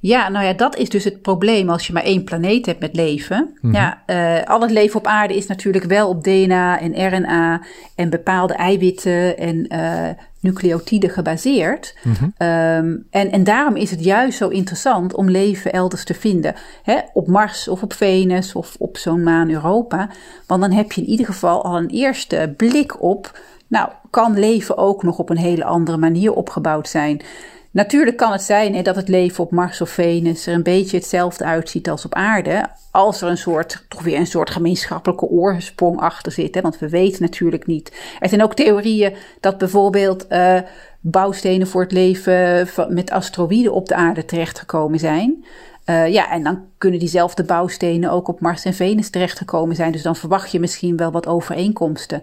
Ja, 0.00 0.28
nou 0.28 0.44
ja, 0.44 0.52
dat 0.52 0.76
is 0.76 0.88
dus 0.88 1.04
het 1.04 1.22
probleem 1.22 1.70
als 1.70 1.86
je 1.86 1.92
maar 1.92 2.02
één 2.02 2.24
planeet 2.24 2.66
hebt 2.66 2.80
met 2.80 2.96
leven. 2.96 3.38
Mm 3.38 3.58
-hmm. 3.60 3.72
Ja, 3.72 4.02
uh, 4.06 4.44
al 4.44 4.60
het 4.60 4.70
leven 4.70 4.98
op 4.98 5.06
aarde 5.06 5.36
is 5.36 5.46
natuurlijk 5.46 5.84
wel 5.84 6.08
op 6.08 6.24
DNA 6.24 6.80
en 6.80 7.08
RNA 7.08 7.62
en 7.94 8.10
bepaalde 8.10 8.54
eiwitten 8.54 9.38
en 9.38 9.74
uh, 9.74 10.08
nucleotiden 10.40 11.10
gebaseerd. 11.10 11.96
Mm 12.02 12.12
-hmm. 12.12 12.48
um, 12.48 13.06
en, 13.10 13.30
en 13.30 13.44
daarom 13.44 13.76
is 13.76 13.90
het 13.90 14.04
juist 14.04 14.38
zo 14.38 14.48
interessant 14.48 15.14
om 15.14 15.30
leven 15.30 15.72
elders 15.72 16.04
te 16.04 16.14
vinden. 16.14 16.54
Hè, 16.82 16.98
op 17.12 17.26
Mars 17.26 17.68
of 17.68 17.82
op 17.82 17.92
Venus 17.92 18.54
of 18.54 18.76
op 18.78 18.96
zo'n 18.96 19.22
maan 19.22 19.50
Europa. 19.50 20.10
Want 20.46 20.60
dan 20.60 20.72
heb 20.72 20.92
je 20.92 21.00
in 21.00 21.08
ieder 21.08 21.26
geval 21.26 21.64
al 21.64 21.76
een 21.76 21.90
eerste 21.90 22.54
blik 22.56 23.02
op... 23.02 23.40
Nou, 23.66 23.88
kan 24.10 24.38
leven 24.38 24.76
ook 24.76 25.02
nog 25.02 25.18
op 25.18 25.30
een 25.30 25.36
hele 25.36 25.64
andere 25.64 25.96
manier 25.96 26.32
opgebouwd 26.32 26.88
zijn... 26.88 27.22
Natuurlijk 27.72 28.16
kan 28.16 28.32
het 28.32 28.42
zijn 28.42 28.74
hè, 28.74 28.82
dat 28.82 28.96
het 28.96 29.08
leven 29.08 29.44
op 29.44 29.50
Mars 29.50 29.80
of 29.80 29.90
Venus 29.90 30.46
er 30.46 30.54
een 30.54 30.62
beetje 30.62 30.96
hetzelfde 30.96 31.44
uitziet 31.44 31.90
als 31.90 32.04
op 32.04 32.14
aarde. 32.14 32.66
Als 32.90 33.22
er 33.22 33.28
een 33.28 33.38
soort, 33.38 33.84
toch 33.88 34.02
weer 34.02 34.18
een 34.18 34.26
soort 34.26 34.50
gemeenschappelijke 34.50 35.26
oorsprong 35.26 36.00
achter 36.00 36.32
zit. 36.32 36.54
Hè, 36.54 36.60
want 36.60 36.78
we 36.78 36.88
weten 36.88 37.22
natuurlijk 37.22 37.66
niet. 37.66 37.92
Er 38.20 38.28
zijn 38.28 38.42
ook 38.42 38.54
theorieën 38.54 39.14
dat 39.40 39.58
bijvoorbeeld 39.58 40.26
uh, 40.30 40.60
bouwstenen 41.00 41.66
voor 41.66 41.82
het 41.82 41.92
leven 41.92 42.68
met 42.88 43.10
asteroïden 43.10 43.72
op 43.72 43.88
de 43.88 43.94
aarde 43.94 44.24
terechtgekomen 44.24 44.98
zijn. 44.98 45.44
Uh, 45.86 46.08
ja, 46.08 46.30
en 46.30 46.42
dan 46.42 46.64
kunnen 46.78 46.98
diezelfde 46.98 47.44
bouwstenen 47.44 48.10
ook 48.10 48.28
op 48.28 48.40
Mars 48.40 48.64
en 48.64 48.74
Venus 48.74 49.10
terechtgekomen 49.10 49.76
zijn. 49.76 49.92
Dus 49.92 50.02
dan 50.02 50.16
verwacht 50.16 50.50
je 50.50 50.60
misschien 50.60 50.96
wel 50.96 51.10
wat 51.10 51.26
overeenkomsten. 51.26 52.22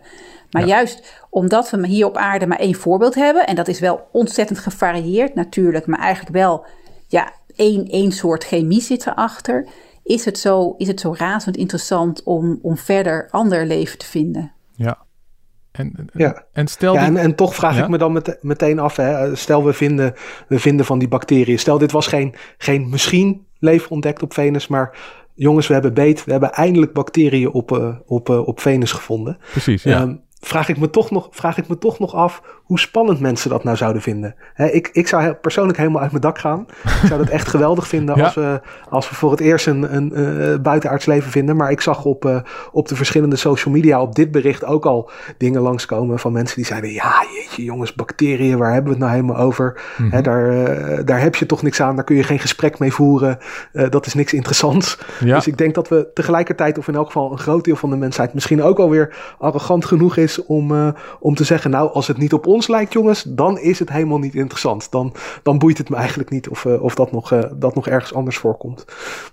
Maar 0.52 0.62
ja. 0.62 0.68
juist 0.68 1.18
omdat 1.30 1.70
we 1.70 1.88
hier 1.88 2.06
op 2.06 2.18
aarde 2.18 2.48
maar 2.48 2.60
één 2.60 2.76
voorbeeld 2.76 3.16
hebben, 3.16 3.48
en 3.48 3.56
dat 3.56 3.68
is 3.68 3.80
wel 3.80 4.08
ontzettend 4.12 4.60
gevarieerd 4.60 5.36
natuurlijk, 5.36 5.86
maar 5.86 6.00
eigenlijk 6.00 6.36
wel 6.36 6.66
ja, 7.08 7.34
één, 7.56 7.86
één 7.86 8.12
soort 8.12 8.44
chemie 8.44 8.82
zit 8.82 9.08
erachter, 9.08 9.68
is 10.04 10.26
het 10.26 10.38
zo, 10.38 10.76
is 10.78 10.88
het 10.88 11.00
zo 11.00 11.14
razend 11.18 11.58
interessant 11.58 12.24
om, 12.24 12.60
om 12.62 12.78
verder 12.78 13.28
ander 13.32 13.66
leven 13.66 13.98
te 13.98 14.06
vinden. 14.06 14.52
En, 15.80 16.10
ja. 16.14 16.44
en 16.54 16.68
stel. 16.68 16.94
Ja, 16.94 17.06
en, 17.06 17.18
en 17.18 17.36
toch 17.36 17.56
vraag 17.56 17.76
ja? 17.76 17.84
ik 17.84 17.90
me 17.90 17.98
dan 17.98 18.12
met, 18.12 18.38
meteen 18.42 18.80
af, 18.80 18.96
hè, 18.96 19.36
stel 19.36 19.66
we 19.66 19.74
vinden, 19.74 20.14
we 20.48 20.60
vinden 20.60 20.86
van 20.86 21.00
die 21.00 21.08
bacteriën, 21.08 21.60
stel 21.60 21.78
dit 21.78 21.92
was 21.92 22.08
geen, 22.08 22.36
geen 22.58 22.90
misschien 22.90 23.46
leven 23.60 23.92
ontdekt 23.92 24.24
op 24.24 24.34
Venus, 24.34 24.68
maar 24.68 24.98
jongens, 25.34 25.68
we 25.68 25.74
hebben 25.74 25.94
beet, 25.94 26.24
we 26.24 26.32
hebben 26.32 26.52
eindelijk 26.52 26.94
bacteriën 26.94 27.52
op, 27.52 27.72
uh, 27.72 27.96
op, 28.06 28.30
uh, 28.30 28.48
op 28.48 28.60
Venus 28.60 28.92
gevonden. 28.92 29.38
Precies, 29.52 29.84
ja. 29.84 30.02
Um, 30.02 30.22
vraag 30.40 30.70
ik 30.70 30.78
me 30.78 30.90
toch 30.90 31.12
nog, 31.12 31.28
vraag 31.32 31.58
ik 31.58 31.68
me 31.68 31.78
toch 31.78 32.00
nog 32.00 32.14
af 32.14 32.42
hoe 32.70 32.80
spannend 32.80 33.20
mensen 33.20 33.50
dat 33.50 33.64
nou 33.64 33.78
zouden 33.78 34.02
vinden. 34.02 34.36
He, 34.54 34.66
ik, 34.66 34.90
ik 34.92 35.08
zou 35.08 35.34
persoonlijk 35.34 35.78
helemaal 35.78 36.02
uit 36.02 36.12
mijn 36.12 36.24
dak 36.24 36.38
gaan. 36.40 36.66
Ik 36.84 37.08
zou 37.08 37.20
dat 37.20 37.30
echt 37.30 37.48
geweldig 37.56 37.88
vinden 37.88 38.16
ja. 38.16 38.24
als, 38.24 38.34
we, 38.34 38.62
als 38.90 39.10
we 39.10 39.16
voor 39.16 39.32
het 39.32 39.40
eerst 39.40 39.68
een, 39.68 39.96
een 39.96 40.12
uh, 40.16 40.60
buitenaards 40.60 41.06
leven 41.06 41.32
vinden. 41.32 41.56
Maar 41.56 41.72
ik 41.72 41.82
zag 41.82 42.06
op, 42.06 42.26
uh, 42.26 42.40
op 42.72 42.88
de 42.88 42.96
verschillende 42.96 43.36
social 43.36 43.74
media 43.74 44.02
op 44.02 44.16
dit 44.16 44.32
bericht 44.32 44.66
ook 44.66 44.86
al 44.86 45.12
dingen 45.38 45.62
langskomen 45.62 46.20
van 46.20 46.32
mensen 46.32 46.56
die 46.56 46.66
zeiden: 46.66 46.92
Ja, 46.92 47.26
jeetje 47.36 47.64
jongens, 47.64 47.94
bacteriën, 47.94 48.58
waar 48.58 48.74
hebben 48.74 48.94
we 48.94 48.98
het 48.98 49.08
nou 49.08 49.12
helemaal 49.12 49.46
over? 49.46 49.82
He, 50.10 50.22
daar, 50.22 50.54
uh, 50.54 51.06
daar 51.06 51.22
heb 51.22 51.36
je 51.36 51.46
toch 51.46 51.62
niks 51.62 51.82
aan, 51.82 51.96
daar 51.96 52.06
kun 52.06 52.16
je 52.16 52.24
geen 52.24 52.40
gesprek 52.40 52.80
mee 52.80 52.94
voeren. 52.94 53.38
dat 53.72 54.06
is 54.06 54.14
niks 54.14 54.34
interessants. 54.34 55.00
Ja. 55.20 55.36
Dus 55.36 55.48
ik 55.48 55.58
denk 55.58 55.76
dat 55.76 55.88
we 55.88 56.08
tegelijkertijd, 56.14 56.78
of 56.78 56.88
in 56.88 56.96
elk 56.96 57.06
geval 57.06 57.32
een 57.32 57.40
groot 57.40 57.64
deel 57.64 57.76
van 57.76 57.90
de 57.90 57.98
mensheid, 57.98 58.34
misschien 58.34 58.64
ook 58.64 58.80
alweer 58.80 59.16
arrogant 59.38 59.86
genoeg 59.86 60.18
is 60.18 60.46
om, 60.46 60.94
om 61.20 61.36
te 61.36 61.44
zeggen: 61.44 61.72
Nou, 61.72 61.92
als 61.92 62.08
het 62.08 62.18
niet 62.18 62.34
op 62.34 62.48
ons 62.48 62.59
ons 62.60 62.68
lijkt, 62.68 62.94
jongens, 62.94 63.24
dan 63.28 63.60
is 63.60 63.80
het 63.80 63.90
helemaal 63.90 64.18
niet 64.18 64.36
interessant. 64.36 64.92
Dan, 64.92 65.14
dan 65.44 65.58
boeit 65.58 65.78
het 65.78 65.90
me 65.90 65.96
eigenlijk 65.96 66.30
niet 66.30 66.50
of, 66.50 66.66
uh, 66.66 66.82
of 66.82 66.96
dat, 66.96 67.12
nog, 67.12 67.32
uh, 67.32 67.44
dat 67.56 67.76
nog 67.76 67.88
ergens 67.88 68.14
anders 68.14 68.38
voorkomt. 68.38 68.86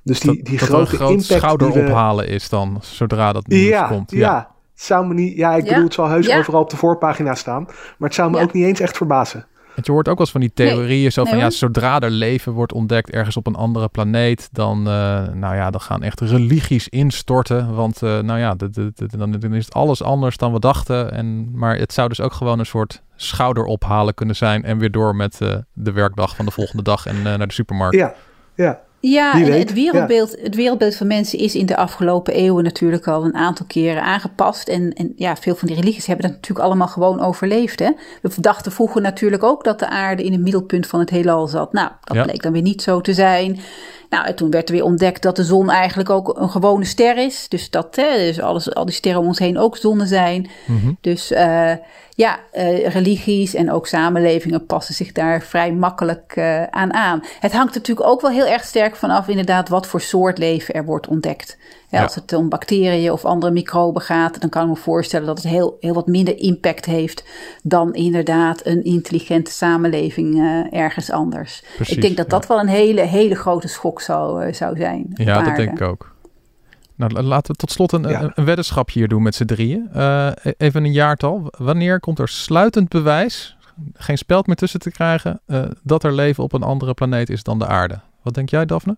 Dus 0.03 0.21
die, 0.21 0.43
die 0.43 0.59
dat 0.59 0.69
grote 0.69 0.97
groot 0.97 1.11
impact. 1.11 1.41
schouder 1.41 1.73
die 1.73 1.83
we... 1.83 1.89
ophalen 1.89 2.29
is 2.29 2.49
dan, 2.49 2.79
zodra 2.81 3.33
dat 3.33 3.47
nieuws 3.47 3.69
ja, 3.69 3.87
komt. 3.87 4.11
Ja, 4.11 4.19
ja. 4.19 4.51
Het 4.75 4.85
zou 4.85 5.07
me 5.07 5.15
niet, 5.15 5.37
ja, 5.37 5.55
ik 5.55 5.65
ja. 5.65 5.69
bedoel, 5.69 5.85
het 5.85 5.95
zal 5.95 6.09
heus 6.09 6.31
overal 6.31 6.61
op 6.61 6.71
de 6.71 6.77
voorpagina 6.77 7.35
staan. 7.35 7.65
Maar 7.65 8.09
het 8.09 8.15
zou 8.15 8.31
me 8.31 8.41
ook 8.41 8.53
niet 8.53 8.65
eens 8.65 8.81
echt 8.81 8.97
verbazen. 8.97 9.47
Want 9.75 9.87
je 9.87 9.93
hoort 9.93 10.09
ook 10.09 10.17
wel 10.17 10.25
eens 10.25 10.31
van 10.31 10.41
die 10.41 10.53
theorieën 10.55 11.01
nee, 11.01 11.11
zo 11.11 11.25
van 11.25 11.33
nee, 11.33 11.43
ja, 11.43 11.51
zodra 11.51 12.01
er 12.01 12.11
leven 12.11 12.53
wordt 12.53 12.73
ontdekt 12.73 13.11
ergens 13.11 13.37
op 13.37 13.47
een 13.47 13.55
andere 13.55 13.89
planeet, 13.89 14.49
dan, 14.53 14.79
uh, 14.79 14.85
nou 15.33 15.55
ja, 15.55 15.71
dan 15.71 15.81
gaan 15.81 16.03
echt 16.03 16.21
religies 16.21 16.89
instorten. 16.89 17.75
Want 17.75 18.03
uh, 18.03 18.19
nou 18.19 18.39
ja, 18.39 18.55
dan 18.55 19.55
is 19.55 19.65
het 19.65 19.75
alles 19.75 20.03
anders 20.03 20.37
dan 20.37 20.53
we 20.53 20.59
dachten. 20.59 21.13
En, 21.13 21.59
maar 21.59 21.77
het 21.77 21.93
zou 21.93 22.09
dus 22.09 22.21
ook 22.21 22.33
gewoon 22.33 22.59
een 22.59 22.67
soort 22.67 23.03
schouder 23.17 23.65
ophalen 23.65 24.15
kunnen 24.15 24.37
zijn 24.37 24.65
en 24.65 24.79
weer 24.79 24.91
door 24.91 25.17
met 25.17 25.39
uh, 25.43 25.57
de 25.73 25.93
werkdag 25.93 26.37
van 26.37 26.45
de 26.45 26.51
volgende 26.51 26.83
dag 26.83 27.07
en 27.07 27.23
naar 27.23 27.47
de 27.47 27.53
supermarkt. 27.53 27.97
Ja, 27.97 28.15
ja. 28.55 28.85
Ja, 29.01 29.35
en 29.35 29.59
het 29.59 29.73
wereldbeeld, 29.73 30.35
ja. 30.37 30.43
het 30.43 30.55
wereldbeeld 30.55 30.97
van 30.97 31.07
mensen 31.07 31.39
is 31.39 31.55
in 31.55 31.67
de 31.67 31.77
afgelopen 31.77 32.35
eeuwen 32.35 32.65
natuurlijk 32.65 33.09
al 33.09 33.25
een 33.25 33.35
aantal 33.35 33.67
keren 33.67 34.03
aangepast. 34.03 34.69
En, 34.69 34.93
en 34.93 35.13
ja, 35.17 35.37
veel 35.37 35.55
van 35.55 35.69
die 35.69 35.77
religies 35.77 36.07
hebben 36.07 36.27
dat 36.27 36.35
natuurlijk 36.35 36.67
allemaal 36.67 36.89
gewoon 36.89 37.21
overleefd. 37.21 37.79
Hè? 37.79 37.91
We 38.23 38.31
dachten 38.41 38.73
vroeger 38.73 39.01
natuurlijk 39.01 39.43
ook 39.43 39.65
dat 39.65 39.79
de 39.79 39.89
aarde 39.89 40.25
in 40.25 40.33
het 40.33 40.41
middelpunt 40.41 40.87
van 40.87 41.01
het 41.01 41.11
heelal 41.11 41.47
zat. 41.47 41.73
Nou, 41.73 41.91
dat 42.01 42.17
ja. 42.17 42.23
bleek 42.23 42.43
dan 42.43 42.53
weer 42.53 42.63
niet 42.63 42.83
zo 42.83 43.01
te 43.01 43.15
zijn. 43.15 43.59
Nou, 44.17 44.29
en 44.29 44.35
toen 44.35 44.51
werd 44.51 44.69
er 44.69 44.75
weer 44.75 44.85
ontdekt 44.85 45.23
dat 45.23 45.37
de 45.37 45.45
zon 45.45 45.71
eigenlijk 45.71 46.11
ook 46.11 46.39
een 46.39 46.51
gewone 46.51 46.85
ster 46.85 47.19
is. 47.19 47.49
Dus 47.49 47.71
dat 47.71 47.97
hè, 47.97 48.17
dus 48.17 48.41
alles, 48.41 48.75
al 48.75 48.85
die 48.85 48.95
sterren 48.95 49.21
om 49.21 49.27
ons 49.27 49.39
heen 49.39 49.59
ook 49.59 49.77
zonnen 49.77 50.07
zijn. 50.07 50.51
Mm-hmm. 50.65 50.97
Dus 51.01 51.33
uh, 51.33 51.73
ja, 52.15 52.39
uh, 52.53 52.87
religies 52.89 53.55
en 53.55 53.73
ook 53.73 53.87
samenlevingen 53.87 54.67
passen 54.67 54.95
zich 54.95 55.13
daar 55.13 55.43
vrij 55.43 55.73
makkelijk 55.73 56.35
uh, 56.37 56.63
aan 56.63 56.93
aan. 56.95 57.25
Het 57.41 57.53
hangt 57.53 57.75
natuurlijk 57.75 58.07
ook 58.07 58.21
wel 58.21 58.31
heel 58.31 58.47
erg 58.47 58.65
sterk 58.65 58.97
vanaf 58.97 59.29
inderdaad 59.29 59.69
wat 59.69 59.87
voor 59.87 60.01
soort 60.01 60.39
leven 60.39 60.75
er 60.75 60.85
wordt 60.85 61.09
ontdekt. 61.09 61.59
Ja, 61.91 62.03
als 62.03 62.15
het 62.15 62.33
om 62.33 62.49
bacteriën 62.49 63.13
of 63.13 63.25
andere 63.25 63.53
microben 63.53 64.03
gaat, 64.03 64.41
dan 64.41 64.51
kan 64.51 64.63
ik 64.63 64.69
me 64.69 64.77
voorstellen 64.77 65.27
dat 65.27 65.37
het 65.37 65.47
heel, 65.47 65.77
heel 65.81 65.95
wat 65.95 66.07
minder 66.07 66.39
impact 66.39 66.85
heeft 66.85 67.25
dan 67.63 67.95
inderdaad 67.95 68.67
een 68.67 68.85
intelligente 68.85 69.51
samenleving 69.51 70.35
uh, 70.35 70.73
ergens 70.73 71.11
anders. 71.11 71.63
Precies, 71.77 71.97
ik 71.97 72.03
denk 72.03 72.17
dat 72.17 72.31
dat 72.31 72.47
wel 72.47 72.59
een 72.61 72.69
hele, 72.69 73.01
hele 73.01 73.35
grote 73.35 73.69
schok 73.69 74.01
zou, 74.01 74.47
uh, 74.47 74.53
zou 74.53 74.77
zijn. 74.77 75.11
Ja, 75.15 75.43
dat 75.43 75.57
denk 75.57 75.81
ik 75.81 75.87
ook. 75.89 76.15
Nou, 76.95 77.23
laten 77.23 77.53
we 77.53 77.59
tot 77.59 77.71
slot 77.71 77.93
een, 77.93 78.03
Ja. 78.03 78.23
een, 78.23 78.33
een 78.35 78.45
weddenschapje 78.45 78.99
hier 78.99 79.09
doen 79.09 79.23
met 79.23 79.35
z'n 79.35 79.45
drieën. 79.45 79.89
Eh, 79.93 80.27
e- 80.43 80.53
even 80.59 80.85
een 80.85 80.93
jaartal. 80.93 81.49
Wanneer 81.59 82.01
komt 82.01 82.19
er 82.19 82.29
sluitend 82.29 82.89
bewijs, 82.89 83.57
geen 83.95 84.19
speld 84.19 84.47
meer 84.47 84.57
tussen 84.57 84.81
te 84.81 84.91
krijgen, 84.91 85.41
eh, 85.47 85.63
dat 85.83 86.05
er 86.05 86.13
leven 86.13 86.45
op 86.45 86.53
een 86.53 86.63
andere 86.63 86.95
planeet 86.95 87.31
is 87.31 87.43
dan 87.43 87.59
de 87.59 87.67
aarde? 87.67 88.01
Wat 88.23 88.35
denk 88.35 88.51
jij, 88.51 88.67
Daphne? 88.67 88.97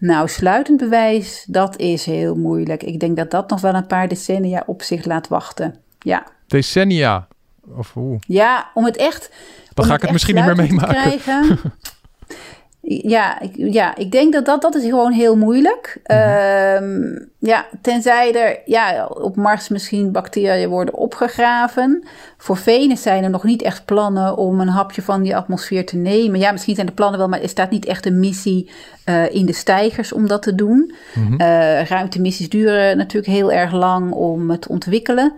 Nou, 0.00 0.28
sluitend 0.28 0.78
bewijs, 0.78 1.44
dat 1.48 1.76
is 1.76 2.04
heel 2.04 2.34
moeilijk. 2.34 2.82
Ik 2.82 3.00
denk 3.00 3.16
dat 3.16 3.30
dat 3.30 3.50
nog 3.50 3.60
wel 3.60 3.74
een 3.74 3.86
paar 3.86 4.08
decennia 4.08 4.62
op 4.66 4.82
zich 4.82 5.04
laat 5.04 5.28
wachten. 5.28 5.74
Ja, 5.98 6.26
Decennia. 6.46 7.28
Of 7.76 7.92
hoe? 7.92 8.18
ja 8.26 8.70
om 8.74 8.84
het 8.84 8.96
echt. 8.96 9.30
Dan 9.74 9.84
ga 9.84 9.94
ik 9.94 10.00
het 10.00 10.02
echt 10.02 10.12
misschien 10.12 10.34
niet 10.34 10.44
meer 10.44 10.56
meemaken. 10.56 11.58
Ja, 12.92 13.40
ik, 13.40 13.52
ja, 13.56 13.96
ik 13.96 14.12
denk 14.12 14.32
dat 14.32 14.44
dat, 14.44 14.62
dat 14.62 14.74
is 14.74 14.84
gewoon 14.84 15.12
heel 15.12 15.36
moeilijk. 15.36 16.00
Ehm, 16.02 17.18
ja, 17.38 17.66
tenzij 17.82 18.34
er 18.34 18.60
ja, 18.64 19.06
op 19.06 19.36
Mars 19.36 19.68
misschien 19.68 20.12
bacteriën 20.12 20.68
worden 20.68 20.94
opgegraven. 20.94 22.04
Voor 22.36 22.56
Venus 22.56 23.02
zijn 23.02 23.24
er 23.24 23.30
nog 23.30 23.44
niet 23.44 23.62
echt 23.62 23.84
plannen 23.84 24.36
om 24.36 24.60
een 24.60 24.68
hapje 24.68 25.02
van 25.02 25.22
die 25.22 25.36
atmosfeer 25.36 25.86
te 25.86 25.96
nemen. 25.96 26.40
Ja, 26.40 26.52
misschien 26.52 26.74
zijn 26.74 26.86
er 26.86 26.92
plannen 26.92 27.18
wel, 27.18 27.28
maar 27.28 27.42
er 27.42 27.48
staat 27.48 27.70
niet 27.70 27.86
echt 27.86 28.06
een 28.06 28.20
missie 28.20 28.70
eh, 29.04 29.34
in 29.34 29.46
de 29.46 29.52
stijgers 29.52 30.12
om 30.12 30.26
dat 30.26 30.42
te 30.42 30.54
doen. 30.54 30.94
Mhm. 31.14 31.40
Eh, 31.40 31.84
ruimtemissies 31.84 32.48
duren 32.48 32.96
natuurlijk 32.96 33.32
heel 33.32 33.52
erg 33.52 33.72
lang 33.72 34.12
om 34.12 34.50
het 34.50 34.60
te 34.60 34.68
ontwikkelen. 34.68 35.32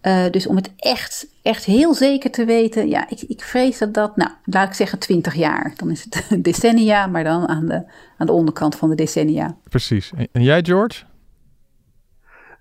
Eh, 0.00 0.24
dus 0.30 0.46
om 0.46 0.56
het 0.56 0.70
echt, 0.76 1.26
echt 1.48 1.64
heel 1.64 1.94
zeker 1.94 2.30
te 2.30 2.44
weten, 2.44 2.88
ja, 2.88 3.08
ik, 3.08 3.22
ik 3.22 3.42
vrees 3.42 3.78
dat 3.78 3.94
dat, 3.94 4.16
nou, 4.16 4.30
laat 4.44 4.68
ik 4.68 4.74
zeggen 4.74 4.98
20 4.98 5.34
jaar. 5.34 5.72
Dan 5.76 5.90
is 5.90 6.04
het 6.04 6.26
decennia, 6.44 7.06
maar 7.06 7.24
dan 7.24 7.48
aan 7.48 7.66
de, 7.66 7.82
aan 8.16 8.26
de 8.26 8.32
onderkant 8.32 8.76
van 8.76 8.88
de 8.88 8.94
decennia. 8.94 9.56
Precies. 9.68 10.12
En, 10.16 10.28
en 10.32 10.42
jij, 10.42 10.64
George? 10.64 11.02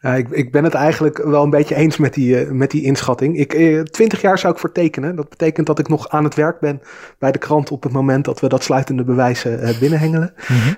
Ik, 0.01 0.29
ik 0.29 0.51
ben 0.51 0.63
het 0.63 0.73
eigenlijk 0.73 1.17
wel 1.17 1.43
een 1.43 1.49
beetje 1.49 1.75
eens 1.75 1.97
met 1.97 2.13
die, 2.13 2.39
eh, 2.39 2.51
met 2.51 2.71
die 2.71 2.83
inschatting. 2.83 3.37
Ik, 3.37 3.53
eh, 3.53 3.81
20 3.81 4.21
jaar 4.21 4.39
zou 4.39 4.53
ik 4.53 4.59
voor 4.59 4.71
tekenen. 4.71 5.15
Dat 5.15 5.29
betekent 5.29 5.67
dat 5.67 5.79
ik 5.79 5.87
nog 5.87 6.09
aan 6.09 6.23
het 6.23 6.35
werk 6.35 6.59
ben 6.59 6.81
bij 7.19 7.31
de 7.31 7.39
krant 7.39 7.71
op 7.71 7.83
het 7.83 7.91
moment 7.91 8.25
dat 8.25 8.39
we 8.39 8.47
dat 8.47 8.63
sluitende 8.63 9.03
bewijs 9.03 9.45
eh, 9.45 9.79
binnenhengelen. 9.79 10.33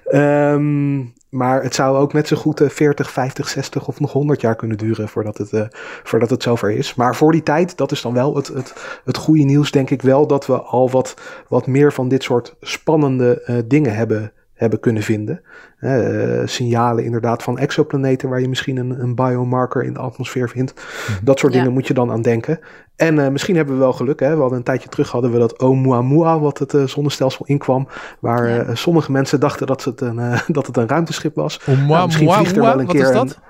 Ehm, 0.06 1.02
maar 1.30 1.64
het 1.64 1.76
zou 1.76 1.98
ook 1.98 2.14
net 2.14 2.28
zo 2.28 2.36
goed 2.36 2.62
eh, 2.62 2.70
40, 2.70 3.12
50, 3.12 3.50
60 3.50 3.88
of 3.88 4.00
nog 4.00 4.12
100 4.12 4.42
jaar 4.42 4.56
kunnen 4.56 4.78
duren 4.78 5.10
voordat 5.10 5.38
het, 5.38 5.54
eh, 5.54 5.66
voordat 6.04 6.30
het 6.30 6.44
zover 6.44 6.72
is. 6.72 6.96
Maar 6.96 7.16
voor 7.16 7.32
die 7.32 7.44
tijd, 7.44 7.78
dat 7.78 7.92
is 7.92 8.02
dan 8.02 8.14
wel 8.14 8.36
het, 8.36 8.48
het, 8.48 9.02
het 9.06 9.18
goede 9.18 9.44
nieuws, 9.44 9.72
denk 9.72 9.90
ik 9.90 10.02
wel, 10.02 10.28
dat 10.28 10.46
we 10.46 10.62
al 10.62 10.90
wat, 10.90 11.14
wat 11.48 11.68
meer 11.68 11.94
van 11.94 12.08
dit 12.08 12.24
soort 12.24 12.56
spannende 12.62 13.42
eh, 13.42 13.56
dingen 13.66 13.96
hebben, 13.96 14.32
hebben 14.60 14.80
kunnen 14.80 15.04
vinden. 15.04 15.42
Eh, 15.80 16.42
signalen 16.46 17.04
inderdaad 17.04 17.44
van 17.44 17.58
exoplaneten 17.58 18.30
waar 18.30 18.42
je 18.42 18.50
misschien 18.50 18.78
een, 18.78 19.02
een 19.02 19.16
biomarker 19.16 19.84
in 19.84 19.94
de 19.94 20.00
atmosfeer 20.00 20.50
vindt. 20.50 20.74
Dat 21.24 21.40
soort 21.40 21.54
Ja. 21.54 21.60
dingen 21.60 21.74
moet 21.74 21.88
je 21.88 21.94
dan 21.94 22.12
aan 22.12 22.22
denken. 22.22 22.60
En 22.96 23.20
eh, 23.20 23.30
misschien 23.30 23.56
hebben 23.56 23.74
we 23.74 23.80
wel 23.80 23.94
geluk. 23.94 24.20
Hè? 24.20 24.34
We 24.36 24.40
hadden 24.42 24.58
een 24.58 24.64
tijdje 24.64 24.90
terug 24.90 25.12
hadden 25.12 25.32
we 25.32 25.38
dat 25.40 25.58
Oumuamua, 25.62 26.40
wat 26.40 26.58
het 26.58 26.74
eh, 26.74 26.84
zonnestelsel 26.84 27.46
inkwam. 27.46 27.88
Waar 28.20 28.50
Ja. 28.50 28.62
eh, 28.64 28.76
sommige 28.76 29.12
mensen 29.12 29.40
dachten 29.40 29.68
dat 29.68 29.84
het 29.84 30.02
een, 30.02 30.20
eh, 30.20 30.42
dat 30.58 30.68
het 30.68 30.78
een 30.78 30.88
ruimteschip 30.88 31.36
was. 31.36 31.60
Oumuamua, 31.68 31.94
Nou, 31.96 32.06
misschien 32.06 32.34
vliegt 32.34 32.56
er 32.56 32.62
wel 32.62 32.80
een 32.80 32.86
wat 32.86 32.96
keer 32.96 33.06
is 33.06 33.12
dat? 33.12 33.30
een- 33.30 33.48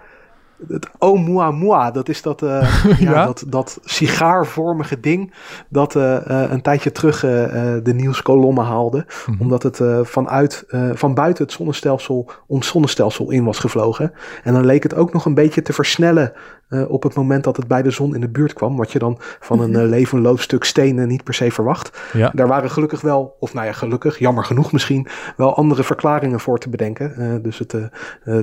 Het 0.67 0.89
Oumuamua, 0.97 1.91
dat 1.91 2.09
is 2.09 2.21
dat, 2.21 2.41
eh, 2.41 2.85
ja, 2.99 3.11
Ja? 3.11 3.25
dat, 3.25 3.43
dat 3.47 3.79
sigaarvormige 3.83 4.99
ding 4.99 5.33
dat 5.69 5.95
eh, 5.95 6.43
eh, 6.43 6.51
een 6.51 6.61
tijdje 6.61 6.91
terug 6.91 7.23
eh, 7.23 7.31
de 7.83 7.93
nieuwskolommen 7.93 8.65
haalde. 8.65 9.05
Mhm. 9.25 9.41
Omdat 9.41 9.63
het 9.63 9.81
vanuit, 10.03 10.65
van 10.93 11.13
buiten 11.13 11.43
het 11.43 11.53
zonnestelsel 11.53 12.31
ons 12.47 12.67
zonnestelsel 12.67 13.31
in 13.31 13.43
was 13.43 13.59
gevlogen. 13.59 14.13
En 14.43 14.53
dan 14.53 14.65
leek 14.65 14.83
het 14.83 14.95
ook 14.95 15.13
nog 15.13 15.25
een 15.25 15.33
beetje 15.33 15.61
te 15.61 15.73
versnellen 15.73 16.33
eh, 16.69 16.91
op 16.91 17.03
het 17.03 17.15
moment 17.15 17.43
dat 17.43 17.57
het 17.57 17.67
bij 17.67 17.81
de 17.81 17.91
zon 17.91 18.15
in 18.15 18.21
de 18.21 18.29
buurt 18.29 18.53
kwam. 18.53 18.77
Wat 18.77 18.91
je 18.91 18.99
dan 18.99 19.17
van 19.19 19.59
een 19.59 19.75
eh, 19.75 19.89
levenloos 19.89 20.41
stuk 20.41 20.63
stenen 20.63 21.07
niet 21.07 21.23
per 21.23 21.33
se 21.33 21.51
verwacht. 21.51 21.99
Ja. 22.13 22.31
Daar 22.33 22.47
waren 22.47 22.69
gelukkig 22.69 23.01
wel, 23.01 23.35
of 23.39 23.53
nou 23.53 23.65
ja, 23.65 23.71
gelukkig, 23.71 24.19
jammer 24.19 24.45
genoeg 24.45 24.71
misschien, 24.71 25.07
wel 25.37 25.55
andere 25.55 25.83
verklaringen 25.83 26.39
voor 26.39 26.59
te 26.59 26.69
bedenken. 26.69 27.15
Eh, 27.15 27.43
dus 27.43 27.59
het, 27.59 27.69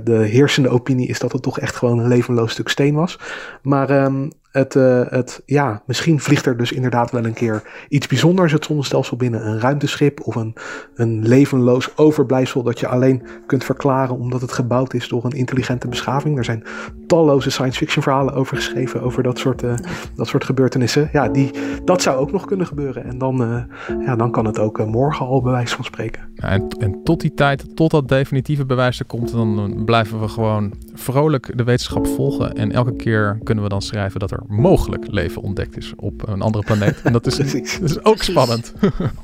de 0.04 0.16
heersende 0.16 0.68
opinie 0.68 1.08
is 1.08 1.18
dat 1.18 1.32
het 1.32 1.42
toch 1.42 1.58
echt 1.58 1.76
gewoon 1.76 1.98
een 1.98 2.08
levenloos 2.08 2.52
stuk 2.52 2.68
steen 2.68 2.94
was. 2.94 3.18
Maar 3.62 3.90
ehm, 3.90 4.28
het, 4.56 4.76
eh, 4.76 5.02
het, 5.08 5.42
ja, 5.46 5.82
misschien 5.86 6.20
vliegt 6.20 6.46
er 6.46 6.56
dus 6.56 6.72
inderdaad 6.72 7.10
wel 7.10 7.24
een 7.24 7.32
keer 7.32 7.62
iets 7.88 8.06
bijzonders 8.06 8.52
het 8.52 8.64
zonnestelsel 8.64 9.16
binnen. 9.16 9.46
Een 9.46 9.60
ruimteschip 9.60 10.20
of 10.20 10.34
een, 10.34 10.54
een 10.94 11.28
levenloos 11.28 11.96
overblijfsel 11.96 12.62
dat 12.62 12.80
je 12.80 12.88
alleen 12.88 13.22
kunt 13.46 13.64
verklaren 13.64 14.18
omdat 14.18 14.40
het 14.40 14.52
gebouwd 14.52 14.94
is 14.94 15.08
door 15.08 15.24
een 15.24 15.30
intelligente 15.30 15.88
beschaving. 15.88 16.38
Er 16.38 16.44
zijn 16.44 16.64
talloze 17.06 17.50
science 17.50 17.78
fiction 17.78 18.02
verhalen 18.02 18.34
over 18.34 18.56
geschreven 18.56 19.02
over 19.02 19.22
dat 19.22 19.38
soort, 19.38 19.62
eh, 19.62 19.74
dat 20.14 20.26
soort 20.26 20.44
gebeurtenissen. 20.44 21.08
Ja, 21.12 21.28
die, 21.28 21.50
dat 21.84 22.02
zou 22.02 22.16
ook 22.16 22.32
nog 22.32 22.44
kunnen 22.44 22.66
gebeuren. 22.66 23.04
En 23.04 23.18
dan, 23.18 23.42
eh, 23.42 23.62
ja, 24.06 24.16
dan 24.16 24.30
kan 24.30 24.46
het 24.46 24.58
ook 24.58 24.86
morgen 24.86 25.26
al 25.26 25.42
bij 25.42 25.52
wijze 25.52 25.74
van 25.74 25.84
spreken. 25.84 26.22
En, 26.36 26.68
en 26.78 27.02
tot 27.04 27.20
die 27.20 27.34
tijd, 27.34 27.76
tot 27.76 27.90
dat 27.90 28.08
definitieve 28.08 28.66
bewijs 28.66 28.98
er 28.98 29.06
komt, 29.06 29.32
dan 29.32 29.82
blijven 29.84 30.20
we 30.20 30.28
gewoon 30.28 30.72
vrolijk 30.94 31.52
de 31.56 31.64
wetenschap 31.64 32.06
volgen. 32.06 32.54
En 32.54 32.72
elke 32.72 32.96
keer 32.96 33.38
kunnen 33.42 33.64
we 33.64 33.70
dan 33.70 33.82
schrijven 33.82 34.20
dat 34.20 34.30
er 34.30 34.42
mogelijk 34.48 35.06
leven 35.10 35.42
ontdekt 35.42 35.76
is 35.76 35.92
op 35.96 36.28
een 36.28 36.42
andere 36.42 36.64
planeet. 36.64 37.02
En 37.02 37.12
dat 37.12 37.26
is, 37.26 37.36
Precies. 37.38 37.78
dat 37.80 37.90
is 37.90 38.04
ook 38.04 38.22
spannend. 38.22 38.72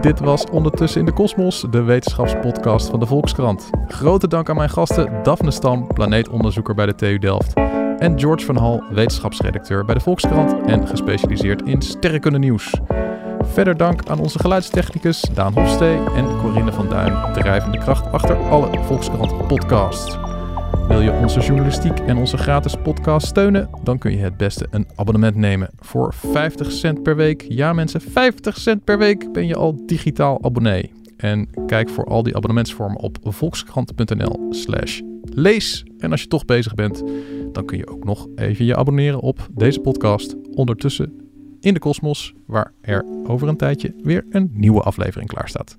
Dit 0.00 0.20
was 0.20 0.44
Ondertussen 0.50 1.00
in 1.00 1.06
de 1.06 1.12
Kosmos, 1.12 1.64
de 1.70 1.82
wetenschapspodcast 1.82 2.88
van 2.88 3.00
de 3.00 3.06
Volkskrant. 3.06 3.70
Grote 3.88 4.28
dank 4.28 4.48
aan 4.48 4.56
mijn 4.56 4.70
gasten 4.70 5.22
Daphne 5.22 5.50
Stam, 5.50 5.86
planeetonderzoeker 5.86 6.74
bij 6.74 6.86
de 6.86 6.94
TU 6.94 7.18
Delft. 7.18 7.52
En 7.98 8.18
George 8.18 8.44
van 8.44 8.56
Hal, 8.56 8.82
wetenschapsredacteur 8.90 9.84
bij 9.84 9.94
de 9.94 10.00
Volkskrant 10.00 10.66
en 10.66 10.88
gespecialiseerd 10.88 11.62
in 11.62 11.82
sterrenkunde 11.82 12.38
nieuws. 12.38 12.74
Verder 13.40 13.76
dank 13.76 14.08
aan 14.08 14.20
onze 14.20 14.38
geluidstechnicus 14.38 15.20
Daan 15.34 15.52
Hofstee 15.52 15.98
en 16.14 16.38
Corinne 16.40 16.72
van 16.72 16.88
Duin, 16.88 17.32
drijvende 17.32 17.78
kracht 17.78 18.12
achter 18.12 18.36
alle 18.36 18.68
Volkskrant 18.84 19.46
podcasts. 19.46 20.27
Wil 20.88 21.00
je 21.00 21.12
onze 21.12 21.40
journalistiek 21.40 21.98
en 21.98 22.16
onze 22.16 22.36
gratis 22.36 22.76
podcast 22.82 23.26
steunen? 23.26 23.70
Dan 23.82 23.98
kun 23.98 24.10
je 24.10 24.18
het 24.18 24.36
beste 24.36 24.66
een 24.70 24.86
abonnement 24.94 25.36
nemen. 25.36 25.70
Voor 25.78 26.14
50 26.14 26.72
cent 26.72 27.02
per 27.02 27.16
week, 27.16 27.44
ja 27.48 27.72
mensen, 27.72 28.00
50 28.00 28.58
cent 28.58 28.84
per 28.84 28.98
week 28.98 29.32
ben 29.32 29.46
je 29.46 29.54
al 29.54 29.86
digitaal 29.86 30.44
abonnee. 30.44 30.92
En 31.16 31.48
kijk 31.66 31.88
voor 31.88 32.04
al 32.04 32.22
die 32.22 32.36
abonnementsvormen 32.36 33.00
op 33.00 33.18
volkskrant.nl 33.22 34.52
lees. 35.22 35.84
En 35.98 36.10
als 36.10 36.22
je 36.22 36.28
toch 36.28 36.44
bezig 36.44 36.74
bent, 36.74 37.02
dan 37.52 37.64
kun 37.64 37.78
je 37.78 37.88
ook 37.88 38.04
nog 38.04 38.26
even 38.34 38.64
je 38.64 38.76
abonneren 38.76 39.20
op 39.20 39.48
deze 39.54 39.80
podcast. 39.80 40.36
Ondertussen 40.54 41.12
in 41.60 41.74
de 41.74 41.80
kosmos, 41.80 42.34
waar 42.46 42.72
er 42.80 43.04
over 43.24 43.48
een 43.48 43.56
tijdje 43.56 43.94
weer 44.02 44.26
een 44.30 44.50
nieuwe 44.52 44.80
aflevering 44.80 45.28
klaar 45.28 45.48
staat. 45.48 45.78